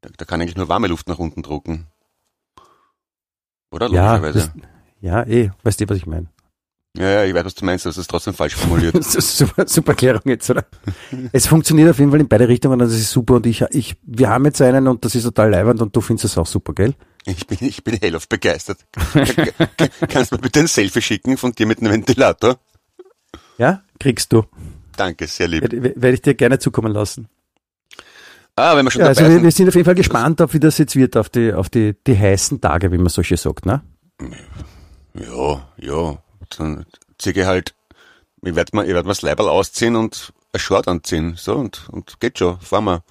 Da, 0.02 0.10
da 0.16 0.26
kann 0.26 0.42
eigentlich 0.42 0.58
nur 0.58 0.68
warme 0.68 0.88
Luft 0.88 1.08
nach 1.08 1.20
unten 1.20 1.42
drucken. 1.42 1.88
Oder? 3.72 3.90
Ja, 3.90 4.18
Logischerweise. 4.18 4.52
das, 4.54 4.68
ja, 5.00 5.24
eh, 5.24 5.52
weißt 5.64 5.80
du, 5.82 5.90
was 5.90 5.98
ich 5.98 6.06
meine? 6.06 6.28
Ja, 6.97 7.10
ja, 7.10 7.23
ich 7.25 7.34
weiß, 7.34 7.43
was 7.45 7.55
du 7.55 7.65
meinst, 7.65 7.86
das 7.86 7.97
ist 7.97 8.10
trotzdem 8.10 8.34
falsch 8.34 8.55
formuliert. 8.55 8.95
Super, 9.03 9.67
super 9.67 9.91
Erklärung 9.91 10.21
jetzt, 10.25 10.49
oder? 10.49 10.65
es 11.34 11.47
funktioniert 11.47 11.89
auf 11.89 11.99
jeden 11.99 12.12
Fall 12.12 12.21
in 12.21 12.27
beide 12.27 12.47
Richtungen 12.47 12.73
und 12.81 12.88
das 12.88 12.93
ist 12.97 13.12
super 13.12 13.36
und 13.36 13.45
ich, 13.45 13.62
ich, 13.71 13.97
wir 14.03 14.29
haben 14.29 14.45
jetzt 14.45 14.62
einen 14.62 14.88
und 14.88 15.03
das 15.03 15.13
ist 15.15 15.23
total 15.23 15.49
leibend 15.51 15.81
und 15.81 15.95
du 15.95 15.99
findest 16.01 16.25
es 16.25 16.38
auch 16.38 16.45
super, 16.45 16.73
gell? 16.73 16.93
Ich 17.25 17.47
bin, 17.47 17.58
ich 17.62 17.84
bin 17.84 17.95
hellauf 17.95 18.29
begeistert. 18.29 18.86
Kannst 20.08 20.31
du 20.31 20.36
mir 20.36 20.41
bitte 20.41 20.62
ein 20.62 20.67
Selfie 20.67 21.01
schicken 21.01 21.38
von 21.38 21.51
dir 21.53 21.65
mit 21.65 21.79
einem 21.79 21.91
Ventilator? 21.91 22.58
Ja, 23.58 23.81
kriegst 23.99 24.31
du. 24.31 24.43
Danke, 24.95 25.27
sehr 25.27 25.47
lieb. 25.47 25.62
Werde 25.63 25.93
werd 25.95 26.13
ich 26.13 26.21
dir 26.21 26.36
gerne 26.36 26.60
zukommen 26.60 26.93
lassen. 26.93 27.27
Ah, 28.55 28.77
wenn 28.77 28.86
wir 28.86 28.91
schon 28.91 29.01
Ja, 29.01 29.08
also 29.08 29.21
dabei 29.21 29.34
wir, 29.36 29.43
wir 29.43 29.51
sind. 29.51 29.58
sind 29.58 29.67
auf 29.69 29.75
jeden 29.75 29.86
Fall 29.86 29.95
gespannt, 29.95 30.41
auf 30.41 30.53
wie 30.53 30.60
das 30.62 30.77
jetzt 30.77 30.95
wird, 30.95 31.17
auf 31.17 31.27
die, 31.29 31.51
auf 31.51 31.67
die, 31.69 31.95
die 32.08 32.17
heißen 32.17 32.62
Tage, 32.62 32.91
wie 32.91 32.97
man 32.97 33.10
so 33.10 33.21
schön 33.23 33.36
sagt, 33.38 33.65
ne? 33.65 33.81
Ja, 35.13 35.67
ja. 35.77 36.17
Dann 36.58 36.86
zieh 37.17 37.31
ich 37.31 37.45
halt, 37.45 37.73
ich 38.43 38.55
werde 38.55 38.75
mir, 38.75 38.84
ich 38.86 38.93
werd 38.93 39.05
mir 39.05 39.12
das 39.12 39.21
Leiberl 39.21 39.49
ausziehen 39.49 39.95
und 39.95 40.34
ein 40.53 40.60
Short 40.60 40.88
anziehen. 40.88 41.36
So, 41.38 41.55
und, 41.55 41.88
und 41.89 42.19
geht 42.19 42.39
schon, 42.39 42.60
fahren 42.60 42.86
wir. 42.86 43.03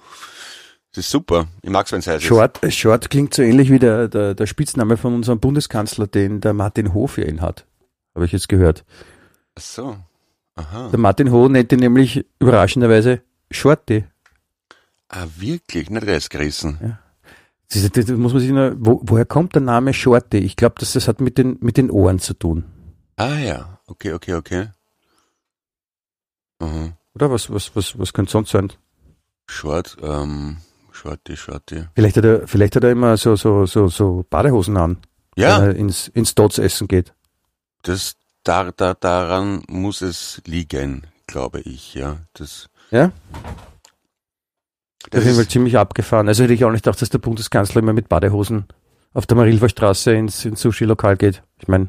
Das 0.93 1.05
ist 1.05 1.11
super. 1.11 1.47
Ich 1.61 1.69
mag's, 1.69 1.91
wenn's 1.91 2.07
heiß 2.07 2.23
Short, 2.23 2.59
Short 2.69 3.09
klingt 3.09 3.33
so 3.33 3.41
ähnlich 3.41 3.69
wie 3.69 3.79
der, 3.79 4.07
der, 4.07 4.33
der 4.33 4.45
Spitzname 4.47 4.95
von 4.97 5.13
unserem 5.13 5.39
Bundeskanzler, 5.41 6.07
den 6.07 6.39
der 6.39 6.53
Martin 6.53 6.93
Ho 6.93 7.07
für 7.07 7.23
ihn 7.25 7.41
hat. 7.41 7.65
Habe 8.15 8.25
ich 8.25 8.31
jetzt 8.31 8.47
gehört. 8.47 8.79
ist. 8.79 8.85
Ach 9.55 9.61
so. 9.61 9.97
Aha. 10.55 10.89
Der 10.89 10.99
Martin 10.99 11.31
Ho 11.33 11.49
nennt 11.49 11.73
ihn 11.73 11.79
nämlich 11.79 12.25
überraschenderweise 12.39 13.21
Shorty. 13.51 14.05
Ah, 15.09 15.25
wirklich? 15.37 15.89
Nicht 15.89 16.07
rausgerissen. 16.07 16.97
Das, 17.69 17.81
ist- 17.83 17.97
das 17.97 18.07
muss 18.11 18.31
man 18.31 18.41
sich 18.41 18.51
nur, 18.51 18.75
wo, 18.79 19.01
woher 19.03 19.25
kommt 19.25 19.53
der 19.53 19.61
Name 19.61 19.93
Shorty? 19.93 20.37
Ich 20.37 20.55
glaube, 20.55 20.75
dass 20.79 20.93
das 20.93 21.09
hat 21.09 21.19
mit 21.19 21.37
den, 21.37 21.57
mit 21.59 21.75
den 21.75 21.91
Ohren 21.91 22.19
zu 22.19 22.33
tun. 22.35 22.63
Ah 23.17 23.37
ja. 23.37 23.79
Okay, 23.87 24.13
okay, 24.13 24.33
okay. 24.33 24.67
Aha. 26.59 26.93
Oder 27.13 27.31
was, 27.31 27.49
was, 27.51 27.75
was, 27.75 27.97
was 27.97 28.13
könnte 28.13 28.31
sonst 28.31 28.51
sein? 28.51 28.71
Short, 29.47 29.95
ähm, 30.01 30.57
Shorty, 30.91 31.37
Shorty. 31.37 31.85
Vielleicht 31.93 32.17
hat 32.17 32.25
er, 32.25 32.47
vielleicht 32.47 32.75
hat 32.75 32.83
er 32.83 32.91
immer 32.91 33.15
so, 33.17 33.35
so, 33.35 33.65
so, 33.65 33.87
so 33.87 34.25
Badehosen 34.29 34.75
an, 34.77 34.97
Ja, 35.37 35.61
wenn 35.61 35.69
er 35.69 35.75
ins, 35.75 36.07
ins 36.09 36.35
Dots 36.35 36.57
essen 36.57 36.87
geht. 36.87 37.13
das, 37.83 38.15
da, 38.43 38.71
da, 38.71 38.93
daran 38.93 39.63
muss 39.67 40.01
es 40.01 40.41
liegen, 40.45 41.07
glaube 41.27 41.61
ich, 41.61 41.93
ja. 41.93 42.17
Das, 42.33 42.69
Ja? 42.91 43.11
das 45.09 45.19
auf 45.19 45.25
jeden 45.25 45.35
Fall 45.37 45.47
ziemlich 45.47 45.77
abgefahren. 45.77 46.27
Also 46.27 46.43
hätte 46.43 46.53
ich 46.53 46.65
auch 46.65 46.71
nicht 46.71 46.83
gedacht, 46.83 47.01
dass 47.01 47.09
der 47.09 47.19
Bundeskanzler 47.19 47.81
immer 47.81 47.93
mit 47.93 48.09
Badehosen 48.09 48.65
auf 49.13 49.25
der 49.25 49.37
Marilfer 49.37 49.69
Straße 49.69 50.11
ins, 50.13 50.43
ins 50.45 50.61
Sushi-Lokal 50.61 51.17
geht. 51.17 51.43
Ich 51.59 51.67
meine, 51.67 51.87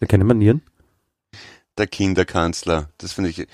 der 0.00 0.08
keine 0.08 0.24
Manieren. 0.24 0.62
der 1.78 1.86
Kinderkanzler. 1.86 2.90
Das 2.98 3.12
finde 3.12 3.30
ich, 3.30 3.46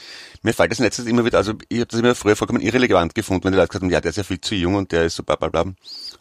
mir 0.43 0.53
fällt 0.53 0.71
das 0.73 0.79
Zeit 0.79 1.07
immer 1.07 1.25
wieder, 1.25 1.39
also 1.39 1.55
ich 1.69 1.79
habe 1.79 1.87
das 1.87 2.01
immer 2.01 2.15
früher 2.15 2.37
vollkommen 2.37 2.61
irrelevant 2.61 3.15
gefunden, 3.15 3.45
wenn 3.45 3.53
die 3.53 3.59
Leute 3.59 3.69
gesagt 3.69 3.83
haben, 3.85 3.91
ja, 3.91 4.01
der 4.01 4.11
ist 4.11 4.17
ja 4.17 4.23
viel 4.25 4.41
zu 4.41 4.55
jung 4.55 4.75
und 4.75 4.91
der 4.93 5.05
ist 5.05 5.17
so 5.17 5.23
bla 5.23 5.37
bla 5.37 5.49
bla. 5.49 5.73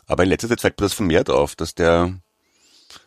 Aber 0.06 0.24
in 0.24 0.30
letzter 0.30 0.48
Zeit 0.50 0.62
fällt 0.62 0.80
mir 0.80 0.86
das 0.86 0.94
vermehrt 0.94 1.30
auf, 1.30 1.56
dass 1.56 1.74
der, 1.74 2.14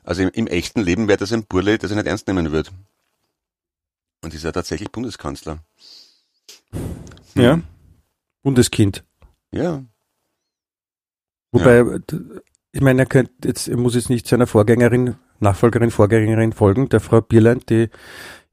also 0.05 0.23
im, 0.23 0.31
im 0.31 0.47
echten 0.47 0.81
Leben 0.81 1.07
wäre 1.09 1.19
das 1.19 1.33
ein 1.33 1.45
Burle, 1.45 1.79
das 1.79 1.91
er 1.91 1.97
nicht 1.97 2.07
ernst 2.07 2.27
nehmen 2.27 2.51
wird. 2.51 2.73
Und 4.23 4.35
ist 4.35 4.43
ja 4.45 4.51
tatsächlich 4.53 4.91
Bundeskanzler. 4.91 5.61
Hm. 7.35 7.43
Ja. 7.43 7.61
Bundeskind. 8.43 9.05
Ja. 9.53 9.85
Wobei, 11.53 11.99
d- 11.99 12.41
ich 12.73 12.81
meine, 12.81 13.03
er 13.03 13.07
könnte 13.07 13.33
jetzt, 13.49 13.69
er 13.69 13.77
muss 13.77 13.95
jetzt 13.95 14.11
nicht 14.11 14.27
seiner 14.27 14.47
Vorgängerin, 14.47 15.17
Nachfolgerin, 15.40 15.90
Vorgängerin 15.90 16.53
folgen, 16.53 16.88
der 16.88 17.01
Frau 17.01 17.20
Bierlein, 17.20 17.61
die 17.68 17.88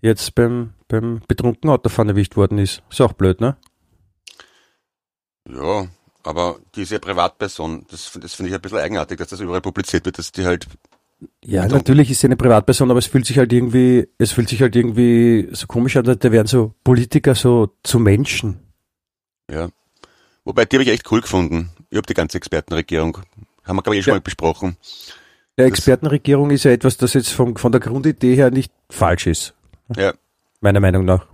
jetzt 0.01 0.35
beim, 0.35 0.73
beim 0.87 1.21
betrunkenen 1.27 1.73
Autofahren 1.73 2.09
erwischt 2.09 2.35
worden 2.35 2.57
ist. 2.59 2.83
Ist 2.89 3.01
auch 3.01 3.13
blöd, 3.13 3.41
ne? 3.41 3.57
Ja, 5.47 5.87
aber 6.23 6.57
diese 6.75 6.99
Privatperson, 6.99 7.85
das, 7.89 8.11
das 8.19 8.33
finde 8.33 8.49
ich 8.49 8.55
ein 8.55 8.61
bisschen 8.61 8.79
eigenartig, 8.79 9.17
dass 9.17 9.29
das 9.29 9.39
überall 9.39 9.61
publiziert 9.61 10.05
wird, 10.05 10.17
dass 10.17 10.31
die 10.31 10.45
halt, 10.45 10.67
Ja, 11.43 11.67
natürlich 11.67 12.09
ist 12.09 12.21
sie 12.21 12.27
eine 12.27 12.35
Privatperson, 12.35 12.89
aber 12.89 12.99
es 12.99 13.05
fühlt 13.07 13.25
sich 13.25 13.37
halt 13.37 13.53
irgendwie, 13.53 14.07
es 14.17 14.31
fühlt 14.31 14.49
sich 14.49 14.61
halt 14.61 14.75
irgendwie 14.75 15.47
so 15.51 15.67
komisch 15.67 15.97
an, 15.97 16.03
da 16.03 16.15
da 16.15 16.31
werden 16.31 16.47
so 16.47 16.73
Politiker 16.83 17.35
so 17.35 17.75
zu 17.83 17.99
Menschen. 17.99 18.59
ja. 19.49 19.69
Wobei, 20.47 20.65
die 20.65 20.75
habe 20.75 20.83
ich 20.83 20.89
echt 20.89 21.11
cool 21.11 21.21
gefunden. 21.21 21.71
Ich 21.89 21.97
habe 21.97 22.05
die 22.05 22.13
ganze 22.13 22.37
Expertenregierung, 22.37 23.17
haben 23.63 23.77
wir 23.77 23.81
glaube 23.81 23.95
ich 23.95 24.01
eh 24.01 24.03
schon 24.03 24.11
Ja. 24.11 24.15
mal 24.17 24.21
besprochen. 24.21 24.77
Ja, 25.57 25.65
Expertenregierung 25.65 26.51
ist 26.51 26.65
ja 26.65 26.71
etwas, 26.71 26.97
das 26.97 27.13
jetzt 27.13 27.29
vom, 27.29 27.55
von 27.55 27.71
der 27.71 27.79
Grundidee 27.79 28.35
her 28.35 28.51
nicht 28.51 28.73
falsch 28.89 29.27
ist. 29.27 29.53
Ja. 29.95 30.13
Meiner 30.59 30.79
Meinung 30.81 31.05
nach. 31.05 31.27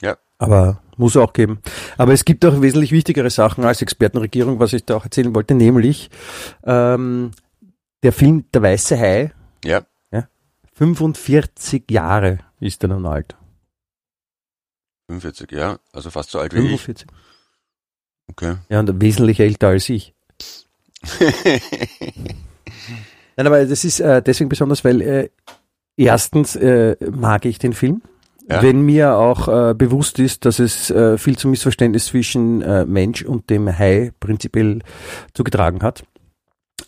Ja. 0.00 0.16
Aber 0.38 0.80
muss 0.96 1.16
auch 1.16 1.32
geben. 1.32 1.60
Aber 1.98 2.12
es 2.12 2.24
gibt 2.24 2.44
auch 2.44 2.62
wesentlich 2.62 2.92
wichtigere 2.92 3.28
Sachen 3.30 3.64
als 3.64 3.82
Expertenregierung, 3.82 4.60
was 4.60 4.72
ich 4.72 4.84
da 4.84 4.96
auch 4.96 5.04
erzählen 5.04 5.34
wollte, 5.34 5.54
nämlich 5.54 6.10
ähm, 6.64 7.32
der 8.02 8.12
Film 8.12 8.44
Der 8.52 8.62
Weiße 8.62 8.98
Hai, 8.98 9.32
Ja. 9.64 9.84
45 10.74 11.88
Jahre 11.90 12.40
ist 12.58 12.82
er 12.82 12.88
nun 12.88 13.06
alt. 13.06 13.36
45, 15.08 15.52
ja, 15.52 15.78
also 15.92 16.10
fast 16.10 16.30
so 16.30 16.40
alt 16.40 16.52
wie 16.52 16.58
ich. 16.74 16.82
45. 16.82 17.06
Okay. 18.30 18.56
Ja, 18.68 18.80
und 18.80 19.00
wesentlich 19.00 19.38
älter 19.38 19.68
als 19.68 19.88
ich. 19.88 20.14
Nein, 23.36 23.46
aber 23.46 23.64
das 23.64 23.84
ist 23.84 24.00
äh, 24.00 24.22
deswegen 24.22 24.48
besonders, 24.48 24.84
weil 24.84 25.00
äh, 25.00 25.28
erstens 25.96 26.56
äh, 26.56 26.96
mag 27.10 27.44
ich 27.44 27.58
den 27.58 27.72
Film. 27.72 28.02
Ja. 28.48 28.62
Wenn 28.62 28.82
mir 28.82 29.16
auch 29.16 29.48
äh, 29.48 29.74
bewusst 29.74 30.18
ist, 30.18 30.44
dass 30.44 30.58
es 30.58 30.90
äh, 30.90 31.16
viel 31.16 31.36
zum 31.38 31.50
Missverständnis 31.50 32.06
zwischen 32.06 32.60
äh, 32.60 32.84
Mensch 32.84 33.22
und 33.22 33.48
dem 33.48 33.66
Hai 33.66 34.12
prinzipiell 34.20 34.80
zugetragen 35.32 35.82
hat. 35.82 36.04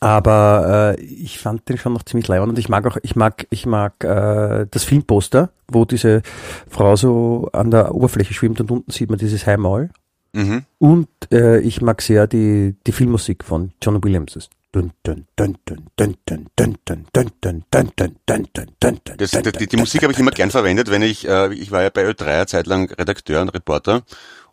Aber 0.00 0.96
äh, 0.98 1.02
ich 1.02 1.38
fand 1.38 1.66
den 1.68 1.78
schon 1.78 1.94
noch 1.94 2.02
ziemlich 2.02 2.28
leibend 2.28 2.50
und 2.50 2.59
ich 2.59 2.68
mag 2.68 2.87
auch, 2.87 2.98
ich 3.02 3.16
mag, 3.16 3.46
ich 3.48 3.64
mag 3.64 4.04
äh, 4.04 4.66
das 4.70 4.85
Filmposter, 4.85 5.50
wo 5.68 5.87
diese 5.87 6.20
Frau 6.68 6.96
so 6.96 7.48
an 7.52 7.70
der 7.70 7.94
Oberfläche 7.94 8.35
schwimmt 8.35 8.61
und 8.61 8.70
unten 8.70 8.90
sieht 8.90 9.09
man 9.09 9.18
dieses 9.18 9.46
Haimaul. 9.46 9.88
mhm. 10.35 10.64
Und 10.78 11.09
äh, 11.32 11.61
ich 11.61 11.80
mag 11.80 12.02
sehr 12.02 12.26
die, 12.26 12.76
die 12.87 12.92
Filmmusik 12.92 13.44
von 13.44 13.72
John 13.80 14.04
Williams. 14.04 14.50
Das, 19.16 19.30
die, 19.30 19.66
die 19.66 19.76
Musik 19.76 20.02
habe 20.02 20.12
ich 20.12 20.18
immer 20.18 20.30
gern 20.30 20.50
verwendet, 20.50 20.90
wenn 20.90 21.02
ich, 21.02 21.26
äh, 21.26 21.52
ich 21.54 21.70
war 21.70 21.82
ja 21.82 21.90
bei 21.90 22.08
Ö3 22.08 22.24
eine 22.24 22.46
Zeit 22.46 22.66
lang 22.66 22.92
Redakteur 22.92 23.42
und 23.42 23.50
Reporter 23.50 24.02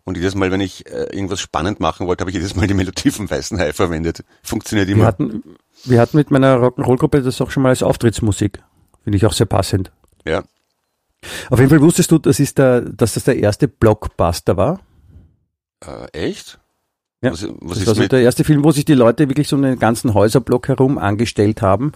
und 0.05 0.17
jedes 0.17 0.35
Mal, 0.35 0.51
wenn 0.51 0.61
ich 0.61 0.85
äh, 0.87 1.07
irgendwas 1.13 1.39
spannend 1.39 1.79
machen 1.79 2.07
wollte, 2.07 2.21
habe 2.21 2.31
ich 2.31 2.35
jedes 2.37 2.55
Mal 2.55 2.67
die 2.67 2.73
Melodie 2.73 3.11
vom 3.11 3.29
Weißen 3.29 3.59
Hai 3.59 3.73
verwendet. 3.73 4.23
Funktioniert 4.43 4.89
immer. 4.89 5.03
Wir 5.03 5.07
hatten, 5.07 5.43
wir 5.85 6.01
hatten 6.01 6.17
mit 6.17 6.31
meiner 6.31 6.57
Rock'n'Roll-Gruppe 6.57 7.21
das 7.21 7.41
auch 7.41 7.51
schon 7.51 7.63
mal 7.63 7.69
als 7.69 7.83
Auftrittsmusik. 7.83 8.63
Finde 9.03 9.17
ich 9.17 9.25
auch 9.25 9.33
sehr 9.33 9.47
passend. 9.47 9.91
Ja. 10.25 10.43
Auf 11.49 11.59
jeden 11.59 11.69
Fall 11.69 11.81
wusstest 11.81 12.11
du, 12.11 12.17
das 12.17 12.39
ist 12.39 12.57
der, 12.57 12.81
dass 12.81 13.13
das 13.13 13.23
der 13.23 13.37
erste 13.37 13.67
Blockbuster 13.67 14.57
war? 14.57 14.79
Äh, 15.85 16.07
echt? 16.11 16.59
Ja, 17.23 17.31
Was, 17.31 17.43
was 17.43 17.69
das 17.69 17.77
ist 17.79 17.87
war 17.87 17.95
so 17.95 18.07
der 18.07 18.21
erste 18.21 18.43
Film, 18.43 18.63
wo 18.63 18.71
sich 18.71 18.85
die 18.85 18.93
Leute 18.93 19.29
wirklich 19.29 19.47
so 19.47 19.55
einen 19.55 19.79
ganzen 19.79 20.13
Häuserblock 20.13 20.67
herum 20.67 20.97
angestellt 20.97 21.61
haben, 21.61 21.93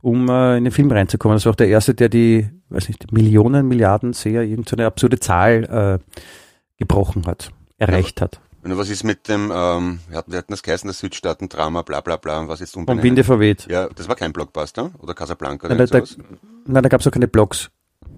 um 0.00 0.28
äh, 0.28 0.56
in 0.56 0.64
den 0.64 0.72
Film 0.72 0.90
reinzukommen. 0.90 1.36
Das 1.36 1.44
war 1.44 1.52
auch 1.52 1.56
der 1.56 1.68
erste, 1.68 1.94
der 1.94 2.08
die, 2.08 2.48
weiß 2.70 2.88
nicht, 2.88 3.12
Millionen, 3.12 3.68
Milliarden 3.68 4.14
Seher, 4.14 4.42
irgendeine 4.42 4.86
absurde 4.86 5.20
Zahl 5.20 6.00
äh, 6.00 6.16
gebrochen 6.78 7.26
hat, 7.26 7.50
erreicht 7.78 8.20
hat. 8.22 8.40
und 8.64 8.76
was 8.78 8.88
ist 8.88 9.04
mit 9.04 9.28
dem, 9.28 9.50
ähm, 9.54 10.00
wir 10.08 10.16
hatten, 10.18 10.32
wir 10.32 10.38
hatten 10.38 10.52
das 10.52 10.62
geheißen, 10.62 10.88
das 10.88 10.98
Südstaaten-Drama, 11.00 11.82
bla 11.82 12.00
bla 12.00 12.16
bla, 12.16 12.48
was 12.48 12.60
jetzt 12.60 12.72
Vom 12.72 12.82
umbenennen? 12.82 13.04
Winde 13.04 13.24
verweht. 13.24 13.66
Ja, 13.70 13.88
das 13.94 14.08
war 14.08 14.16
kein 14.16 14.32
Blockbuster 14.32 14.90
oder 14.98 15.12
Casablanca 15.14 15.68
Nein, 15.68 15.76
oder 15.76 15.86
da, 15.86 16.00
da, 16.00 16.06
sowas. 16.06 16.24
nein, 16.66 16.82
da 16.82 16.88
gab 16.88 17.00
es 17.02 17.06
auch 17.06 17.10
keine 17.12 17.28
Blogs. 17.28 17.70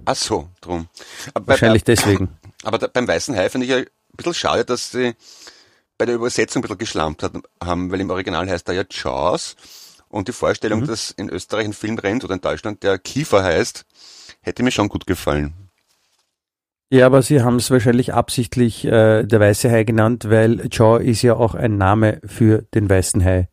Ach 0.04 0.14
so, 0.16 0.48
drum. 0.60 0.86
Aber, 1.34 1.44
bei, 1.44 1.50
Wahrscheinlich 1.54 1.82
deswegen. 1.84 2.28
aber 2.64 2.78
da, 2.78 2.86
beim 2.86 3.06
Weißen 3.08 3.34
Hai 3.36 3.48
finde 3.48 3.66
ich 3.66 3.70
ja 3.72 3.78
ein 3.78 3.86
bisschen 4.16 4.34
schade, 4.34 4.64
dass 4.64 4.90
sie 4.92 5.14
bei 5.98 6.06
der 6.06 6.14
Übersetzung 6.16 6.60
ein 6.60 6.62
bisschen 6.62 6.78
geschlampt 6.78 7.22
hat, 7.22 7.32
haben, 7.62 7.90
weil 7.92 8.00
im 8.00 8.10
Original 8.10 8.48
heißt 8.48 8.68
er 8.68 8.74
ja 8.74 8.84
Jaws 8.90 9.56
und 10.08 10.28
die 10.28 10.32
Vorstellung, 10.32 10.80
Mhm. 10.80 10.86
dass 10.86 11.10
in 11.10 11.28
Österreich 11.28 11.64
ein 11.66 11.72
Film 11.72 11.98
rennt 11.98 12.24
oder 12.24 12.34
in 12.34 12.40
Deutschland 12.40 12.82
der 12.82 12.98
Kiefer 12.98 13.42
heißt, 13.42 13.84
hätte 14.42 14.62
mir 14.62 14.70
schon 14.72 14.88
gut 14.88 15.06
gefallen. 15.06 15.54
Ja, 16.90 17.06
aber 17.06 17.22
sie 17.22 17.40
haben 17.42 17.56
es 17.56 17.70
wahrscheinlich 17.70 18.12
absichtlich 18.12 18.84
äh, 18.84 19.22
der 19.22 19.40
weiße 19.40 19.70
Hai 19.70 19.84
genannt, 19.84 20.26
weil 20.28 20.68
Jaw 20.70 20.98
ist 21.02 21.22
ja 21.22 21.34
auch 21.34 21.54
ein 21.54 21.78
Name 21.78 22.20
für 22.26 22.62
den 22.74 22.90
weißen 22.90 23.24
Hai. 23.24 23.48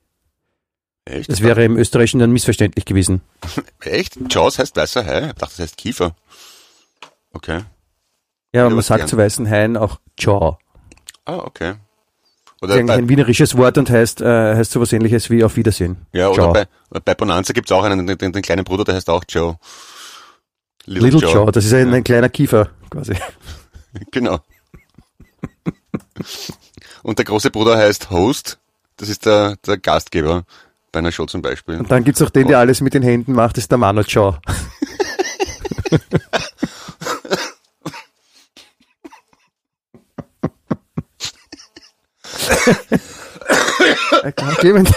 Echt? 1.05 1.31
Das 1.31 1.41
wäre 1.41 1.63
im 1.63 1.77
Österreichischen 1.77 2.19
dann 2.19 2.31
missverständlich 2.31 2.83
gewesen. 2.85 3.21
Echt? 3.81 4.17
Jaws 4.29 4.59
heißt 4.59 4.75
weißer 4.75 5.05
Hai? 5.05 5.27
Ich 5.27 5.33
dachte, 5.33 5.39
das 5.55 5.59
heißt 5.59 5.77
Kiefer. 5.77 6.15
Okay. 7.31 7.61
Ja, 8.53 8.65
aber 8.65 8.75
man 8.75 8.83
sagt 8.83 8.99
gern. 8.99 9.07
zu 9.07 9.17
weißen 9.17 9.49
Haien 9.49 9.77
auch 9.77 9.99
Jaw. 10.17 10.57
Ah, 11.25 11.37
okay. 11.37 11.75
Das 12.61 12.69
ist 12.69 12.73
Oder 12.73 12.79
eigentlich 12.81 12.87
bei, 12.87 13.03
ein 13.03 13.09
wienerisches 13.09 13.57
Wort 13.57 13.77
und 13.77 13.89
heißt, 13.89 14.21
äh, 14.21 14.55
heißt 14.55 14.71
sowas 14.71 14.91
ähnliches 14.91 15.29
wie 15.29 15.43
auf 15.43 15.55
Wiedersehen. 15.55 16.05
ja, 16.11 16.27
oder 16.29 16.43
Jaw. 16.43 16.53
bei, 16.53 16.99
bei 16.99 17.15
Bonanza 17.15 17.53
gibt's 17.53 17.71
auch 17.71 17.83
einen, 17.83 18.05
den, 18.05 18.17
den, 18.17 18.33
den 18.33 18.41
kleinen 18.41 18.65
Bruder, 18.65 18.83
der 18.83 18.95
heißt 18.95 19.09
auch 19.09 19.23
Joe. 19.27 19.55
Little 20.85 21.21
Jaw, 21.21 21.51
das 21.51 21.65
ist 21.65 21.73
ein, 21.73 21.93
ein 21.93 22.03
kleiner 22.03 22.29
Kiefer 22.29 22.69
quasi. 22.89 23.13
Genau. 24.11 24.39
Und 27.01 27.17
der 27.17 27.25
große 27.25 27.49
Bruder 27.49 27.75
heißt 27.75 28.11
Host. 28.11 28.59
Das 28.97 29.09
ist 29.09 29.25
der, 29.25 29.55
der 29.65 29.79
Gastgeber 29.79 30.43
bei 30.91 30.99
einer 30.99 31.11
Show 31.11 31.25
zum 31.25 31.41
Beispiel. 31.41 31.77
Und 31.77 31.89
dann 31.89 32.03
gibt's 32.03 32.21
auch 32.21 32.29
den, 32.29 32.47
der 32.47 32.59
alles 32.59 32.81
mit 32.81 32.93
den 32.93 33.01
Händen 33.01 33.33
macht, 33.33 33.57
das 33.57 33.63
ist 33.63 33.71
der 33.71 33.79
Mano 33.79 34.01
Jaw. 34.01 34.37
Äh, 44.23 44.31
Clement, 44.31 44.91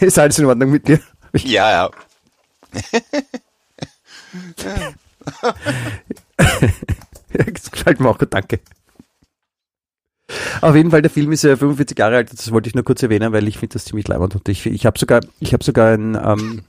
ist 0.00 0.18
alles 0.18 0.38
in 0.38 0.46
Ordnung 0.46 0.70
mit 0.70 0.88
dir? 0.88 1.00
Ja, 1.34 1.70
ja. 1.70 1.90
das 7.32 7.70
gefällt 7.70 8.00
mir 8.00 8.08
auch 8.08 8.18
gut, 8.18 8.34
danke. 8.34 8.60
Auf 10.60 10.74
jeden 10.74 10.90
Fall, 10.90 11.02
der 11.02 11.10
Film 11.10 11.32
ist 11.32 11.42
ja 11.42 11.56
45 11.56 11.98
Jahre 11.98 12.16
alt, 12.16 12.32
das 12.32 12.50
wollte 12.52 12.68
ich 12.68 12.74
nur 12.74 12.84
kurz 12.84 13.02
erwähnen, 13.02 13.32
weil 13.32 13.48
ich 13.48 13.58
finde 13.58 13.74
das 13.74 13.84
ziemlich 13.84 14.08
leibend 14.08 14.34
und 14.34 14.48
ich, 14.48 14.66
ich 14.66 14.86
habe 14.86 14.98
sogar, 14.98 15.20
ich 15.40 15.52
habe 15.52 15.64
sogar 15.64 15.92
ein, 15.92 16.14
ähm, 16.14 16.62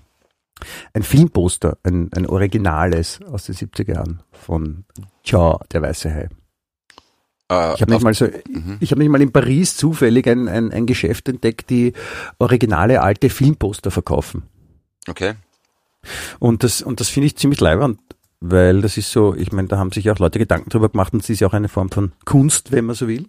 ein 0.94 1.04
Filmposter, 1.04 1.78
ein, 1.84 2.10
ein 2.14 2.28
Originales 2.28 3.22
aus 3.22 3.46
den 3.46 3.56
70er 3.56 3.96
Jahren 3.96 4.24
von 4.32 4.86
Jaw, 5.24 5.60
der 5.72 5.82
weiße 5.82 6.14
Hai. 6.14 6.30
Äh, 7.54 7.74
Ich 7.76 7.82
habe 7.82 7.92
nicht 7.92 8.04
mal 8.04 8.14
so, 8.14 8.28
ich 8.80 8.92
habe 8.92 9.00
nicht 9.00 9.10
mal 9.10 9.22
in 9.22 9.32
Paris 9.32 9.76
zufällig 9.78 10.28
ein, 10.28 10.48
ein, 10.48 10.72
ein 10.72 10.86
Geschäft 10.86 11.30
entdeckt, 11.30 11.70
die 11.70 11.94
originale 12.40 13.02
alte 13.02 13.30
Filmposter 13.30 13.92
verkaufen. 13.92 14.44
okay. 15.08 15.34
Und 16.40 16.64
das, 16.64 16.82
und 16.82 17.00
das 17.00 17.08
finde 17.08 17.28
ich 17.28 17.38
ziemlich 17.38 17.62
leibend, 17.62 17.98
weil 18.42 18.82
das 18.82 18.98
ist 18.98 19.10
so, 19.12 19.34
ich 19.36 19.54
meine, 19.54 19.70
da 19.70 19.78
haben 19.78 19.92
sich 19.94 20.12
auch 20.12 20.20
Leute 20.20 20.38
Gedanken 20.38 20.70
drüber 20.70 20.90
gemacht 20.90 21.14
und 21.14 21.24
es 21.24 21.30
ist 21.30 21.40
ja 21.40 21.48
auch 21.48 21.54
eine 21.54 21.70
Form 21.70 21.90
von 21.90 22.12
Kunst, 22.26 22.74
wenn 22.74 22.86
man 22.86 22.96
so 22.96 23.08
will. 23.08 23.28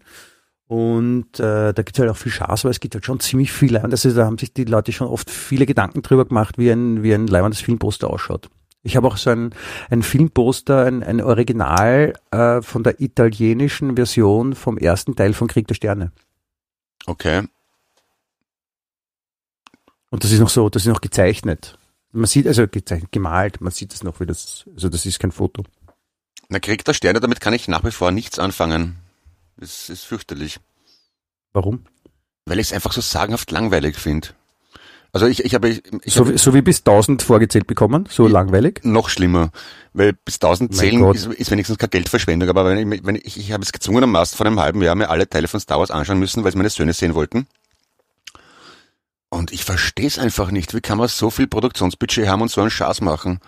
Und 0.66 1.38
äh, 1.38 1.72
da 1.72 1.82
gibt 1.82 1.92
es 1.96 2.00
halt 2.00 2.10
auch 2.10 2.16
viel 2.16 2.32
Schaß, 2.32 2.64
aber 2.64 2.70
es 2.70 2.80
gibt 2.80 2.94
halt 2.94 3.04
schon 3.04 3.20
ziemlich 3.20 3.52
viel 3.52 3.72
Leiband. 3.72 3.92
Also 3.92 4.12
da 4.12 4.24
haben 4.24 4.38
sich 4.38 4.52
die 4.52 4.64
Leute 4.64 4.90
schon 4.92 5.06
oft 5.06 5.30
viele 5.30 5.66
Gedanken 5.66 6.02
drüber 6.02 6.24
gemacht, 6.24 6.58
wie 6.58 6.70
ein, 6.70 7.02
wie 7.02 7.14
ein 7.14 7.26
leibendes 7.28 7.60
Filmposter 7.60 8.10
ausschaut. 8.10 8.48
Ich 8.84 8.96
habe 8.96 9.08
auch 9.08 9.16
so 9.16 9.30
ein, 9.30 9.54
ein 9.90 10.02
Filmposter, 10.02 10.84
ein, 10.84 11.02
ein 11.02 11.22
Original 11.22 12.12
äh, 12.30 12.60
von 12.60 12.84
der 12.84 13.00
italienischen 13.00 13.96
Version 13.96 14.54
vom 14.54 14.76
ersten 14.76 15.16
Teil 15.16 15.32
von 15.32 15.48
Krieg 15.48 15.66
der 15.66 15.74
Sterne. 15.74 16.12
Okay. 17.06 17.48
Und 20.10 20.22
das 20.22 20.30
ist 20.30 20.40
noch 20.40 20.50
so, 20.50 20.68
das 20.68 20.82
ist 20.82 20.92
noch 20.92 21.00
gezeichnet. 21.00 21.78
Man 22.12 22.26
sieht, 22.26 22.46
also 22.46 22.68
gezeichnet, 22.68 23.10
gemalt, 23.10 23.62
man 23.62 23.72
sieht 23.72 23.92
das 23.92 24.04
noch, 24.04 24.20
wie 24.20 24.26
das, 24.26 24.64
also 24.74 24.90
das 24.90 25.06
ist 25.06 25.18
kein 25.18 25.32
Foto. 25.32 25.64
Na, 26.50 26.60
Krieg 26.60 26.84
der 26.84 26.92
Sterne, 26.92 27.20
damit 27.20 27.40
kann 27.40 27.54
ich 27.54 27.66
nach 27.68 27.84
wie 27.84 27.90
vor 27.90 28.12
nichts 28.12 28.38
anfangen. 28.38 28.98
Das 29.56 29.88
ist 29.88 30.04
fürchterlich. 30.04 30.60
Warum? 31.54 31.86
Weil 32.44 32.58
ich 32.58 32.68
es 32.68 32.72
einfach 32.74 32.92
so 32.92 33.00
sagenhaft 33.00 33.50
langweilig 33.50 33.96
finde. 33.96 34.28
Also 35.14 35.26
ich, 35.26 35.44
ich 35.44 35.54
habe 35.54 35.68
ich, 35.68 35.82
So, 36.06 36.28
wie- 36.28 36.36
so 36.36 36.52
wie 36.54 36.60
bis 36.62 36.78
1000 36.84 37.22
vorgezählt 37.22 37.66
bekommen, 37.68 38.06
so 38.10 38.26
langweilig. 38.26 38.80
noch 38.82 39.08
schlimmer, 39.08 39.50
weil 39.92 40.12
bis 40.12 40.34
1000 40.40 40.72
Mein 40.72 40.78
zählen 40.78 41.14
ist, 41.14 41.26
ist 41.26 41.50
wenigstens 41.52 41.78
keine 41.78 41.90
Geldverschwendung, 41.90 42.48
aber 42.48 42.64
wenn 42.66 42.92
ich, 42.92 43.06
wenn 43.06 43.14
ich, 43.14 43.38
ich 43.38 43.52
habe 43.52 43.62
es 43.62 43.70
gezwungenermaßen 43.70 44.36
vor 44.36 44.44
einem 44.44 44.58
halben 44.60 44.82
Jahr 44.82 44.96
mir 44.96 45.10
alle 45.10 45.28
Teile 45.28 45.46
von 45.46 45.60
Star 45.60 45.78
Wars 45.78 45.92
anschauen 45.92 46.18
müssen, 46.18 46.42
weil 46.42 46.48
es 46.48 46.56
meine 46.56 46.68
Söhne 46.68 46.92
sehen 46.92 47.14
wollten. 47.14 47.46
Und 49.28 49.52
ich 49.52 49.64
verstehe 49.64 50.06
es 50.06 50.18
einfach 50.18 50.50
nicht. 50.50 50.74
Wie 50.74 50.80
kann 50.80 50.98
man 50.98 51.08
so 51.08 51.30
viel 51.30 51.46
Produktionsbudget 51.46 52.28
haben 52.28 52.42
und 52.42 52.50
so 52.50 52.60
einen 52.60 52.70
Schaß 52.70 53.00
machen? 53.00 53.40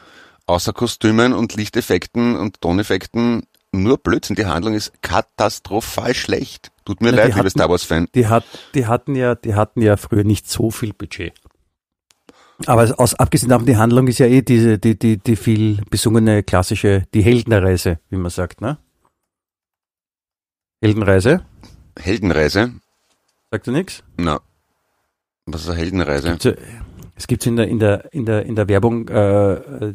Außer 0.46 0.72
Kostümen 0.72 1.32
und 1.32 1.54
Lichteffekten 1.54 2.36
und 2.36 2.60
Toneffekten 2.60 3.42
nur 3.72 3.98
Blödsinn. 3.98 4.36
Die 4.36 4.46
Handlung 4.46 4.74
ist 4.74 4.92
katastrophal 5.02 6.14
schlecht. 6.14 6.70
Tut 6.84 7.00
mir 7.00 7.10
Na, 7.10 7.16
leid, 7.18 7.26
liebe 7.26 7.38
hatten- 7.38 7.50
Star 7.50 7.68
Wars 7.68 7.82
Fan. 7.82 8.06
Die 8.14 8.26
hat, 8.28 8.44
die 8.74 8.86
hatten 8.86 9.14
ja, 9.16 9.34
die 9.34 9.54
hatten 9.54 9.82
ja 9.82 9.96
früher 9.96 10.24
nicht 10.24 10.48
so 10.48 10.70
viel 10.70 10.92
Budget. 10.92 11.32
Aber 12.64 12.94
aus, 12.98 13.14
abgesehen 13.14 13.50
davon, 13.50 13.66
die 13.66 13.76
Handlung 13.76 14.06
ist 14.08 14.18
ja 14.18 14.26
eh 14.26 14.40
diese, 14.40 14.78
die, 14.78 14.98
die, 14.98 15.18
die 15.18 15.36
viel 15.36 15.82
besungene 15.90 16.42
klassische, 16.42 17.04
die 17.12 17.22
Heldenreise, 17.22 18.00
wie 18.08 18.16
man 18.16 18.30
sagt, 18.30 18.60
ne? 18.60 18.78
Heldenreise? 20.80 21.44
Heldenreise? 21.98 22.72
Sagt 23.50 23.66
du 23.66 23.72
nichts? 23.72 24.02
Na. 24.16 24.40
Was 25.46 25.62
ist 25.62 25.68
eine 25.68 25.78
Heldenreise? 25.78 26.56
Es 27.14 27.26
gibt 27.26 27.46
in 27.46 27.56
der, 27.56 27.68
in 27.68 27.78
der, 27.78 28.12
in 28.12 28.26
der, 28.26 28.44
in 28.44 28.56
der 28.56 28.68
Werbung, 28.68 29.08
äh, 29.08 29.54
äh, 29.54 29.94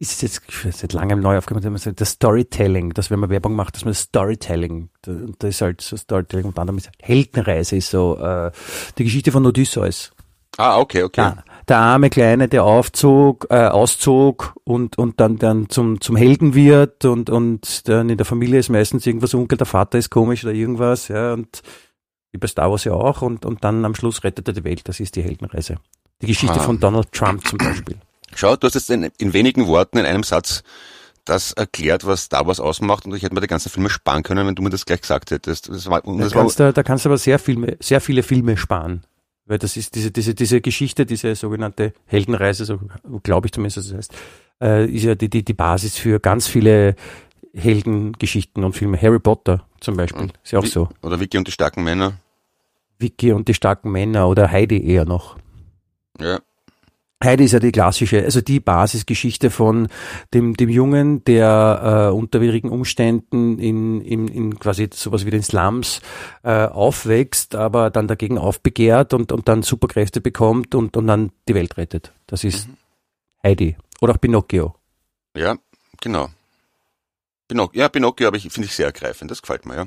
ist 0.00 0.22
es 0.22 0.22
jetzt 0.22 0.78
seit 0.78 0.92
langem 0.92 1.20
neu 1.20 1.38
aufgemacht, 1.38 1.64
wenn 1.64 1.72
man 1.72 1.80
sagt, 1.80 2.00
das 2.00 2.10
Storytelling, 2.10 2.90
dass 2.94 3.10
wenn 3.10 3.20
man 3.20 3.30
Werbung 3.30 3.54
macht, 3.54 3.76
dass 3.76 3.84
man 3.84 3.92
das 3.92 4.00
Storytelling, 4.00 4.90
da, 5.02 5.12
da 5.38 5.48
ist 5.48 5.60
halt 5.60 5.80
so 5.80 5.96
Storytelling 5.96 6.46
und 6.46 6.58
anderem 6.58 6.78
ist 6.78 6.90
Heldenreise, 7.00 7.76
ist 7.76 7.90
so 7.90 8.18
äh, 8.18 8.50
die 8.98 9.04
Geschichte 9.04 9.30
von 9.30 9.46
Odysseus. 9.46 10.13
Ah, 10.56 10.78
okay, 10.78 11.02
okay. 11.02 11.20
Ja, 11.20 11.36
der 11.68 11.78
arme 11.78 12.10
Kleine, 12.10 12.48
der 12.48 12.64
aufzog, 12.64 13.46
äh, 13.50 13.66
auszog 13.66 14.54
und, 14.64 14.98
und 14.98 15.18
dann, 15.20 15.36
dann 15.38 15.68
zum, 15.68 16.00
zum 16.00 16.16
Helden 16.16 16.54
wird 16.54 17.04
und, 17.04 17.30
und 17.30 17.88
dann 17.88 18.08
in 18.08 18.16
der 18.16 18.26
Familie 18.26 18.58
ist 18.60 18.68
meistens 18.68 19.06
irgendwas 19.06 19.34
unkel, 19.34 19.58
der 19.58 19.66
Vater 19.66 19.98
ist 19.98 20.10
komisch 20.10 20.44
oder 20.44 20.52
irgendwas, 20.54 21.08
ja, 21.08 21.32
und 21.32 21.62
wie 22.32 22.38
bei 22.38 22.46
Star 22.46 22.70
Wars 22.70 22.84
ja 22.84 22.92
auch 22.92 23.22
und, 23.22 23.44
und 23.44 23.64
dann 23.64 23.84
am 23.84 23.94
Schluss 23.94 24.22
rettet 24.24 24.46
er 24.48 24.54
die 24.54 24.64
Welt, 24.64 24.82
das 24.88 25.00
ist 25.00 25.16
die 25.16 25.22
Heldenreise. 25.22 25.76
Die 26.22 26.26
Geschichte 26.26 26.60
Ah. 26.60 26.62
von 26.62 26.78
Donald 26.78 27.10
Trump 27.12 27.46
zum 27.46 27.58
Beispiel. 27.58 27.96
Schau, 28.34 28.56
du 28.56 28.66
hast 28.66 28.74
jetzt 28.74 28.90
in, 28.90 29.10
in 29.18 29.32
wenigen 29.32 29.66
Worten 29.66 29.98
in 29.98 30.06
einem 30.06 30.22
Satz 30.22 30.62
das 31.24 31.52
erklärt, 31.52 32.06
was 32.06 32.24
Star 32.24 32.46
Wars 32.46 32.60
ausmacht 32.60 33.06
und 33.06 33.14
ich 33.14 33.22
hätte 33.22 33.34
mir 33.34 33.40
die 33.40 33.46
ganzen 33.46 33.70
Filme 33.70 33.88
sparen 33.88 34.22
können, 34.22 34.46
wenn 34.46 34.54
du 34.54 34.62
mir 34.62 34.70
das 34.70 34.84
gleich 34.84 35.00
gesagt 35.00 35.30
hättest. 35.30 35.68
Das 35.70 35.88
war, 35.88 36.04
und 36.04 36.18
Da 36.18 36.24
das 36.24 36.34
war, 36.34 36.42
kannst, 36.42 36.60
du, 36.60 36.72
da 36.72 36.82
kannst 36.82 37.04
du 37.04 37.08
aber 37.08 37.18
sehr, 37.18 37.38
Filme, 37.38 37.76
sehr 37.80 38.00
viele 38.00 38.22
Filme 38.22 38.56
sparen. 38.56 39.04
Weil 39.46 39.58
das 39.58 39.76
ist 39.76 39.94
diese, 39.94 40.10
diese, 40.10 40.34
diese 40.34 40.60
Geschichte, 40.60 41.04
diese 41.04 41.34
sogenannte 41.34 41.92
Heldenreise, 42.06 42.64
so 42.64 42.80
glaube 43.22 43.46
ich 43.48 43.52
zumindest, 43.52 43.76
dass 43.76 43.86
es 43.86 43.94
heißt, 43.94 44.14
äh, 44.62 44.86
ist 44.86 45.04
ja 45.04 45.14
die, 45.14 45.28
die, 45.28 45.44
die 45.44 45.52
Basis 45.52 45.96
für 45.96 46.18
ganz 46.18 46.46
viele 46.46 46.96
Heldengeschichten 47.52 48.64
und 48.64 48.72
Filme. 48.74 49.00
Harry 49.00 49.18
Potter 49.18 49.66
zum 49.80 49.96
Beispiel, 49.96 50.30
ist 50.42 50.52
ja 50.52 50.58
auch 50.58 50.66
so. 50.66 50.88
oder 51.02 51.20
Vicky 51.20 51.36
und 51.36 51.46
die 51.46 51.52
starken 51.52 51.84
Männer. 51.84 52.14
Vicky 52.98 53.32
und 53.32 53.48
die 53.48 53.54
starken 53.54 53.92
Männer 53.92 54.28
oder 54.28 54.50
Heidi 54.50 54.82
eher 54.82 55.04
noch. 55.04 55.36
Ja. 56.18 56.40
Heidi 57.24 57.44
ist 57.44 57.52
ja 57.52 57.58
die 57.58 57.72
klassische, 57.72 58.22
also 58.22 58.40
die 58.40 58.60
Basisgeschichte 58.60 59.50
von 59.50 59.88
dem, 60.32 60.56
dem 60.56 60.68
Jungen, 60.68 61.24
der 61.24 62.10
äh, 62.10 62.14
unter 62.14 62.40
widrigen 62.40 62.70
Umständen 62.70 63.58
in, 63.58 64.00
in, 64.02 64.28
in 64.28 64.58
quasi 64.58 64.88
sowas 64.92 65.26
wie 65.26 65.30
den 65.30 65.42
Slums 65.42 66.00
äh, 66.42 66.66
aufwächst, 66.66 67.54
aber 67.54 67.90
dann 67.90 68.06
dagegen 68.06 68.38
aufbegehrt 68.38 69.14
und, 69.14 69.32
und 69.32 69.48
dann 69.48 69.62
Superkräfte 69.62 70.20
bekommt 70.20 70.74
und, 70.74 70.96
und 70.96 71.06
dann 71.06 71.32
die 71.48 71.54
Welt 71.54 71.76
rettet. 71.76 72.12
Das 72.26 72.44
ist 72.44 72.68
Heidi. 73.42 73.76
Oder 74.00 74.14
auch 74.14 74.20
Pinocchio. 74.20 74.74
Ja, 75.36 75.56
genau. 76.00 76.28
Pinoc 77.48 77.74
ja, 77.74 77.88
Pinocchio 77.88 78.28
aber 78.28 78.36
ich 78.36 78.50
finde 78.50 78.66
ich 78.66 78.74
sehr 78.74 78.86
ergreifend. 78.86 79.30
Das 79.30 79.42
gefällt 79.42 79.66
mir, 79.66 79.76
ja. 79.76 79.86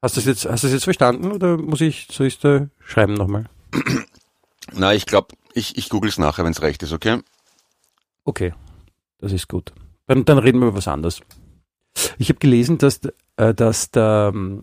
Hast 0.00 0.16
du 0.16 0.20
das 0.20 0.26
jetzt, 0.26 0.44
hast 0.44 0.62
du 0.62 0.68
das 0.68 0.74
jetzt 0.74 0.84
verstanden 0.84 1.32
oder 1.32 1.56
muss 1.56 1.80
ich, 1.80 2.06
soll 2.10 2.28
ich 2.28 2.38
da 2.38 2.68
schreiben 2.84 3.14
nochmal? 3.14 3.46
Na, 4.74 4.94
ich 4.94 5.06
glaube, 5.06 5.28
ich, 5.54 5.76
ich 5.78 5.88
google 5.88 6.10
es 6.10 6.18
nachher, 6.18 6.44
wenn 6.44 6.52
es 6.52 6.62
recht 6.62 6.82
ist, 6.82 6.92
okay? 6.92 7.18
Okay, 8.24 8.52
das 9.18 9.32
ist 9.32 9.48
gut. 9.48 9.72
Dann, 10.06 10.24
dann 10.24 10.38
reden 10.38 10.60
wir 10.60 10.68
über 10.68 10.76
was 10.76 10.88
anderes. 10.88 11.20
Ich 12.18 12.28
habe 12.28 12.38
gelesen, 12.38 12.78
dass, 12.78 13.00
äh, 13.36 13.54
dass 13.54 13.90
da, 13.90 14.28
ähm, 14.28 14.62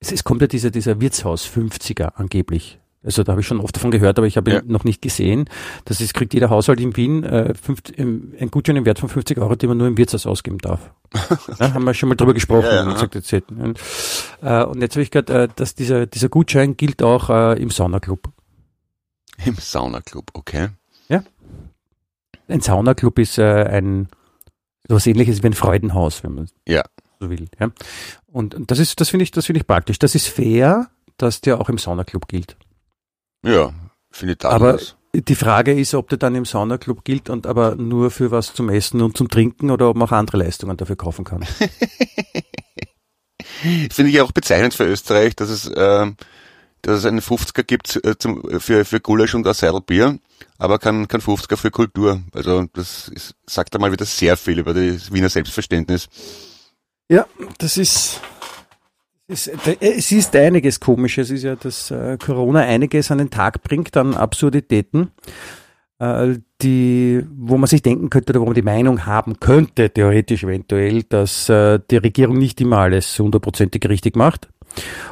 es, 0.00 0.12
es 0.12 0.24
kommt 0.24 0.40
ja 0.42 0.46
dieser, 0.46 0.70
dieser 0.70 1.00
Wirtshaus 1.00 1.46
50er 1.46 2.12
angeblich. 2.16 2.78
Also 3.02 3.22
da 3.22 3.32
habe 3.32 3.42
ich 3.42 3.46
schon 3.46 3.60
oft 3.60 3.76
davon 3.76 3.90
gehört, 3.90 4.16
aber 4.18 4.26
ich 4.26 4.36
habe 4.38 4.50
ihn 4.50 4.56
Ja. 4.56 4.62
noch 4.64 4.84
nicht 4.84 5.02
gesehen. 5.02 5.48
Das 5.84 6.00
ist, 6.00 6.14
kriegt 6.14 6.32
jeder 6.32 6.48
Haushalt 6.48 6.80
in 6.80 6.96
Wien 6.96 7.22
äh, 7.22 7.54
fünf, 7.54 7.82
im, 7.94 8.32
ein 8.40 8.50
Gutschein 8.50 8.76
im 8.76 8.86
Wert 8.86 8.98
von 8.98 9.10
50 9.10 9.38
Euro, 9.38 9.54
den 9.56 9.68
man 9.68 9.76
nur 9.78 9.86
im 9.88 9.98
Wirtshaus 9.98 10.26
ausgeben 10.26 10.56
darf. 10.58 10.90
ja, 11.60 11.74
haben 11.74 11.84
wir 11.84 11.92
schon 11.94 12.08
mal 12.08 12.14
drüber 12.14 12.32
gesprochen. 12.32 12.64
Ja, 12.64 12.76
ja, 12.76 12.82
und 12.84 12.94
gesagt, 12.94 13.14
jetzt. 13.14 13.32
Und, 13.50 13.78
äh, 14.40 14.64
und 14.64 14.80
jetzt 14.80 14.94
habe 14.96 15.02
ich 15.02 15.10
gehört, 15.10 15.28
äh, 15.30 15.48
dass 15.54 15.74
dieser, 15.74 16.06
dieser 16.06 16.30
Gutschein 16.30 16.76
gilt 16.78 17.02
auch 17.02 17.28
äh, 17.28 17.60
im 17.60 17.70
Saunaclub. 17.70 18.30
Im 19.44 19.56
Saunaclub, 19.56 20.30
okay. 20.34 20.68
Ein 22.46 22.60
Saunaclub 22.60 23.18
ist 23.20 23.38
äh, 23.38 23.64
ein 23.64 24.06
sowas 24.86 25.06
ähnliches 25.06 25.42
wie 25.42 25.46
ein 25.46 25.54
Freudenhaus, 25.54 26.22
wenn 26.22 26.34
man 26.34 26.48
Ja. 26.68 26.82
so 27.18 27.30
will. 27.30 27.48
Ja? 27.58 27.70
Und, 28.26 28.54
und 28.54 28.70
das 28.70 28.78
ist, 28.78 29.00
das 29.00 29.08
finde 29.08 29.22
ich, 29.22 29.30
das 29.30 29.46
finde 29.46 29.60
ich 29.60 29.66
praktisch. 29.66 29.98
Das 29.98 30.14
ist 30.14 30.26
fair, 30.28 30.90
dass 31.16 31.40
der 31.40 31.58
auch 31.58 31.70
im 31.70 31.78
Saunaclub 31.78 32.28
gilt. 32.28 32.58
Ja, 33.42 33.72
finde 34.10 34.34
ich 34.38 34.44
Aber 34.44 34.72
tadellos. 34.72 34.96
die 35.14 35.34
Frage 35.34 35.72
ist, 35.72 35.94
ob 35.94 36.10
der 36.10 36.18
dann 36.18 36.34
im 36.34 36.44
Saunaclub 36.44 37.02
gilt 37.02 37.30
und 37.30 37.46
aber 37.46 37.76
nur 37.76 38.10
für 38.10 38.30
was 38.30 38.52
zum 38.52 38.68
Essen 38.68 39.00
und 39.00 39.16
zum 39.16 39.30
Trinken 39.30 39.70
oder 39.70 39.88
ob 39.88 39.96
man 39.96 40.08
auch 40.08 40.12
andere 40.12 40.36
Leistungen 40.36 40.76
dafür 40.76 40.96
kaufen 40.96 41.24
kann. 41.24 41.44
Finde 43.90 44.10
ich 44.10 44.20
auch 44.20 44.32
bezeichnend 44.32 44.74
für 44.74 44.84
Österreich, 44.84 45.34
dass 45.36 45.48
es, 45.48 45.70
ähm, 45.74 46.16
dass 46.86 46.98
es 46.98 47.06
einen 47.06 47.20
50er 47.20 47.62
gibt 47.62 48.00
äh, 48.04 48.16
zum, 48.18 48.42
für, 48.60 48.84
für 48.84 49.00
Gulasch 49.00 49.34
und 49.34 49.46
ein 49.46 49.54
Seidel 49.54 49.80
Bier, 49.80 50.18
aber 50.58 50.78
kein, 50.78 51.08
kein 51.08 51.20
50er 51.20 51.56
für 51.56 51.70
Kultur. 51.70 52.20
Also 52.32 52.64
das 52.72 53.08
ist, 53.08 53.34
sagt 53.46 53.74
einmal 53.74 53.92
wieder 53.92 54.04
sehr 54.04 54.36
viel 54.36 54.58
über 54.58 54.74
das 54.74 55.12
Wiener 55.12 55.28
Selbstverständnis. 55.28 56.08
Ja, 57.08 57.26
das 57.58 57.76
ist, 57.76 58.20
ist, 59.26 59.50
es 59.80 60.12
ist 60.12 60.36
einiges 60.36 60.80
komisch. 60.80 61.18
Es 61.18 61.30
ist 61.30 61.42
ja, 61.42 61.56
dass 61.56 61.90
äh, 61.90 62.18
Corona 62.18 62.60
einiges 62.60 63.10
an 63.10 63.18
den 63.18 63.30
Tag 63.30 63.62
bringt 63.62 63.96
an 63.96 64.14
Absurditäten, 64.14 65.10
äh, 65.98 66.34
die, 66.62 67.24
wo 67.34 67.56
man 67.56 67.66
sich 67.66 67.82
denken 67.82 68.10
könnte 68.10 68.32
oder 68.32 68.40
wo 68.40 68.46
man 68.46 68.54
die 68.54 68.62
Meinung 68.62 69.06
haben 69.06 69.40
könnte, 69.40 69.90
theoretisch 69.90 70.44
eventuell, 70.44 71.02
dass 71.04 71.48
äh, 71.48 71.78
die 71.90 71.96
Regierung 71.96 72.38
nicht 72.38 72.60
immer 72.60 72.78
alles 72.78 73.18
hundertprozentig 73.18 73.88
richtig 73.88 74.16
macht. 74.16 74.48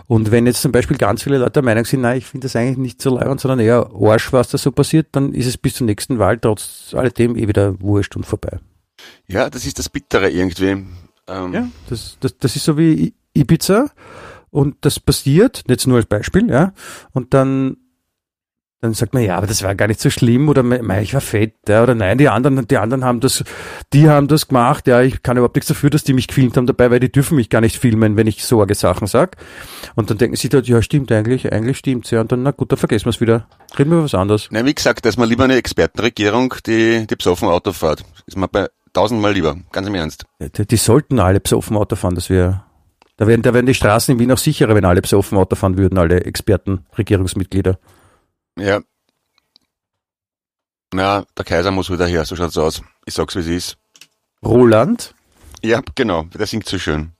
Und 0.06 0.30
wenn 0.30 0.46
jetzt 0.46 0.62
zum 0.62 0.72
Beispiel 0.72 0.96
ganz 0.96 1.22
viele 1.22 1.38
Leute 1.38 1.52
der 1.52 1.62
Meinung 1.62 1.84
sind, 1.84 2.02
nein, 2.02 2.18
ich 2.18 2.26
finde 2.26 2.46
das 2.46 2.56
eigentlich 2.56 2.78
nicht 2.78 3.02
so 3.02 3.16
leibend, 3.16 3.40
sondern 3.40 3.60
eher 3.60 3.90
Arsch, 3.94 4.32
was 4.32 4.50
da 4.50 4.58
so 4.58 4.72
passiert, 4.72 5.08
dann 5.12 5.32
ist 5.32 5.46
es 5.46 5.56
bis 5.56 5.74
zur 5.74 5.86
nächsten 5.86 6.18
Wahl 6.18 6.38
trotz 6.38 6.94
alledem 6.94 7.36
eh 7.36 7.48
wieder 7.48 7.80
wurscht 7.80 8.16
und 8.16 8.26
vorbei. 8.26 8.58
Ja, 9.26 9.50
das 9.50 9.64
ist 9.64 9.78
das 9.78 9.88
Bittere 9.88 10.30
irgendwie. 10.30 10.84
Ähm 11.28 11.52
ja, 11.52 11.68
das, 11.88 12.16
das, 12.20 12.36
das 12.38 12.56
ist 12.56 12.64
so 12.64 12.76
wie 12.76 13.14
Ibiza 13.34 13.90
und 14.50 14.76
das 14.82 15.00
passiert, 15.00 15.64
jetzt 15.68 15.86
nur 15.86 15.96
als 15.96 16.06
Beispiel, 16.06 16.50
ja, 16.50 16.72
und 17.12 17.32
dann 17.32 17.78
dann 18.82 18.94
sagt 18.94 19.14
man, 19.14 19.22
ja, 19.22 19.36
aber 19.36 19.46
das 19.46 19.62
war 19.62 19.76
gar 19.76 19.86
nicht 19.86 20.00
so 20.00 20.10
schlimm 20.10 20.48
oder 20.48 20.64
mei, 20.64 21.02
ich 21.02 21.14
war 21.14 21.20
fett, 21.20 21.54
ja, 21.68 21.84
oder 21.84 21.94
nein, 21.94 22.18
die 22.18 22.28
anderen, 22.28 22.66
die 22.66 22.78
anderen 22.78 23.04
haben 23.04 23.20
das, 23.20 23.44
die 23.92 24.10
haben 24.10 24.26
das 24.26 24.48
gemacht, 24.48 24.88
ja, 24.88 25.00
ich 25.02 25.22
kann 25.22 25.36
überhaupt 25.36 25.54
nichts 25.54 25.68
dafür, 25.68 25.88
dass 25.88 26.02
die 26.02 26.12
mich 26.12 26.26
gefilmt 26.26 26.56
haben 26.56 26.66
dabei, 26.66 26.90
weil 26.90 26.98
die 26.98 27.10
dürfen 27.10 27.36
mich 27.36 27.48
gar 27.48 27.60
nicht 27.60 27.78
filmen, 27.78 28.16
wenn 28.16 28.26
ich 28.26 28.44
sorge 28.44 28.74
Sachen 28.74 29.06
sag. 29.06 29.36
Und 29.94 30.10
dann 30.10 30.18
denken 30.18 30.34
sie 30.34 30.48
dort, 30.48 30.66
ja, 30.66 30.82
stimmt 30.82 31.12
eigentlich, 31.12 31.52
eigentlich 31.52 31.78
stimmt's, 31.78 32.10
ja, 32.10 32.22
und 32.22 32.32
dann, 32.32 32.42
na 32.42 32.50
gut, 32.50 32.72
dann 32.72 32.78
vergessen 32.78 33.04
wir 33.04 33.10
es 33.10 33.20
wieder. 33.20 33.46
Reden 33.78 33.90
wir 33.90 33.98
über 33.98 34.04
was 34.04 34.16
anderes. 34.16 34.48
Nein, 34.50 34.66
wie 34.66 34.74
gesagt, 34.74 35.04
da 35.04 35.10
ist 35.10 35.16
mal 35.16 35.28
lieber 35.28 35.44
eine 35.44 35.54
Expertenregierung, 35.54 36.52
die, 36.66 37.06
die 37.06 37.16
besoffen 37.16 37.48
Auto 37.48 37.72
fährt. 37.72 38.02
Ist 38.26 38.36
mal 38.36 38.48
bei 38.48 38.66
tausendmal 38.92 39.32
lieber, 39.32 39.58
ganz 39.70 39.86
im 39.86 39.94
Ernst. 39.94 40.24
Die, 40.40 40.66
die 40.66 40.76
sollten 40.76 41.20
alle 41.20 41.38
besoffen 41.38 41.76
Auto 41.76 41.94
fahren, 41.94 42.16
das 42.16 42.30
wäre, 42.30 42.64
da 43.16 43.28
werden, 43.28 43.42
da 43.42 43.54
werden 43.54 43.66
die 43.66 43.74
Straßen 43.74 44.12
in 44.12 44.18
Wien 44.18 44.32
auch 44.32 44.38
sicherer, 44.38 44.74
wenn 44.74 44.84
alle 44.84 45.02
besoffen 45.02 45.38
Auto 45.38 45.54
fahren 45.54 45.78
würden, 45.78 45.98
alle 45.98 46.24
Experten, 46.24 46.84
Regierungsmitglieder. 46.98 47.78
Ja. 48.58 48.80
Na, 50.92 51.24
der 51.36 51.44
Kaiser 51.44 51.70
muss 51.70 51.90
wieder 51.90 52.06
her, 52.06 52.24
so 52.24 52.36
schaut's 52.36 52.58
aus. 52.58 52.82
Ich 53.06 53.14
sag's, 53.14 53.34
wie 53.34 53.40
es 53.40 53.46
ist. 53.46 53.78
Roland? 54.44 55.14
Ja, 55.62 55.80
genau, 55.94 56.24
der 56.24 56.46
singt 56.46 56.66
so 56.66 56.78
schön. 56.78 57.12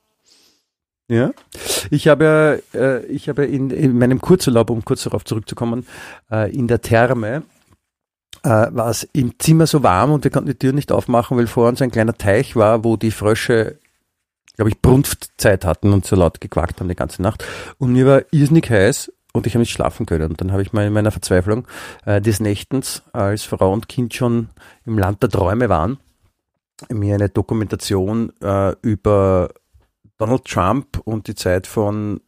Ja, 1.09 1.33
ich 1.91 2.09
habe 2.09 2.63
ja, 2.75 2.81
äh, 2.81 3.05
ich 3.07 3.29
habe 3.29 3.45
in, 3.45 3.71
in 3.71 3.99
meinem 3.99 4.21
Kurzurlaub, 4.21 4.71
um 4.71 4.85
kurz 4.85 5.03
darauf 5.05 5.25
zurückzukommen, 5.25 5.87
äh, 6.31 6.51
in 6.55 6.69
der 6.69 6.81
Therme 6.81 7.43
äh, 8.43 8.49
war 8.49 8.89
es 8.89 9.05
im 9.13 9.39
Zimmer 9.39 9.67
so 9.67 9.83
warm 9.83 10.13
und 10.13 10.25
wir 10.25 10.31
konnten 10.31 10.49
die 10.49 10.59
Tür 10.59 10.73
nicht 10.73 10.93
aufmachen, 10.93 11.37
weil 11.37 11.47
vor 11.47 11.69
uns 11.69 11.83
ein 11.83 11.91
kleiner 11.91 12.15
Teich 12.15 12.57
war, 12.57 12.85
wo 12.85 12.97
die 12.97 13.11
Frösche, 13.11 13.79
glaube 14.57 14.71
ich, 14.71 14.81
Brunftzeit 14.81 15.65
hatten 15.65 15.93
und 15.93 16.07
so 16.07 16.17
laut 16.17 16.41
gequakt 16.41 16.81
haben 16.81 16.89
die 16.89 16.95
ganze 16.95 17.23
Nacht. 17.23 17.45
Und 17.79 17.93
mir 17.93 18.07
war 18.07 18.23
irrsinnig 18.31 18.71
heiß 18.71 19.13
und 19.33 19.47
ich 19.47 19.55
habe 19.55 19.61
nicht 19.61 19.73
schlafen 19.73 20.07
können. 20.07 20.31
Und 20.31 20.41
dann 20.41 20.53
habe 20.53 20.63
ich 20.63 20.73
mal 20.73 20.87
in 20.87 20.93
meiner 20.93 21.11
Verzweiflung 21.11 21.67
äh, 22.05 22.21
des 22.21 22.41
Nächtens, 22.41 23.03
als 23.13 23.45
Frau 23.45 23.73
und 23.73 23.89
Kind 23.89 24.15
schon 24.15 24.49
im 24.85 24.99
Land 24.99 25.23
der 25.23 25.31
Träume 25.31 25.69
waren, 25.69 25.99
mir 26.91 27.15
eine 27.15 27.29
Dokumentation 27.29 28.33
äh, 28.43 28.75
über 28.83 29.51
Donald 30.19 30.45
Trump 30.45 30.99
und 31.05 31.27
die 31.27 31.35
Zeit 31.35 31.67
von 31.67 32.21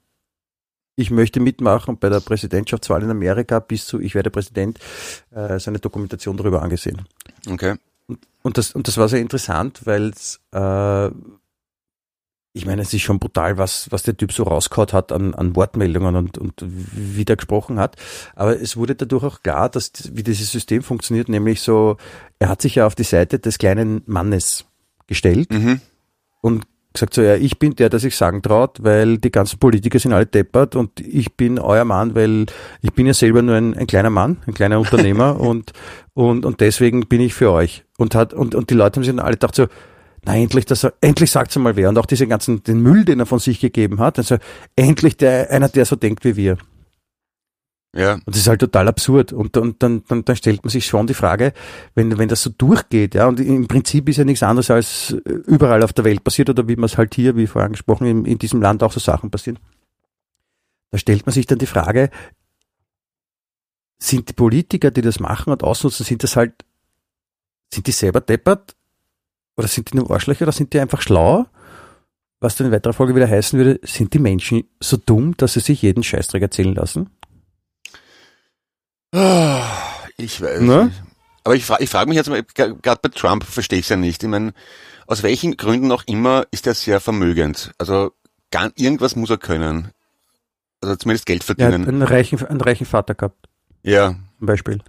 ich 0.96 1.10
möchte 1.10 1.40
mitmachen 1.40 1.98
bei 1.98 2.08
der 2.08 2.20
Präsidentschaftswahl 2.20 3.02
in 3.02 3.10
Amerika 3.10 3.58
bis 3.58 3.86
zu 3.86 4.00
ich 4.00 4.14
werde 4.14 4.30
Präsident, 4.30 4.78
äh, 5.32 5.58
seine 5.58 5.80
Dokumentation 5.80 6.36
darüber 6.36 6.62
angesehen. 6.62 7.02
Okay. 7.50 7.74
Und, 8.06 8.20
und, 8.42 8.58
das, 8.58 8.72
und 8.72 8.86
das 8.86 8.96
war 8.96 9.08
sehr 9.08 9.20
interessant, 9.20 9.80
weil 9.84 10.10
es 10.10 10.40
äh, 10.52 11.10
ich 12.56 12.66
meine, 12.66 12.82
es 12.82 12.94
ist 12.94 13.02
schon 13.02 13.18
brutal, 13.18 13.58
was, 13.58 13.90
was 13.90 14.04
der 14.04 14.16
Typ 14.16 14.32
so 14.32 14.44
rausgehaut 14.44 14.92
hat 14.92 15.10
an, 15.10 15.34
an 15.34 15.56
Wortmeldungen 15.56 16.14
und, 16.14 16.38
und 16.38 16.64
wie 16.64 17.24
der 17.24 17.34
gesprochen 17.34 17.80
hat. 17.80 17.96
Aber 18.36 18.58
es 18.58 18.76
wurde 18.76 18.94
dadurch 18.94 19.24
auch 19.24 19.42
klar, 19.42 19.68
dass, 19.68 19.90
wie 20.12 20.22
dieses 20.22 20.52
System 20.52 20.84
funktioniert, 20.84 21.28
nämlich 21.28 21.60
so, 21.60 21.96
er 22.38 22.48
hat 22.48 22.62
sich 22.62 22.76
ja 22.76 22.86
auf 22.86 22.94
die 22.94 23.02
Seite 23.02 23.40
des 23.40 23.58
kleinen 23.58 24.02
Mannes 24.06 24.66
gestellt 25.08 25.52
mhm. 25.52 25.80
und 26.42 26.64
gesagt 26.92 27.14
so, 27.14 27.22
ja, 27.22 27.34
ich 27.34 27.58
bin 27.58 27.74
der, 27.74 27.88
der 27.88 27.98
sich 27.98 28.16
sagen 28.16 28.40
traut, 28.40 28.84
weil 28.84 29.18
die 29.18 29.32
ganzen 29.32 29.58
Politiker 29.58 29.98
sind 29.98 30.12
alle 30.12 30.26
deppert 30.26 30.76
und 30.76 31.00
ich 31.00 31.34
bin 31.34 31.58
euer 31.58 31.84
Mann, 31.84 32.14
weil 32.14 32.46
ich 32.82 32.92
bin 32.92 33.06
ja 33.06 33.14
selber 33.14 33.42
nur 33.42 33.56
ein, 33.56 33.76
ein 33.76 33.88
kleiner 33.88 34.10
Mann, 34.10 34.36
ein 34.46 34.54
kleiner 34.54 34.78
Unternehmer 34.78 35.40
und, 35.40 35.72
und, 36.12 36.46
und 36.46 36.60
deswegen 36.60 37.08
bin 37.08 37.20
ich 37.20 37.34
für 37.34 37.50
euch. 37.50 37.84
Und 37.98 38.14
hat, 38.14 38.32
und, 38.32 38.54
und 38.54 38.70
die 38.70 38.74
Leute 38.74 38.98
haben 38.98 39.04
sich 39.04 39.12
dann 39.12 39.24
alle 39.24 39.34
gedacht 39.34 39.56
so, 39.56 39.66
na 40.24 40.36
endlich, 40.36 40.64
dass 40.66 40.84
er, 40.84 40.94
endlich 41.00 41.30
sagt's 41.30 41.56
einmal 41.56 41.76
wer. 41.76 41.88
Und 41.88 41.98
auch 41.98 42.06
diesen 42.06 42.28
ganzen, 42.28 42.62
den 42.62 42.80
Müll, 42.80 43.04
den 43.04 43.20
er 43.20 43.26
von 43.26 43.38
sich 43.38 43.60
gegeben 43.60 44.00
hat. 44.00 44.18
Also 44.18 44.38
endlich 44.76 45.16
der, 45.16 45.50
einer, 45.50 45.68
der 45.68 45.84
so 45.84 45.96
denkt 45.96 46.24
wie 46.24 46.36
wir. 46.36 46.58
Ja. 47.94 48.14
Und 48.14 48.28
das 48.28 48.38
ist 48.38 48.48
halt 48.48 48.60
total 48.60 48.88
absurd. 48.88 49.32
Und, 49.32 49.56
und 49.56 49.82
dann, 49.82 50.02
dann, 50.08 50.24
dann 50.24 50.36
stellt 50.36 50.64
man 50.64 50.70
sich 50.70 50.86
schon 50.86 51.06
die 51.06 51.14
Frage, 51.14 51.52
wenn, 51.94 52.18
wenn 52.18 52.28
das 52.28 52.42
so 52.42 52.50
durchgeht, 52.50 53.14
ja, 53.14 53.28
und 53.28 53.38
im 53.38 53.68
Prinzip 53.68 54.08
ist 54.08 54.16
ja 54.16 54.24
nichts 54.24 54.42
anderes 54.42 54.70
als 54.70 55.10
überall 55.24 55.82
auf 55.82 55.92
der 55.92 56.04
Welt 56.04 56.24
passiert 56.24 56.50
oder 56.50 56.66
wie 56.66 56.76
man 56.76 56.86
es 56.86 56.98
halt 56.98 57.14
hier, 57.14 57.36
wie 57.36 57.46
vorher 57.46 57.66
angesprochen, 57.66 58.06
in, 58.06 58.24
in 58.24 58.38
diesem 58.38 58.60
Land 58.60 58.82
auch 58.82 58.92
so 58.92 59.00
Sachen 59.00 59.30
passieren. 59.30 59.58
Da 60.90 60.98
stellt 60.98 61.26
man 61.26 61.32
sich 61.32 61.46
dann 61.46 61.58
die 61.58 61.66
Frage, 61.66 62.10
sind 63.98 64.28
die 64.28 64.32
Politiker, 64.32 64.90
die 64.90 65.02
das 65.02 65.20
machen 65.20 65.52
und 65.52 65.62
ausnutzen, 65.62 66.04
sind 66.04 66.22
das 66.22 66.36
halt, 66.36 66.64
sind 67.72 67.86
die 67.86 67.92
selber 67.92 68.20
deppert 68.20 68.74
oder 69.56 69.68
sind 69.68 69.92
die 69.92 69.96
nur 69.96 70.10
Arschlöcher 70.10 70.42
oder 70.42 70.52
sind 70.52 70.72
die 70.72 70.80
einfach 70.80 71.00
schlau? 71.00 71.46
Was 72.40 72.56
dann 72.56 72.66
in 72.66 72.72
weiterer 72.72 72.92
Folge 72.92 73.14
wieder 73.14 73.28
heißen 73.28 73.58
würde, 73.58 73.80
sind 73.84 74.12
die 74.12 74.18
Menschen 74.18 74.64
so 74.80 74.96
dumm, 74.96 75.36
dass 75.36 75.54
sie 75.54 75.60
sich 75.60 75.82
jeden 75.82 76.02
Scheißdreck 76.02 76.42
erzählen 76.42 76.74
lassen? 76.74 77.10
Ah, 79.12 79.62
ich 80.16 80.40
weiß 80.42 80.60
ne? 80.60 80.86
nicht. 80.86 81.02
Aber 81.44 81.54
ich 81.54 81.64
frage 81.64 81.84
ich 81.84 81.90
frag 81.90 82.08
mich 82.08 82.16
jetzt 82.16 82.28
mal, 82.28 82.42
gerade 82.42 83.00
bei 83.02 83.08
Trump 83.10 83.44
verstehe 83.44 83.78
ich 83.78 83.84
es 83.84 83.90
ja 83.90 83.96
nicht. 83.96 84.22
Ich 84.22 84.28
meine, 84.28 84.52
aus 85.06 85.22
welchen 85.22 85.56
Gründen 85.56 85.92
auch 85.92 86.02
immer 86.06 86.46
ist 86.50 86.66
er 86.66 86.74
sehr 86.74 87.00
vermögend. 87.00 87.72
Also 87.78 88.12
gar, 88.50 88.72
irgendwas 88.76 89.14
muss 89.14 89.30
er 89.30 89.38
können. 89.38 89.90
Also 90.80 90.96
zumindest 90.96 91.26
Geld 91.26 91.44
verdienen. 91.44 91.72
Er 91.72 91.80
hat 91.80 91.88
einen 91.88 92.02
reichen, 92.02 92.46
einen 92.46 92.60
reichen 92.60 92.86
Vater 92.86 93.14
gehabt. 93.14 93.48
Ja. 93.82 94.16
Zum 94.38 94.46
Beispiel. 94.46 94.80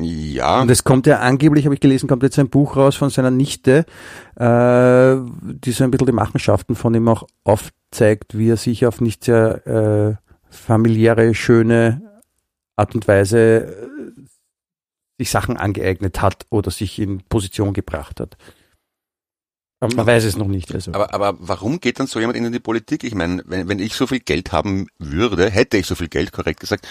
Ja. 0.00 0.60
Und 0.60 0.70
es 0.70 0.84
kommt 0.84 1.06
ja 1.06 1.20
angeblich, 1.20 1.64
habe 1.64 1.74
ich 1.74 1.80
gelesen, 1.80 2.08
kommt 2.08 2.22
jetzt 2.22 2.38
ein 2.38 2.50
Buch 2.50 2.76
raus 2.76 2.96
von 2.96 3.10
seiner 3.10 3.30
Nichte, 3.30 3.86
äh, 4.36 5.16
die 5.42 5.72
so 5.72 5.84
ein 5.84 5.90
bisschen 5.90 6.06
die 6.06 6.12
Machenschaften 6.12 6.74
von 6.74 6.94
ihm 6.94 7.08
auch 7.08 7.26
aufzeigt, 7.44 8.36
wie 8.36 8.50
er 8.50 8.56
sich 8.56 8.86
auf 8.86 9.00
nicht 9.00 9.24
sehr 9.24 9.66
äh, 9.66 10.16
familiäre, 10.50 11.34
schöne 11.34 12.02
Art 12.76 12.94
und 12.94 13.06
Weise 13.06 13.38
äh, 13.38 13.88
sich 15.18 15.30
Sachen 15.30 15.56
angeeignet 15.56 16.20
hat 16.20 16.46
oder 16.50 16.70
sich 16.70 16.98
in 16.98 17.22
Position 17.28 17.72
gebracht 17.72 18.20
hat. 18.20 18.36
Aber 19.80 19.94
man 19.96 20.06
weiß 20.06 20.24
es 20.24 20.36
noch 20.36 20.46
nicht. 20.46 20.74
Also. 20.74 20.92
Aber, 20.92 21.12
aber 21.12 21.36
warum 21.38 21.78
geht 21.78 22.00
dann 22.00 22.06
so 22.06 22.18
jemand 22.18 22.38
in 22.38 22.50
die 22.50 22.58
Politik? 22.58 23.04
Ich 23.04 23.14
meine, 23.14 23.42
wenn, 23.46 23.68
wenn 23.68 23.78
ich 23.78 23.94
so 23.94 24.06
viel 24.06 24.20
Geld 24.20 24.50
haben 24.50 24.86
würde, 24.98 25.50
hätte 25.50 25.76
ich 25.76 25.86
so 25.86 25.94
viel 25.94 26.08
Geld, 26.08 26.32
korrekt 26.32 26.60
gesagt, 26.60 26.88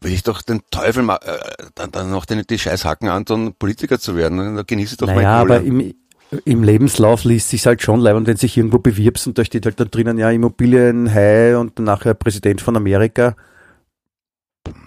will 0.00 0.12
ich 0.12 0.22
doch 0.22 0.42
den 0.42 0.62
Teufel 0.70 1.02
mal, 1.02 1.16
äh, 1.16 1.38
dann, 1.74 1.90
dann 1.90 2.10
noch 2.10 2.24
die, 2.24 2.46
die 2.46 2.58
Scheißhacken 2.58 3.08
antun, 3.08 3.54
Politiker 3.54 3.98
zu 3.98 4.16
werden. 4.16 4.56
Da 4.56 4.62
genieße 4.62 4.94
ich 4.94 4.98
doch 4.98 5.06
naja, 5.06 5.20
mal 5.20 5.40
aber 5.40 5.60
im, 5.60 5.94
im 6.44 6.62
Lebenslauf 6.62 7.24
liest 7.24 7.50
sich 7.50 7.66
halt 7.66 7.82
schon 7.82 8.00
leibend, 8.00 8.26
wenn 8.26 8.36
sich 8.36 8.56
irgendwo 8.56 8.78
bewirbst 8.78 9.26
und 9.26 9.36
da 9.38 9.44
steht 9.44 9.66
halt 9.66 9.80
dann 9.80 9.90
drinnen, 9.90 10.18
ja, 10.18 10.30
Immobilien, 10.30 11.12
High 11.12 11.56
und 11.56 11.78
nachher 11.78 12.14
Präsident 12.14 12.60
von 12.60 12.76
Amerika. 12.76 13.36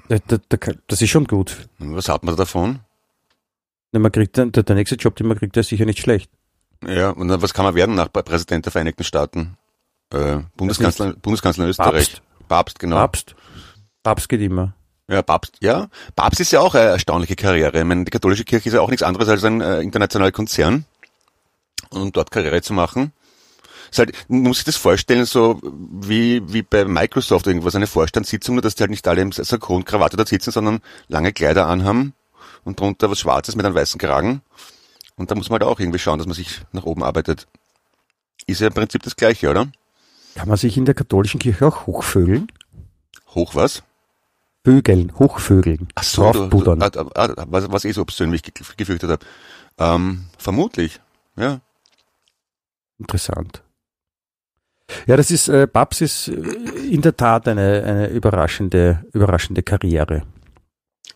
Das 0.08 1.02
ist 1.02 1.10
schon 1.10 1.26
gut. 1.26 1.68
Was 1.80 2.10
hat 2.10 2.24
man 2.24 2.36
davon? 2.36 2.80
Man 3.92 4.12
kriegt, 4.12 4.38
der, 4.38 4.48
der 4.48 4.76
nächste 4.76 4.96
Job, 4.96 5.16
den 5.16 5.28
man 5.28 5.38
kriegt, 5.38 5.56
der 5.56 5.62
ist 5.62 5.70
sicher 5.70 5.86
nicht 5.86 6.00
schlecht. 6.00 6.32
Ja, 6.86 7.12
und 7.12 7.28
dann, 7.28 7.42
was 7.42 7.54
kann 7.54 7.66
man 7.66 7.76
werden 7.76 7.96
nach 7.96 8.12
Präsident 8.12 8.66
der 8.66 8.72
Vereinigten 8.72 9.04
Staaten? 9.04 9.58
Äh, 10.12 10.40
Bundeskanzler, 10.58 11.14
Bundeskanzler 11.14 11.68
Österreich. 11.68 11.94
Papst. 11.94 12.22
Papst, 12.48 12.80
genau. 12.80 12.98
Papst. 12.98 13.36
Papst 14.02 14.30
geht 14.30 14.42
immer. 14.42 14.74
Ja, 15.08 15.22
Papst, 15.22 15.58
ja. 15.60 15.90
Papst 16.16 16.40
ist 16.40 16.52
ja 16.52 16.62
auch 16.62 16.76
eine 16.76 16.86
erstaunliche 16.86 17.36
Karriere. 17.36 17.80
Ich 17.80 17.86
meine, 17.86 18.06
die 18.06 18.12
katholische 18.12 18.46
Kirche 18.46 18.70
ist 18.70 18.76
ja 18.76 18.82
auch 18.82 18.90
nichts 18.90 19.04
anderes 19.04 19.28
als 19.28 19.44
ein 19.44 19.62
äh, 19.62 19.82
internationaler 19.82 20.32
Konzern. 20.32 20.86
Und 21.90 22.16
dort 22.16 22.32
Karriere 22.32 22.62
zu 22.62 22.74
machen. 22.74 23.12
Ist 23.92 24.00
halt, 24.00 24.14
man 24.28 24.42
muss 24.42 24.58
sich 24.58 24.66
das 24.66 24.78
vorstellen, 24.78 25.26
so 25.26 25.62
wie, 25.62 26.42
wie 26.52 26.64
bei 26.64 26.86
Microsoft 26.86 27.46
irgendwas, 27.46 27.76
eine 27.76 27.86
Vorstandssitzung, 27.86 28.56
nur 28.56 28.64
dass 28.64 28.74
die 28.74 28.82
halt 28.82 28.90
nicht 28.90 29.08
alle 29.08 29.22
im 29.22 29.32
Sakko 29.32 29.76
und 29.76 29.86
Krawatte 29.86 30.18
da 30.18 30.26
sitzen, 30.26 30.50
sondern 30.50 30.82
lange 31.10 31.34
Kleider 31.34 31.68
anhaben 31.68 32.14
und 32.64 32.80
drunter 32.80 33.12
was 33.12 33.20
Schwarzes 33.20 33.56
mit 33.56 33.66
einem 33.66 33.76
weißen 33.76 34.00
Kragen. 34.00 34.42
Und 35.16 35.30
da 35.30 35.36
muss 35.36 35.50
man 35.50 35.62
halt 35.62 35.70
auch 35.70 35.80
irgendwie 35.80 36.00
schauen, 36.00 36.18
dass 36.18 36.26
man 36.26 36.34
sich 36.34 36.62
nach 36.72 36.86
oben 36.86 37.04
arbeitet. 37.04 37.48
Ist 38.48 38.62
ja 38.62 38.68
im 38.68 38.74
Prinzip 38.74 39.04
das 39.04 39.16
Gleiche, 39.16 39.50
oder? 39.50 39.68
Kann 40.34 40.48
man 40.48 40.58
sich 40.58 40.76
in 40.76 40.86
der 40.86 40.96
katholischen 40.96 41.40
Kirche 41.40 41.68
auch 41.68 41.86
hochvögeln? 41.86 42.48
Hoch 43.36 43.54
was? 43.54 43.84
Vögeln, 44.66 45.12
Hochvögeln, 45.20 45.90
Ach 45.96 46.04
so, 46.04 46.32
draufbuddern. 46.32 46.80
Du, 46.80 46.90
du, 46.90 47.12
ah, 47.16 47.46
was, 47.48 47.70
was 47.72 47.84
ich 47.84 47.96
so 47.96 48.06
persönlich 48.06 48.42
gefürchtet 48.78 49.10
habe. 49.10 49.26
Ähm, 49.78 50.26
vermutlich, 50.38 51.02
ja. 51.36 51.60
Interessant. 52.98 53.62
Ja, 55.06 55.18
das 55.18 55.32
ist, 55.32 55.50
äh, 55.50 55.68
Babs 55.72 56.02
ist 56.02 56.30
äh, 56.30 56.34
in 56.90 57.02
der 57.02 57.18
Tat 57.18 57.48
eine, 57.48 57.84
eine 57.84 58.08
überraschende, 58.08 59.06
überraschende 59.12 59.64
Karriere. 59.64 60.24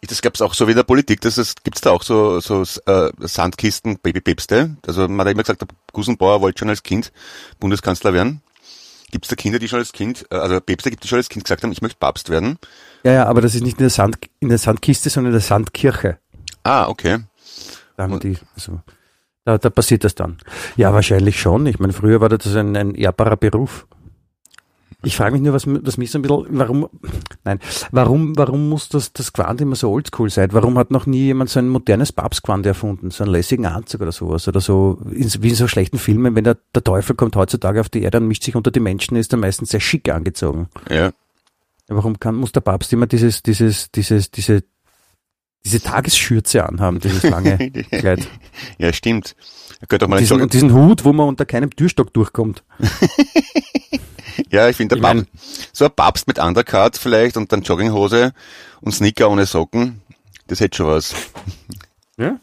Das 0.01 0.21
gab 0.21 0.35
es 0.35 0.41
auch 0.41 0.53
so 0.53 0.67
wie 0.67 0.71
in 0.71 0.77
der 0.77 0.83
Politik, 0.83 1.21
das 1.21 1.37
ist, 1.37 1.63
gibt's 1.63 1.81
da 1.81 1.91
auch 1.91 2.03
so, 2.03 2.39
so 2.39 2.63
äh, 2.85 3.11
Sandkisten, 3.19 3.97
Babypäpste. 3.99 4.77
Also 4.85 5.07
man 5.07 5.25
hat 5.25 5.33
immer 5.33 5.43
gesagt, 5.43 5.61
der 5.61 5.67
Gusenbauer 5.93 6.41
wollte 6.41 6.59
schon 6.59 6.69
als 6.69 6.83
Kind 6.83 7.11
Bundeskanzler 7.59 8.13
werden. 8.13 8.41
Gibt 9.11 9.25
es 9.25 9.29
da 9.29 9.35
Kinder, 9.35 9.57
die 9.57 9.69
schon 9.69 9.79
als 9.79 9.93
Kind, 9.93 10.25
äh, 10.31 10.35
also 10.35 10.59
Päpste 10.59 10.89
gibt, 10.89 11.03
die 11.03 11.07
schon 11.07 11.17
als 11.17 11.29
Kind 11.29 11.45
gesagt 11.45 11.63
haben, 11.63 11.71
ich 11.71 11.81
möchte 11.81 11.97
Papst 11.97 12.29
werden? 12.29 12.59
Ja, 13.03 13.13
ja, 13.13 13.25
aber 13.25 13.41
das 13.41 13.55
ist 13.55 13.63
nicht 13.63 13.77
in 13.77 13.83
der, 13.83 13.89
Sand, 13.89 14.17
in 14.39 14.49
der 14.49 14.57
Sandkiste, 14.57 15.09
sondern 15.09 15.31
in 15.31 15.39
der 15.39 15.41
Sandkirche. 15.41 16.17
Ah, 16.63 16.87
okay. 16.87 17.19
Da, 17.95 18.03
haben 18.03 18.19
die, 18.19 18.37
also, 18.55 18.81
da, 19.45 19.57
da 19.57 19.69
passiert 19.69 20.03
das 20.03 20.15
dann. 20.15 20.37
Ja, 20.75 20.93
wahrscheinlich 20.93 21.39
schon. 21.39 21.65
Ich 21.65 21.79
meine, 21.79 21.93
früher 21.93 22.21
war 22.21 22.29
das 22.29 22.45
ein, 22.55 22.75
ein 22.75 22.95
ehrbarer 22.95 23.37
Beruf. 23.37 23.87
Ich 25.03 25.15
frage 25.15 25.33
mich 25.33 25.41
nur, 25.43 25.53
was, 25.53 25.67
was 25.67 25.97
mich 25.97 26.09
so 26.09 26.17
ein 26.17 26.23
bisschen, 26.23 26.45
warum, 26.49 26.89
nein, 27.43 27.59
warum, 27.91 28.35
warum 28.35 28.67
muss 28.67 28.89
das, 28.89 29.13
das 29.13 29.31
Quant 29.31 29.61
immer 29.61 29.75
so 29.75 29.91
oldschool 29.91 30.31
sein? 30.31 30.49
Warum 30.53 30.77
hat 30.77 30.89
noch 30.89 31.05
nie 31.05 31.25
jemand 31.25 31.51
so 31.51 31.59
ein 31.59 31.69
modernes 31.69 32.11
Papstquant 32.11 32.65
erfunden? 32.65 33.11
So 33.11 33.23
einen 33.23 33.31
lässigen 33.31 33.67
Anzug 33.67 34.01
oder 34.01 34.11
sowas? 34.11 34.47
Oder 34.47 34.59
so, 34.59 34.99
in, 35.11 35.31
wie 35.43 35.49
in 35.49 35.55
so 35.55 35.67
schlechten 35.67 35.99
Filmen, 35.99 36.35
wenn 36.35 36.43
der, 36.43 36.57
der 36.73 36.83
Teufel 36.83 37.15
kommt 37.15 37.35
heutzutage 37.35 37.79
auf 37.79 37.89
die 37.89 38.01
Erde 38.01 38.17
und 38.17 38.27
mischt 38.27 38.43
sich 38.43 38.55
unter 38.55 38.71
die 38.71 38.79
Menschen, 38.79 39.15
ist 39.17 39.31
er 39.31 39.37
meistens 39.37 39.69
sehr 39.69 39.79
schick 39.79 40.09
angezogen. 40.09 40.67
Ja. 40.89 41.11
Warum 41.87 42.19
kann, 42.19 42.35
muss 42.35 42.51
der 42.51 42.61
Papst 42.61 42.91
immer 42.93 43.07
dieses, 43.07 43.43
dieses, 43.43 43.91
dieses, 43.91 44.29
diese, 44.31 44.63
diese 45.63 45.81
Tagesschürze 45.81 46.65
anhaben, 46.65 46.99
dieses 46.99 47.23
lange 47.23 47.57
Kleid? 47.91 48.27
Ja, 48.77 48.91
stimmt. 48.93 49.35
Er 49.79 49.87
könnte 49.87 50.05
auch 50.05 50.09
mal 50.09 50.15
Und 50.17 50.21
diesen, 50.21 50.41
und 50.41 50.53
diesen 50.53 50.73
Hut, 50.73 51.05
wo 51.05 51.13
man 51.13 51.27
unter 51.27 51.45
keinem 51.45 51.69
Türstock 51.75 52.13
durchkommt. 52.13 52.63
Ja, 54.51 54.69
ich 54.69 54.77
finde, 54.77 54.95
der 54.95 55.01
Papst, 55.01 55.25
so 55.73 55.85
ein 55.85 55.91
Papst 55.91 56.27
mit 56.27 56.37
Undercut 56.37 56.95
vielleicht 56.97 57.37
und 57.37 57.51
dann 57.51 57.63
Jogginghose 57.63 58.33
und 58.81 58.91
Sneaker 58.91 59.29
ohne 59.31 59.47
Socken, 59.47 60.01
das 60.45 60.59
hätte 60.59 60.77
schon 60.77 60.87
was. 60.87 61.15
Ja. 62.19 62.39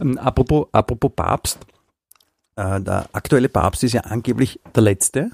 Ähm, 0.00 0.16
apropos, 0.18 0.68
apropos 0.72 1.10
Papst. 1.14 1.58
Äh, 2.56 2.80
der 2.80 3.08
aktuelle 3.12 3.48
Papst 3.48 3.82
ist 3.84 3.92
ja 3.92 4.02
angeblich 4.02 4.60
der 4.74 4.82
letzte. 4.82 5.30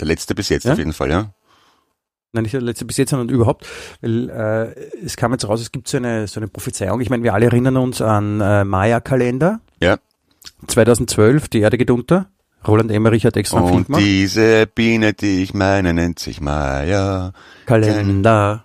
Der 0.00 0.06
letzte 0.06 0.34
bis 0.34 0.48
jetzt 0.48 0.64
Ja? 0.64 0.72
auf 0.72 0.78
jeden 0.78 0.92
Fall, 0.92 1.10
ja. 1.10 1.34
Nein, 2.36 2.42
nicht 2.44 2.54
der 2.54 2.60
letzte 2.60 2.84
bis 2.84 2.96
jetzt, 2.98 3.10
sondern 3.10 3.28
überhaupt. 3.28 3.66
Weil 4.00 4.30
äh, 4.30 5.04
es 5.04 5.16
kam 5.16 5.32
jetzt 5.32 5.48
raus, 5.48 5.60
es 5.60 5.72
gibt 5.72 5.88
so 5.88 5.96
eine, 5.96 6.28
so 6.28 6.38
eine 6.38 6.46
Prophezeiung. 6.48 7.00
Ich 7.00 7.10
meine, 7.10 7.22
wir 7.24 7.34
alle 7.34 7.46
erinnern 7.46 7.76
uns 7.76 8.00
an 8.00 8.40
äh, 8.40 8.64
Maya-Kalender. 8.64 9.60
Ja. 9.80 9.96
2012, 10.68 11.48
die 11.48 11.60
Erde 11.60 11.78
geht 11.78 11.90
unter. 11.90 12.26
Roland 12.66 12.90
Emmerich 12.90 13.24
hat 13.24 13.36
extra 13.36 13.58
einen 13.58 13.66
Film 13.66 13.78
Und 13.78 13.86
gemacht. 13.86 14.02
diese 14.02 14.66
Biene, 14.66 15.12
die 15.12 15.42
ich 15.42 15.54
meine, 15.54 15.94
nennt 15.94 16.18
sich 16.18 16.40
Maya. 16.40 17.32
Kalender. 17.64 18.64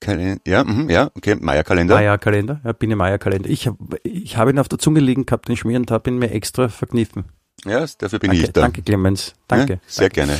Kalen- 0.00 0.40
Ja, 0.46 0.64
mhm, 0.64 0.88
ja, 0.90 1.10
okay, 1.14 1.36
Maya-Kalender. 1.40 1.94
Maya-Kalender. 1.94 2.60
Ja, 2.64 2.72
Biene 2.72 2.96
Maya-Kalender. 2.96 3.48
Ich, 3.50 3.68
ich 4.04 4.36
habe 4.36 4.50
ihn 4.50 4.58
auf 4.58 4.68
der 4.68 4.78
Zunge 4.78 5.00
liegen 5.00 5.26
gehabt, 5.26 5.48
den 5.48 5.56
Schmier, 5.56 5.78
und 5.78 5.90
habe 5.90 6.10
ihn 6.10 6.18
mir 6.18 6.30
extra 6.30 6.68
verkniffen. 6.68 7.24
Ja, 7.64 7.84
dafür 7.98 8.18
bin 8.18 8.30
Danke, 8.30 8.44
ich 8.44 8.52
da. 8.52 8.60
danke 8.60 8.82
Clemens. 8.82 9.34
Danke. 9.48 9.74
Ja, 9.74 9.78
sehr 9.86 10.08
danke. 10.10 10.14
gerne. 10.32 10.38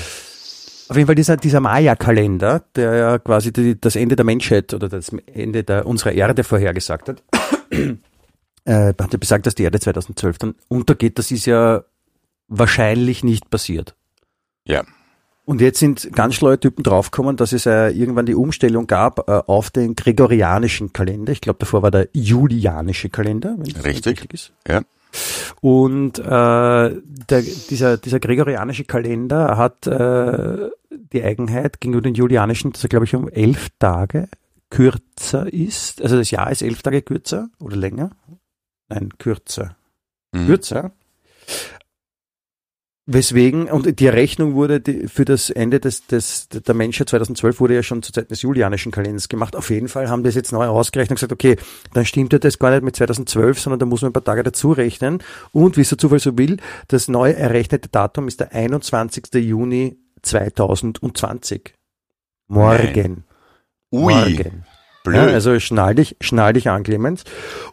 Auf 0.88 0.96
jeden 0.96 1.06
Fall 1.06 1.14
dieser, 1.14 1.36
dieser 1.36 1.60
Maya-Kalender, 1.60 2.64
der 2.76 2.94
ja 2.94 3.18
quasi 3.18 3.52
die, 3.52 3.80
das 3.80 3.96
Ende 3.96 4.14
der 4.14 4.24
Menschheit 4.24 4.72
oder 4.72 4.88
das 4.88 5.10
Ende 5.32 5.64
der, 5.64 5.86
unserer 5.86 6.12
Erde 6.12 6.44
vorhergesagt 6.44 7.08
hat, 7.08 7.22
äh, 8.64 8.94
hat 8.98 9.12
ja 9.12 9.18
besagt, 9.18 9.46
dass 9.46 9.54
die 9.54 9.64
Erde 9.64 9.80
2012 9.80 10.38
dann 10.38 10.54
untergeht. 10.68 11.18
Das 11.18 11.30
ist 11.30 11.46
ja 11.46 11.84
wahrscheinlich 12.48 13.24
nicht 13.24 13.50
passiert. 13.50 13.94
Ja. 14.64 14.84
Und 15.44 15.60
jetzt 15.60 15.78
sind 15.78 16.12
ganz 16.12 16.34
schlaue 16.34 16.58
Typen 16.58 16.82
draufgekommen, 16.82 17.36
dass 17.36 17.52
es 17.52 17.66
äh, 17.66 17.88
irgendwann 17.90 18.26
die 18.26 18.34
Umstellung 18.34 18.88
gab 18.88 19.28
äh, 19.28 19.42
auf 19.46 19.70
den 19.70 19.94
gregorianischen 19.94 20.92
Kalender. 20.92 21.32
Ich 21.32 21.40
glaube, 21.40 21.60
davor 21.60 21.82
war 21.82 21.92
der 21.92 22.08
julianische 22.12 23.10
Kalender, 23.10 23.54
wenn 23.56 23.72
das 23.72 23.84
Richtig. 23.84 24.22
richtig 24.22 24.34
ist. 24.34 24.52
Ja. 24.66 24.82
Und 25.60 26.18
äh, 26.18 26.22
der, 26.24 27.42
dieser, 27.70 27.96
dieser 27.96 28.20
gregorianische 28.20 28.84
Kalender 28.84 29.56
hat 29.56 29.86
äh, 29.86 30.70
die 31.12 31.22
Eigenheit 31.22 31.80
gegenüber 31.80 32.02
den 32.02 32.14
julianischen, 32.14 32.72
dass 32.72 32.82
er, 32.82 32.88
glaube 32.88 33.04
ich, 33.04 33.14
um 33.14 33.28
elf 33.28 33.68
Tage 33.78 34.28
kürzer 34.70 35.52
ist. 35.52 36.02
Also 36.02 36.16
das 36.16 36.30
Jahr 36.30 36.50
ist 36.50 36.62
elf 36.62 36.82
Tage 36.82 37.02
kürzer 37.02 37.48
oder 37.60 37.76
länger? 37.76 38.10
Nein, 38.88 39.10
kürzer. 39.18 39.76
Mhm. 40.32 40.46
Kürzer. 40.46 40.92
Weswegen, 43.08 43.70
und 43.70 44.00
die 44.00 44.06
Errechnung 44.06 44.54
wurde 44.54 44.80
die, 44.80 45.06
für 45.06 45.24
das 45.24 45.48
Ende 45.48 45.78
des, 45.78 46.08
des, 46.08 46.48
der 46.48 46.74
Menschheit 46.74 47.08
2012 47.08 47.60
wurde 47.60 47.76
ja 47.76 47.84
schon 47.84 48.02
zur 48.02 48.12
Zeit 48.12 48.32
des 48.32 48.42
julianischen 48.42 48.90
Kalenders 48.90 49.28
gemacht. 49.28 49.54
Auf 49.54 49.70
jeden 49.70 49.86
Fall 49.86 50.08
haben 50.08 50.24
das 50.24 50.34
jetzt 50.34 50.50
neu 50.50 50.66
ausgerechnet 50.66 51.12
und 51.12 51.16
gesagt, 51.16 51.32
okay, 51.32 51.56
dann 51.94 52.04
stimmt 52.04 52.32
ja 52.32 52.40
das 52.40 52.58
gar 52.58 52.72
nicht 52.72 52.82
mit 52.82 52.96
2012, 52.96 53.60
sondern 53.60 53.78
da 53.78 53.86
muss 53.86 54.02
man 54.02 54.10
ein 54.10 54.12
paar 54.12 54.24
Tage 54.24 54.42
dazu 54.42 54.72
rechnen. 54.72 55.22
Und 55.52 55.76
wie 55.76 55.82
es 55.82 55.90
der 55.90 55.98
Zufall 55.98 56.18
so 56.18 56.36
will, 56.36 56.56
das 56.88 57.06
neu 57.06 57.30
errechnete 57.30 57.88
Datum 57.88 58.26
ist 58.26 58.40
der 58.40 58.52
21. 58.52 59.32
Juni 59.34 59.98
2020. 60.22 61.74
Morgen. 62.48 63.22
Ui, 63.92 64.14
Morgen. 64.14 64.64
Ja, 65.06 65.26
also 65.26 65.60
schnall 65.60 65.94
dich, 65.94 66.16
schnall 66.20 66.54
dich 66.54 66.68
an, 66.68 66.82
Clemens. 66.82 67.22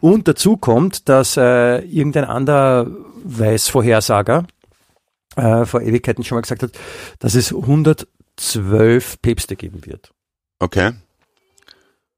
Und 0.00 0.28
dazu 0.28 0.56
kommt, 0.56 1.08
dass 1.08 1.36
äh, 1.36 1.78
irgendein 1.78 2.24
anderer 2.24 2.86
Weißvorhersager 3.24 4.46
äh, 5.36 5.64
vor 5.64 5.80
Ewigkeiten 5.82 6.24
schon 6.24 6.36
mal 6.36 6.42
gesagt 6.42 6.62
hat, 6.62 6.72
dass 7.18 7.34
es 7.34 7.52
112 7.52 9.20
Päpste 9.22 9.56
geben 9.56 9.84
wird. 9.86 10.12
okay. 10.58 10.92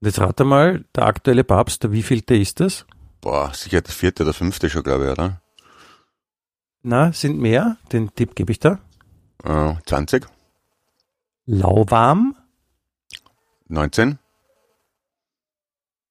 Und 0.00 0.08
jetzt 0.08 0.20
rate 0.20 0.44
mal, 0.44 0.84
der 0.94 1.06
aktuelle 1.06 1.42
Papst, 1.42 1.82
der 1.82 1.90
wievielte 1.90 2.36
ist 2.36 2.60
das? 2.60 2.84
Boah, 3.22 3.52
sicher 3.54 3.80
der 3.80 3.92
vierte 3.94 4.24
oder 4.24 4.34
fünfte 4.34 4.68
schon, 4.68 4.82
glaube 4.82 5.06
ich, 5.06 5.10
oder? 5.10 5.40
Na, 6.82 7.12
sind 7.12 7.38
mehr? 7.38 7.78
Den 7.92 8.14
Tipp 8.14 8.34
gebe 8.36 8.52
ich 8.52 8.60
da. 8.60 8.78
Äh, 9.42 9.74
20? 9.86 10.26
Lauwarm, 11.46 12.36
19? 13.68 14.18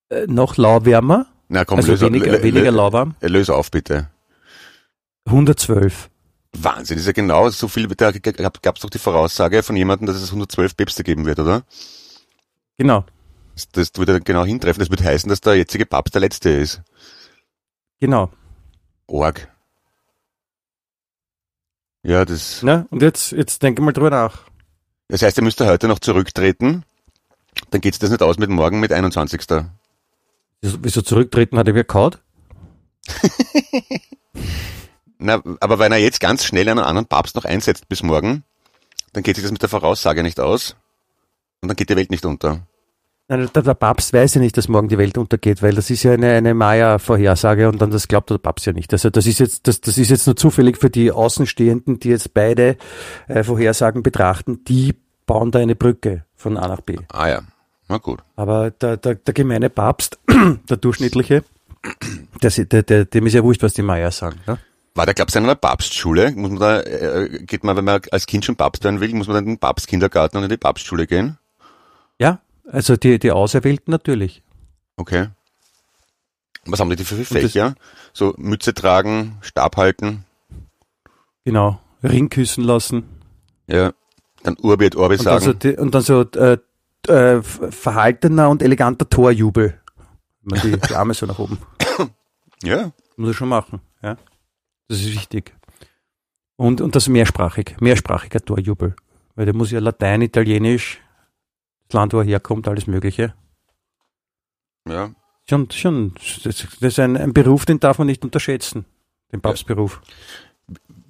äh, 0.09 0.25
noch 0.27 0.57
lauwärmer, 0.57 1.27
Na 1.47 1.63
komm, 1.63 1.77
also 1.77 1.91
löse, 1.91 2.05
weniger, 2.07 2.41
weniger 2.41 2.71
lauwarm, 2.71 3.15
löse 3.21 3.53
auf, 3.53 3.69
bitte. 3.71 4.09
112. 5.25 6.09
Wahnsinn, 6.63 6.97
ist 6.97 7.05
ja 7.05 7.11
genau 7.11 7.49
so 7.49 7.67
viel, 7.67 7.87
da 7.87 8.11
gab 8.11 8.75
es 8.75 8.81
doch 8.81 8.89
die 8.89 8.99
Voraussage 8.99 9.63
von 9.63 9.75
jemandem, 9.75 10.07
dass 10.07 10.15
es 10.17 10.29
112 10.29 10.75
Päpste 10.75 11.03
geben 11.03 11.25
wird, 11.25 11.39
oder? 11.39 11.63
Genau, 12.77 13.05
Das, 13.55 13.69
das 13.69 13.91
würde 13.95 14.13
dann 14.13 14.23
genau 14.23 14.45
hintreffen. 14.45 14.79
Das 14.79 14.89
würde 14.89 15.03
heißen, 15.03 15.29
dass 15.29 15.41
der 15.41 15.55
jetzige 15.55 15.85
Papst 15.85 16.13
der 16.13 16.21
letzte 16.21 16.49
ist. 16.49 16.81
genau. 17.99 18.29
Org. 19.07 19.47
Ja, 22.03 22.25
das, 22.25 22.61
Ne? 22.63 22.87
Und 22.89 23.01
jetzt, 23.01 23.31
jetzt 23.31 23.63
denke 23.63 23.81
mal 23.81 23.91
drüber 23.91 24.09
nach. 24.09 24.43
das 25.07 25.21
heißt, 25.21 25.37
er 25.37 25.43
müsste 25.43 25.67
heute 25.67 25.87
noch 25.87 25.99
zurücktreten. 25.99 26.83
Dann 27.71 27.81
geht's 27.81 27.99
das 27.99 28.09
nicht 28.09 28.21
aus 28.21 28.37
mit 28.37 28.49
morgen 28.49 28.79
mit 28.79 28.91
21. 28.91 29.41
Wieso, 30.61 30.77
wieso 30.81 31.01
zurücktreten 31.01 31.57
hat 31.57 31.67
er 31.67 31.73
wieder 31.73 31.83
kaut? 31.83 32.19
Na, 35.18 35.41
aber 35.59 35.80
wenn 35.80 35.91
er 35.91 35.97
jetzt 35.97 36.20
ganz 36.20 36.43
schnell 36.43 36.68
einen 36.70 36.80
anderen 36.80 37.07
Papst 37.07 37.36
noch 37.36 37.45
einsetzt 37.45 37.88
bis 37.88 38.03
morgen, 38.03 38.43
dann 39.13 39.24
geht 39.24 39.36
sich 39.36 39.43
das 39.43 39.51
mit 39.51 39.61
der 39.61 39.70
Voraussage 39.70 40.24
nicht 40.24 40.39
aus. 40.39 40.76
Und 41.61 41.70
dann 41.70 41.76
geht 41.76 41.89
die 41.89 41.95
Welt 41.95 42.11
nicht 42.11 42.26
unter. 42.26 42.68
Nein, 43.28 43.49
der, 43.55 43.63
der 43.63 43.74
Papst 43.74 44.13
weiß 44.13 44.36
ja 44.36 44.41
nicht, 44.41 44.55
dass 44.55 44.68
morgen 44.68 44.88
die 44.88 44.99
Welt 44.99 45.18
untergeht, 45.18 45.63
weil 45.63 45.74
das 45.74 45.89
ist 45.89 46.03
ja 46.03 46.11
eine, 46.11 46.34
eine 46.34 46.53
Maya-Vorhersage 46.53 47.68
und 47.68 47.82
dann 47.82 47.89
das 47.89 48.07
glaubt 48.07 48.30
der 48.30 48.38
Papst 48.38 48.68
ja 48.68 48.74
nicht. 48.74 48.93
Also 48.93 49.09
das 49.09 49.26
ist 49.26 49.39
jetzt, 49.39 49.68
das, 49.68 49.82
das 49.82 49.97
ist 49.97 50.11
jetzt 50.11 50.28
nur 50.28 50.36
zufällig 50.36 50.78
für 50.78 50.91
die 50.91 51.11
Außenstehenden, 51.11 51.99
die 51.99 52.09
jetzt 52.09 52.36
beide 52.36 52.78
äh, 53.28 53.43
Vorhersagen 53.43 54.03
betrachten, 54.03 54.63
die 54.66 54.93
bauen 55.26 55.49
da 55.49 55.57
eine 55.57 55.76
Brücke 55.76 56.26
von 56.36 56.55
A 56.57 56.68
nach 56.68 56.82
B. 56.82 56.97
Ah 57.11 57.28
ja, 57.28 57.41
na 57.88 57.97
gut. 57.97 58.20
Aber 58.36 58.70
der, 58.70 58.97
der, 58.97 59.16
der 59.16 59.34
gemeine 59.34 59.72
Papst, 59.72 60.20
der 60.70 60.78
durchschnittliche, 60.78 61.43
der, 62.43 62.51
der, 62.51 62.84
der, 62.84 63.05
dem 63.05 63.26
ist 63.26 63.34
ja 63.34 63.43
wurscht, 63.43 63.63
was 63.63 63.74
die 63.74 63.82
Maya 63.82 64.11
sagen. 64.11 64.39
Ne? 64.45 64.59
War 64.95 65.05
der, 65.05 65.13
glaubst 65.13 65.35
du, 65.35 65.39
in 65.39 65.45
einer 65.45 65.55
Papstschule? 65.55 66.31
Muss 66.31 66.51
man 66.51 66.59
da, 66.59 66.81
äh, 66.81 67.43
geht 67.45 67.63
man, 67.65 67.75
wenn 67.75 67.83
man 67.85 68.01
als 68.11 68.25
Kind 68.25 68.45
schon 68.45 68.55
Papst 68.55 68.83
werden 68.85 69.01
will, 69.01 69.13
muss 69.13 69.27
man 69.27 69.35
dann 69.35 69.43
in 69.43 69.51
den 69.51 69.59
Papstkindergarten 69.59 70.37
und 70.37 70.43
in 70.45 70.49
die 70.49 70.57
Papstschule 70.57 71.05
gehen? 71.05 71.37
Ja, 72.17 72.39
also 72.71 72.95
die, 72.95 73.19
die 73.19 73.31
Auserwählten 73.31 73.91
natürlich. 73.91 74.41
Okay. 74.95 75.27
Was 76.65 76.79
haben 76.79 76.89
die 76.95 77.03
für 77.03 77.23
Fächer? 77.25 77.75
So 78.13 78.33
Mütze 78.37 78.73
tragen, 78.73 79.37
Stab 79.41 79.77
halten, 79.77 80.25
Genau. 81.43 81.79
Ring 82.03 82.29
küssen 82.29 82.63
lassen. 82.63 83.03
ja. 83.67 83.93
Dann 84.43 84.57
Urbi 84.61 84.85
et 84.85 84.95
Orbi 84.95 85.17
sagen. 85.17 85.57
die, 85.57 85.75
und 85.75 85.95
dann 85.95 86.03
so 86.03 86.21
äh, 86.21 86.57
äh, 87.07 87.41
verhaltener 87.41 88.49
und 88.49 88.61
eleganter 88.61 89.09
Torjubel. 89.09 89.79
Wenn 90.43 90.59
man 90.59 90.71
die, 90.71 90.87
die 90.87 90.93
Arme 90.95 91.15
so 91.15 91.25
nach 91.25 91.39
oben. 91.39 91.57
Ja, 92.63 92.91
Muss 93.17 93.29
er 93.29 93.33
schon 93.33 93.49
machen. 93.49 93.81
Ja? 94.03 94.17
Das 94.88 94.99
ist 95.01 95.13
wichtig. 95.13 95.53
Und, 96.57 96.79
und 96.81 96.95
das 96.95 97.07
mehrsprachig. 97.09 97.75
Mehrsprachiger 97.79 98.39
Torjubel. 98.39 98.95
Weil 99.36 99.45
der 99.45 99.55
muss 99.55 99.71
ja 99.71 99.79
Latein, 99.79 100.21
Italienisch, 100.21 101.01
das 101.88 101.93
Land, 101.95 102.13
wo 102.13 102.19
er 102.19 102.25
herkommt, 102.25 102.67
alles 102.67 102.88
Mögliche. 102.88 103.33
ja. 104.88 105.11
Schon, 105.47 105.69
schon, 105.69 106.15
das 106.43 106.65
ist 106.81 106.97
ein, 106.99 107.15
ein 107.17 107.31
Beruf, 107.31 107.65
den 107.65 107.79
darf 107.79 107.99
man 107.99 108.07
nicht 108.07 108.23
unterschätzen. 108.25 108.83
Den 109.31 109.41
Papstberuf. 109.41 110.01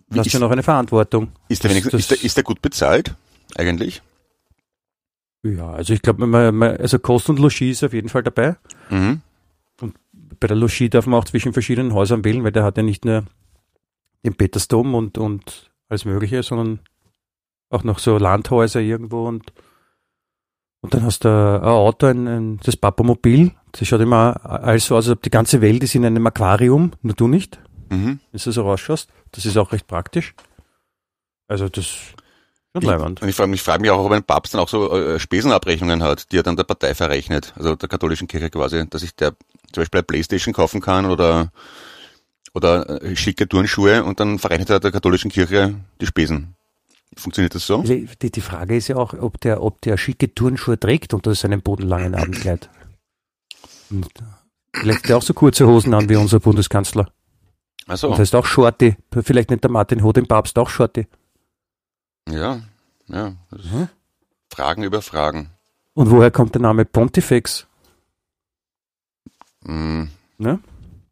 Du 0.10 0.20
hast 0.20 0.34
ja 0.34 0.40
noch 0.42 0.52
eine 0.52 0.62
Verantwortung. 0.62 1.32
Ist 1.48 1.64
der, 1.64 1.74
Das- 1.74 1.94
ist, 1.94 2.12
der, 2.12 2.22
ist 2.22 2.36
der 2.36 2.44
gut 2.44 2.62
bezahlt? 2.62 3.16
Eigentlich? 3.56 4.02
Ja, 5.44 5.72
also 5.72 5.94
ich 5.94 6.02
glaube, 6.02 6.26
also 6.82 7.00
Kost 7.00 7.30
und 7.30 7.40
Logis 7.40 7.62
ist 7.78 7.84
auf 7.86 7.94
jeden 7.94 8.10
Fall 8.10 8.24
dabei. 8.24 8.58
Mhm. 8.90 9.22
Bei 10.40 10.48
der 10.48 10.58
Logis 10.58 10.90
darf 10.90 11.06
man 11.06 11.18
auch 11.18 11.26
zwischen 11.26 11.54
verschiedenen 11.54 11.94
Häusern 11.94 12.26
wählen, 12.26 12.44
weil 12.44 12.52
der 12.52 12.64
hat 12.66 12.76
ja 12.76 12.84
nicht 12.84 13.06
nur 13.06 13.24
den 14.26 14.36
Petersdom 14.36 14.96
und, 14.96 15.18
und 15.18 15.72
alles 15.90 16.06
Mögliche, 16.06 16.44
sondern 16.44 16.80
auch 17.70 17.84
noch 17.84 18.00
so 18.00 18.18
Landhäuser 18.18 18.82
irgendwo 18.82 19.28
und, 19.28 19.54
und 20.82 20.94
dann 20.94 21.04
hast 21.04 21.26
du 21.26 21.30
ein 21.30 21.64
Auto, 21.64 22.08
ein, 22.08 22.28
ein, 22.28 22.60
das 22.64 22.78
Papamobil. 22.78 23.52
Das 23.72 23.88
schaut 23.88 24.02
immer 24.02 24.40
alles 24.46 24.86
so 24.86 24.96
aus, 24.96 25.08
als 25.08 25.18
ob 25.18 25.24
die 25.24 25.32
ganze 25.32 25.62
Welt 25.62 25.84
ist 25.84 25.96
in 25.96 26.06
einem 26.06 26.26
Aquarium, 26.28 26.92
nur 27.02 27.16
du 27.16 27.28
nicht, 27.28 27.60
Mhm. 27.90 28.20
wenn 28.32 28.42
du 28.44 28.52
so 28.52 28.64
rausschaust. 28.64 29.10
Das 29.32 29.46
ist 29.46 29.58
auch 29.58 29.72
recht 29.72 29.86
praktisch. 29.88 30.34
Also 31.48 31.70
das 31.70 32.16
leibend. 32.74 33.22
Und 33.22 33.30
ich 33.30 33.36
frage 33.36 33.50
mich, 33.50 33.62
frage 33.62 33.82
mich 33.82 33.92
auch, 33.92 34.04
ob 34.04 34.12
ein 34.12 34.24
Papst 34.24 34.54
dann 34.54 34.62
auch 34.62 34.70
so 34.70 34.92
äh, 34.92 35.20
Spesenabrechnungen 35.20 36.04
hat, 36.04 36.32
die 36.32 36.40
er 36.40 36.44
dann 36.44 36.56
der 36.56 36.64
Partei 36.64 36.94
verrechnet, 36.96 37.54
also 37.56 37.76
der 37.76 37.88
katholischen 37.88 38.28
Kirche 38.28 38.50
quasi, 38.50 38.88
dass 38.90 39.04
ich 39.04 39.16
der 39.16 39.32
zum 39.72 39.82
Beispiel 39.82 40.00
eine 40.00 40.04
Playstation 40.06 40.54
kaufen 40.54 40.82
kann 40.82 41.06
oder 41.06 41.52
oder 42.56 43.04
äh, 43.04 43.16
schicke 43.16 43.48
Turnschuhe 43.48 44.04
und 44.04 44.20
dann 44.20 44.40
verrechnet 44.40 44.70
er 44.70 44.80
der 44.80 44.92
katholischen 44.92 45.30
Kirche 45.30 45.76
die 46.00 46.06
Spesen. 46.06 46.56
Funktioniert 47.18 47.54
das 47.54 47.68
so? 47.68 47.84
Die, 47.84 48.08
die 48.08 48.42
Frage 48.42 48.76
ist 48.76 48.88
ja 48.88 48.96
auch, 48.96 49.14
ob 49.14 49.40
der, 49.42 49.62
ob 49.62 49.82
der 49.82 49.98
schicke 49.98 50.34
Turnschuhe 50.34 50.80
trägt 50.80 51.14
unter 51.14 51.36
seinem 51.36 51.62
bodenlangen 51.62 52.16
Abendkleid. 52.16 52.70
Und 53.90 54.08
vielleicht 54.74 55.04
hat 55.04 55.10
er 55.10 55.18
auch 55.18 55.22
so 55.22 55.34
kurze 55.34 55.68
Hosen 55.68 55.94
an 55.94 56.10
wie 56.10 56.16
unser 56.16 56.40
Bundeskanzler. 56.40 57.12
Also 57.88 58.08
Und 58.08 58.14
das 58.14 58.30
ist 58.30 58.36
auch 58.36 58.46
Shorty. 58.46 58.96
Vielleicht 59.22 59.50
nennt 59.50 59.64
der 59.64 59.72
Martin 59.72 60.02
Ho 60.04 60.12
den 60.12 60.28
Papst 60.28 60.58
auch 60.58 60.70
Shorty. 60.70 61.08
ja, 62.30 62.62
ja. 63.08 63.36
Mhm. 63.52 63.90
Fragen 64.50 64.84
über 64.84 65.02
Fragen. 65.02 65.52
Und 65.94 66.10
woher 66.10 66.32
kommt 66.32 66.56
der 66.56 66.62
Name 66.62 66.86
Pontifex? 66.86 67.68
Mhm. 69.62 70.10
Ne? 70.38 70.60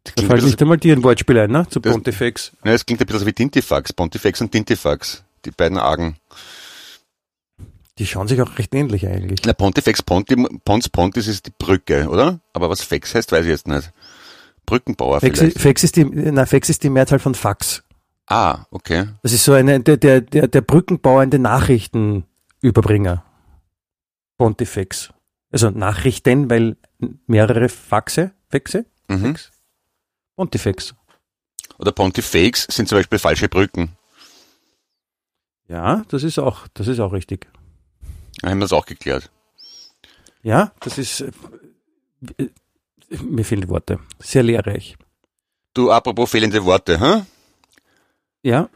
Das 0.04 0.14
Da 0.16 0.22
fällt 0.26 0.44
nicht 0.44 0.60
einmal 0.60 0.76
dir 0.76 0.94
ein 0.94 1.02
Wortspiel 1.02 1.38
ein, 1.38 1.50
ne? 1.50 1.66
Zu 1.68 1.80
Das- 1.80 1.92
Pontifex. 1.94 2.52
ne, 2.62 2.72
das 2.72 2.84
klingt 2.84 3.00
ein 3.00 3.06
bisschen 3.06 3.20
so 3.20 3.26
wie 3.26 3.32
Tintifax, 3.32 3.92
Pontifex 3.92 4.40
und 4.42 4.52
Tintifax, 4.52 5.24
die 5.44 5.50
beiden 5.50 5.78
Argen. 5.78 6.16
Die 7.98 8.06
schauen 8.06 8.26
sich 8.28 8.42
auch 8.42 8.58
recht 8.58 8.74
ähnlich 8.74 9.06
eigentlich. 9.06 9.40
Na, 9.46 9.52
Pontifex, 9.52 10.02
Ponti, 10.02 10.34
Pons 10.64 10.88
Pontis 10.88 11.26
ist 11.28 11.46
die 11.46 11.52
Brücke, 11.56 12.08
oder? 12.08 12.40
Aber 12.52 12.68
was 12.68 12.82
Fex 12.82 13.14
heißt, 13.14 13.30
weiß 13.32 13.44
ich 13.44 13.50
jetzt 13.50 13.68
nicht. 13.68 13.92
Brückenbauer 14.66 15.20
Fex, 15.20 15.38
vielleicht. 15.38 15.58
Fex, 15.60 15.84
ist 15.84 15.96
die, 15.96 16.04
na, 16.04 16.44
Fex 16.44 16.68
ist 16.70 16.82
die 16.82 16.90
Mehrzahl 16.90 17.18
von 17.20 17.34
Fax. 17.34 17.82
Ah, 18.26 18.64
okay. 18.70 19.06
Das 19.22 19.32
ist 19.32 19.44
so 19.44 19.52
eine, 19.52 19.78
der, 19.80 19.96
der, 19.98 20.20
der, 20.22 20.48
der 20.48 20.60
brückenbauende 20.62 21.38
Nachrichtenüberbringer. 21.38 23.22
Pontifex. 24.38 25.10
Also 25.52 25.70
Nachrichten, 25.70 26.50
weil 26.50 26.76
mehrere 27.26 27.68
Faxe, 27.68 28.32
Fexe, 28.48 28.86
Mhm. 29.08 29.36
Fex. 29.36 29.50
Pontifex. 30.36 30.94
Oder 31.78 31.92
Pontifex 31.92 32.66
sind 32.70 32.88
zum 32.88 32.98
Beispiel 32.98 33.18
falsche 33.18 33.48
Brücken. 33.48 33.96
Ja, 35.68 36.04
das 36.08 36.22
ist 36.22 36.38
auch, 36.38 36.68
das 36.74 36.88
ist 36.88 37.00
auch 37.00 37.12
richtig. 37.12 37.48
Da 38.40 38.50
haben 38.50 38.58
wir 38.58 38.64
das 38.64 38.72
auch 38.72 38.86
geklärt. 38.86 39.30
Ja, 40.42 40.72
das 40.80 40.98
ist, 40.98 41.20
äh, 41.20 41.32
äh, 42.38 42.50
mir 43.22 43.44
fehlen 43.44 43.62
die 43.62 43.68
Worte. 43.68 43.98
Sehr 44.18 44.42
lehrreich. 44.42 44.96
Du, 45.72 45.90
apropos 45.90 46.30
fehlende 46.30 46.64
Worte, 46.64 47.00
hä? 47.00 47.22
Ja, 48.42 48.68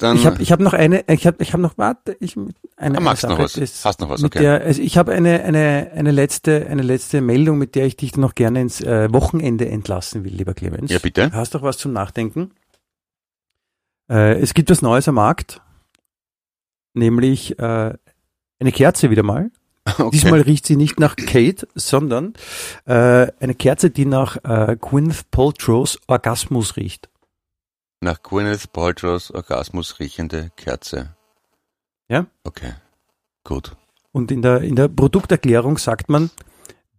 Dann 0.00 0.16
ich 0.16 0.24
habe 0.24 0.42
ich 0.42 0.50
hab 0.50 0.60
noch 0.60 0.72
eine, 0.72 1.04
ich 1.08 1.26
habe 1.26 1.42
ich 1.42 1.52
hab 1.52 1.60
noch, 1.60 1.76
warte, 1.76 2.16
ich, 2.20 2.34
eine, 2.76 2.96
ah, 2.98 3.00
magst 3.00 3.22
noch 3.28 3.38
was? 3.38 3.52
das- 3.52 3.84
Hast 3.84 4.00
noch 4.00 4.08
was, 4.08 4.24
okay. 4.24 4.38
der, 4.38 4.62
also 4.62 4.80
ich 4.80 4.96
habe 4.96 5.12
eine, 5.12 5.42
eine, 5.44 5.90
eine 5.94 6.10
letzte, 6.10 6.66
eine 6.68 6.80
letzte 6.82 7.20
Meldung, 7.20 7.58
mit 7.58 7.74
der 7.74 7.84
ich 7.84 7.96
dich 7.96 8.16
noch 8.16 8.34
gerne 8.34 8.62
ins 8.62 8.80
äh, 8.80 9.12
Wochenende 9.12 9.68
entlassen 9.68 10.24
will, 10.24 10.32
lieber 10.32 10.54
Clemens. 10.54 10.90
ja, 10.90 10.98
bitte. 10.98 11.30
Hast 11.32 11.54
doch 11.54 11.62
was 11.62 11.76
zum 11.76 11.92
Nachdenken? 11.92 12.52
Äh, 14.10 14.40
es 14.40 14.54
gibt 14.54 14.70
was 14.70 14.80
Neues 14.80 15.06
am 15.06 15.16
Markt, 15.16 15.60
nämlich 16.94 17.58
äh, 17.58 17.92
eine 18.58 18.72
Kerze 18.72 19.10
wieder 19.10 19.22
mal. 19.22 19.50
Okay. 19.98 20.10
Diesmal 20.12 20.42
riecht 20.42 20.66
sie 20.66 20.76
nicht 20.76 21.00
nach 21.00 21.16
Kate, 21.16 21.66
sondern 21.74 22.34
äh, 22.84 23.26
eine 23.40 23.54
Kerze, 23.54 23.90
die 23.90 24.04
nach 24.04 24.36
äh, 24.44 24.76
Gwyneth 24.80 25.30
Paltrow's 25.30 25.98
Orgasmus 26.06 26.76
riecht. 26.76 27.08
Nach 28.02 28.22
Gwyneth 28.22 28.72
Paltrow's 28.72 29.30
Orgasmus 29.30 30.00
riechende 30.00 30.50
Kerze. 30.56 31.14
Ja. 32.08 32.26
Okay. 32.44 32.72
Gut. 33.44 33.76
Und 34.10 34.30
in 34.30 34.40
der, 34.40 34.62
in 34.62 34.74
der 34.74 34.88
Produkterklärung 34.88 35.76
sagt 35.76 36.08
man, 36.08 36.30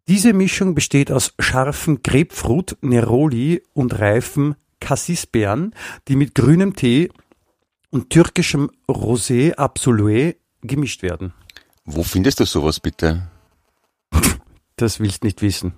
diese 0.08 0.34
Mischung 0.34 0.76
besteht 0.76 1.12
aus 1.12 1.34
scharfen 1.40 2.04
Grapefruit, 2.04 2.78
Neroli 2.82 3.64
und 3.74 3.98
reifen 3.98 4.56
Cassisbeeren, 4.80 5.74
die 6.08 6.16
mit 6.16 6.36
grünem 6.36 6.76
Tee 6.76 7.10
und 7.90 8.10
türkischem 8.10 8.70
Rosé 8.88 9.56
Absolue 9.56 10.36
gemischt 10.62 11.02
werden. 11.02 11.34
Wo 11.84 12.04
findest 12.04 12.40
du 12.40 12.46
sowas 12.46 12.80
bitte? 12.80 13.28
Das 14.76 15.00
willst 15.00 15.24
nicht 15.24 15.42
wissen. 15.42 15.74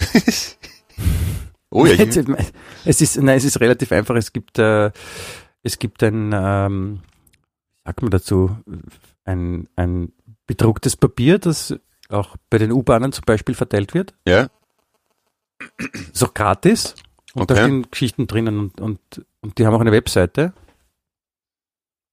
oh 1.72 1.86
ja, 1.86 1.92
ich, 1.94 2.16
es 2.84 3.00
ist, 3.00 3.16
nein, 3.16 3.36
es 3.36 3.44
ist 3.44 3.60
relativ 3.60 3.90
einfach. 3.92 4.14
Es 4.16 4.32
gibt, 4.32 4.58
äh, 4.58 4.90
es 5.62 5.78
gibt 5.78 6.02
ein, 6.02 6.30
ähm, 6.34 7.00
sagt 7.84 8.02
man 8.02 8.10
dazu, 8.10 8.56
ein, 9.24 9.68
ein 9.76 10.12
bedrucktes 10.46 10.96
Papier, 10.96 11.38
das 11.38 11.74
auch 12.08 12.36
bei 12.50 12.58
den 12.58 12.72
U-Bahnen 12.72 13.12
zum 13.12 13.24
Beispiel 13.24 13.54
verteilt 13.54 13.94
wird. 13.94 14.14
ja. 14.26 14.48
Auch 16.20 16.34
gratis. 16.34 16.94
Und 17.34 17.50
da 17.50 17.54
Okay. 17.54 17.64
stehen 17.64 17.90
Geschichten 17.90 18.26
drinnen 18.26 18.58
und, 18.58 18.80
und, 18.80 19.00
und 19.40 19.56
die 19.58 19.64
haben 19.66 19.74
auch 19.74 19.80
eine 19.80 19.92
Webseite. 19.92 20.52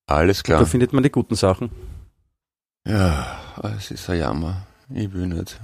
Alles 0.06 0.38
Da 0.40 0.44
klar. 0.44 0.66
findet 0.66 0.94
man 0.94 1.02
die 1.04 1.10
guten 1.12 1.36
Sachen. 1.36 1.72
Ja, 2.88 3.40
es 3.76 3.92
ist 3.92 4.10
ein 4.10 4.20
Jammer. 4.20 4.66
Ich 4.94 5.12
will 5.14 5.28
nicht. 5.28 5.60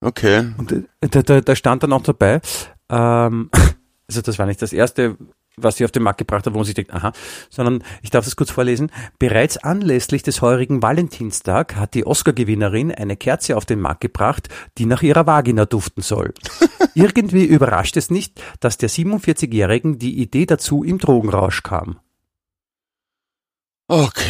Okay. 0.00 0.52
Und 0.56 0.86
da, 1.00 1.22
da, 1.22 1.40
da 1.40 1.56
stand 1.56 1.82
dann 1.82 1.92
auch 1.92 2.02
dabei, 2.02 2.40
ähm, 2.88 3.50
also 4.08 4.22
das 4.22 4.38
war 4.38 4.46
nicht 4.46 4.62
das 4.62 4.72
erste, 4.72 5.16
was 5.56 5.76
sie 5.76 5.84
auf 5.84 5.90
den 5.90 6.02
Markt 6.02 6.18
gebracht 6.18 6.46
hat, 6.46 6.54
wo 6.54 6.58
man 6.58 6.64
sich 6.64 6.74
denkt, 6.74 6.92
aha, 6.92 7.12
sondern 7.50 7.84
ich 8.02 8.10
darf 8.10 8.24
das 8.24 8.36
kurz 8.36 8.50
vorlesen. 8.50 8.90
Bereits 9.18 9.58
anlässlich 9.58 10.22
des 10.22 10.42
heurigen 10.42 10.82
Valentinstag 10.82 11.76
hat 11.76 11.94
die 11.94 12.06
Oscar-Gewinnerin 12.06 12.92
eine 12.92 13.16
Kerze 13.16 13.56
auf 13.56 13.66
den 13.66 13.80
Markt 13.80 14.00
gebracht, 14.00 14.48
die 14.78 14.86
nach 14.86 15.02
ihrer 15.02 15.26
Vagina 15.26 15.66
duften 15.66 16.02
soll. 16.02 16.34
Irgendwie 16.94 17.44
überrascht 17.44 17.96
es 17.96 18.10
nicht, 18.10 18.40
dass 18.60 18.78
der 18.78 18.90
47-Jährigen 18.90 19.98
die 19.98 20.20
Idee 20.20 20.46
dazu 20.46 20.82
im 20.82 20.98
Drogenrausch 20.98 21.62
kam. 21.62 22.00
Okay. 23.88 24.22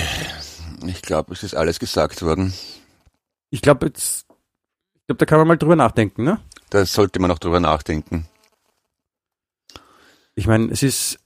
Ich 0.87 1.03
glaube, 1.03 1.35
es 1.35 1.43
ist 1.43 1.55
alles 1.55 1.79
gesagt 1.79 2.23
worden. 2.23 2.55
Ich 3.51 3.61
glaube, 3.61 3.87
jetzt, 3.87 4.27
glaube, 5.11 5.19
da 5.19 5.27
kann 5.27 5.39
man 5.39 5.49
mal 5.49 5.57
drüber 5.57 5.77
nachdenken, 5.77 6.23
ne? 6.25 6.39
Da 6.71 6.87
sollte 6.87 7.19
man 7.21 7.29
noch 7.29 7.41
drüber 7.41 7.59
nachdenken. 7.61 8.27
Ich 10.37 10.47
meine, 10.47 10.71
es 10.71 10.83
ist, 10.83 11.19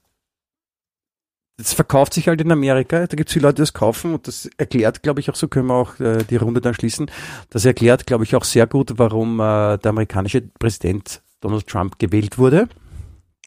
es 1.57 1.73
verkauft 1.73 2.13
sich 2.13 2.27
halt 2.27 2.41
in 2.41 2.51
Amerika, 2.51 3.05
da 3.07 3.15
gibt 3.15 3.29
es 3.29 3.33
viele 3.33 3.43
Leute, 3.43 3.55
die 3.57 3.61
das 3.61 3.73
kaufen 3.73 4.13
und 4.15 4.27
das 4.27 4.49
erklärt, 4.57 5.03
glaube 5.03 5.19
ich, 5.19 5.29
auch 5.29 5.35
so 5.35 5.47
können 5.47 5.67
wir 5.67 5.75
auch 5.75 5.99
äh, 5.99 6.23
die 6.23 6.35
Runde 6.35 6.61
dann 6.61 6.73
schließen. 6.73 7.09
Das 7.49 7.63
erklärt, 7.63 8.07
glaube 8.07 8.23
ich, 8.23 8.35
auch 8.35 8.43
sehr 8.43 8.67
gut, 8.67 8.93
warum 8.97 9.39
äh, 9.39 9.77
der 9.77 9.89
amerikanische 9.89 10.41
Präsident 10.41 11.21
Donald 11.41 11.67
Trump 11.67 11.99
gewählt 11.99 12.37
wurde 12.39 12.67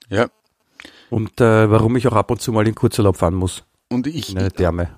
Ja. 0.08 0.28
und 1.10 1.40
äh, 1.40 1.70
warum 1.70 1.96
ich 1.96 2.06
auch 2.06 2.12
ab 2.14 2.30
und 2.30 2.40
zu 2.40 2.52
mal 2.52 2.66
in 2.66 2.74
Kurzurlaub 2.76 3.16
fahren 3.16 3.34
muss, 3.34 3.64
Und 3.90 4.06
ich, 4.06 4.36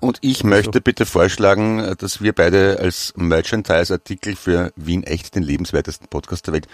und 0.01 0.17
ich 0.19 0.43
möchte 0.43 0.81
bitte 0.81 1.05
vorschlagen, 1.05 1.95
dass 1.97 2.21
wir 2.21 2.33
beide 2.33 2.77
als 2.79 3.13
Merchandise-Artikel 3.15 4.35
für 4.35 4.73
Wien 4.75 5.03
echt 5.03 5.33
den 5.35 5.43
lebenswertesten 5.43 6.07
Podcast 6.09 6.47
der 6.47 6.55
Welt 6.55 6.67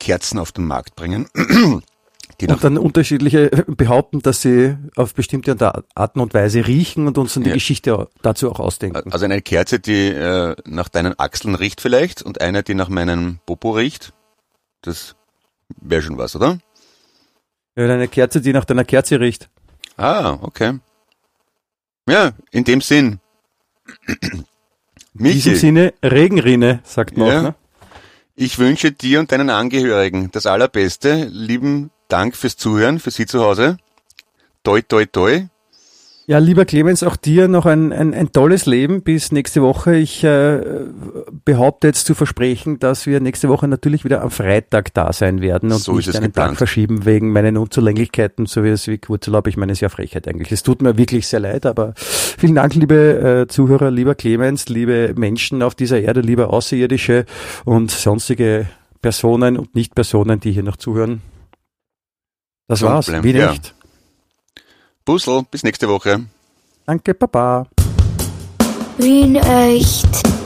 Kerzen 0.00 0.40
auf 0.40 0.50
den 0.50 0.66
Markt 0.66 0.96
bringen. 0.96 1.28
Und 2.40 2.64
dann 2.64 2.76
unterschiedliche 2.76 3.50
behaupten, 3.68 4.20
dass 4.20 4.42
sie 4.42 4.76
auf 4.96 5.14
bestimmte 5.14 5.56
Arten 5.94 6.18
und 6.18 6.34
Weise 6.34 6.66
riechen 6.66 7.06
und 7.06 7.16
uns 7.16 7.34
dann 7.34 7.44
die 7.44 7.50
Ja. 7.50 7.54
Geschichte 7.54 8.08
dazu 8.22 8.50
auch 8.50 8.58
ausdenken. 8.58 9.12
also 9.12 9.24
eine 9.26 9.40
Kerze, 9.42 9.78
die 9.78 10.08
äh, 10.08 10.56
nach 10.64 10.88
deinen 10.88 11.16
Achseln 11.20 11.54
riecht 11.54 11.80
vielleicht 11.80 12.20
und 12.20 12.40
eine, 12.40 12.64
die 12.64 12.74
nach 12.74 12.88
meinem 12.88 13.38
Popo 13.46 13.70
riecht. 13.72 14.12
Das 14.80 15.14
wäre 15.80 16.02
schon 16.02 16.18
was, 16.18 16.34
oder? 16.34 16.58
Ja, 17.76 17.84
eine 17.84 18.08
Kerze, 18.08 18.40
die 18.40 18.52
nach 18.52 18.64
deiner 18.64 18.84
Kerze 18.84 19.20
riecht. 19.20 19.48
Ah, 19.96 20.38
okay. 20.40 20.80
Ja, 22.08 22.32
in 22.50 22.64
dem 22.64 22.80
Sinn. 22.80 23.20
In 24.08 24.44
Michi, 25.14 25.34
diesem 25.34 25.56
Sinne, 25.56 25.94
Regenrinne, 26.02 26.80
sagt 26.84 27.16
man 27.16 27.28
Ja. 27.28 27.38
auch. 27.38 27.42
Ne? 27.42 27.54
ich 28.34 28.58
wünsche 28.58 28.90
dir 28.92 29.20
und 29.20 29.30
deinen 29.30 29.50
Angehörigen 29.50 30.30
das 30.32 30.46
Allerbeste. 30.46 31.24
Lieben 31.30 31.90
Dank 32.08 32.34
fürs 32.34 32.56
Zuhören, 32.56 32.98
für 32.98 33.10
Sie 33.10 33.26
zu 33.26 33.40
Hause. 33.44 33.76
toi 34.64 34.80
toi 34.82 35.04
toi. 35.06 35.46
Ja, 36.26 36.38
lieber 36.38 36.64
Clemens, 36.64 37.02
auch 37.02 37.16
dir 37.16 37.48
noch 37.48 37.66
ein, 37.66 37.92
ein, 37.92 38.14
ein 38.14 38.30
tolles 38.30 38.66
Leben 38.66 39.02
bis 39.02 39.32
nächste 39.32 39.60
Woche. 39.60 39.96
Ich 39.96 40.22
äh, 40.22 40.60
behaupte 41.44 41.88
jetzt 41.88 42.06
zu 42.06 42.14
versprechen, 42.14 42.78
dass 42.78 43.06
wir 43.06 43.20
nächste 43.20 43.48
Woche 43.48 43.66
natürlich 43.66 44.04
wieder 44.04 44.22
am 44.22 44.30
Freitag 44.30 44.94
da 44.94 45.12
sein 45.12 45.40
werden 45.40 45.72
und 45.72 45.78
So 45.78 45.98
ist 45.98 46.06
nicht 46.06 46.16
einen 46.16 46.26
geplant. 46.26 46.50
Tag 46.50 46.58
verschieben 46.58 47.04
wegen 47.04 47.32
meinen 47.32 47.56
Unzulänglichkeiten, 47.56 48.46
so 48.46 48.62
wie 48.62 48.68
es 48.68 48.86
wie 48.86 48.98
Kurzurlaub. 48.98 49.48
Ich 49.48 49.56
meine, 49.56 49.72
es 49.72 49.78
ist 49.78 49.82
ja 49.82 49.88
Frechheit 49.88 50.28
eigentlich. 50.28 50.52
Es 50.52 50.62
tut 50.62 50.80
mir 50.80 50.96
wirklich 50.96 51.26
sehr 51.26 51.40
leid, 51.40 51.66
aber 51.66 51.92
vielen 51.96 52.54
Dank, 52.54 52.74
liebe 52.76 53.42
äh, 53.42 53.46
Zuhörer, 53.48 53.90
lieber 53.90 54.14
Clemens, 54.14 54.68
liebe 54.68 55.14
Menschen 55.16 55.60
auf 55.60 55.74
dieser 55.74 56.00
Erde, 56.00 56.20
liebe 56.20 56.48
Außerirdische 56.48 57.24
und 57.64 57.90
sonstige 57.90 58.68
Personen 59.00 59.58
und 59.58 59.74
Nicht-Personen, 59.74 60.38
die 60.38 60.52
hier 60.52 60.62
noch 60.62 60.76
zuhören. 60.76 61.20
Das 62.68 62.80
war's. 62.82 63.12
Wie 63.24 63.32
ja. 63.32 63.54
Puzzle, 65.04 65.44
bis 65.50 65.62
nächste 65.62 65.88
Woche. 65.88 66.24
Danke, 66.86 67.14
Papa. 67.14 67.66
Wien 68.98 69.36
echt. 69.36 70.41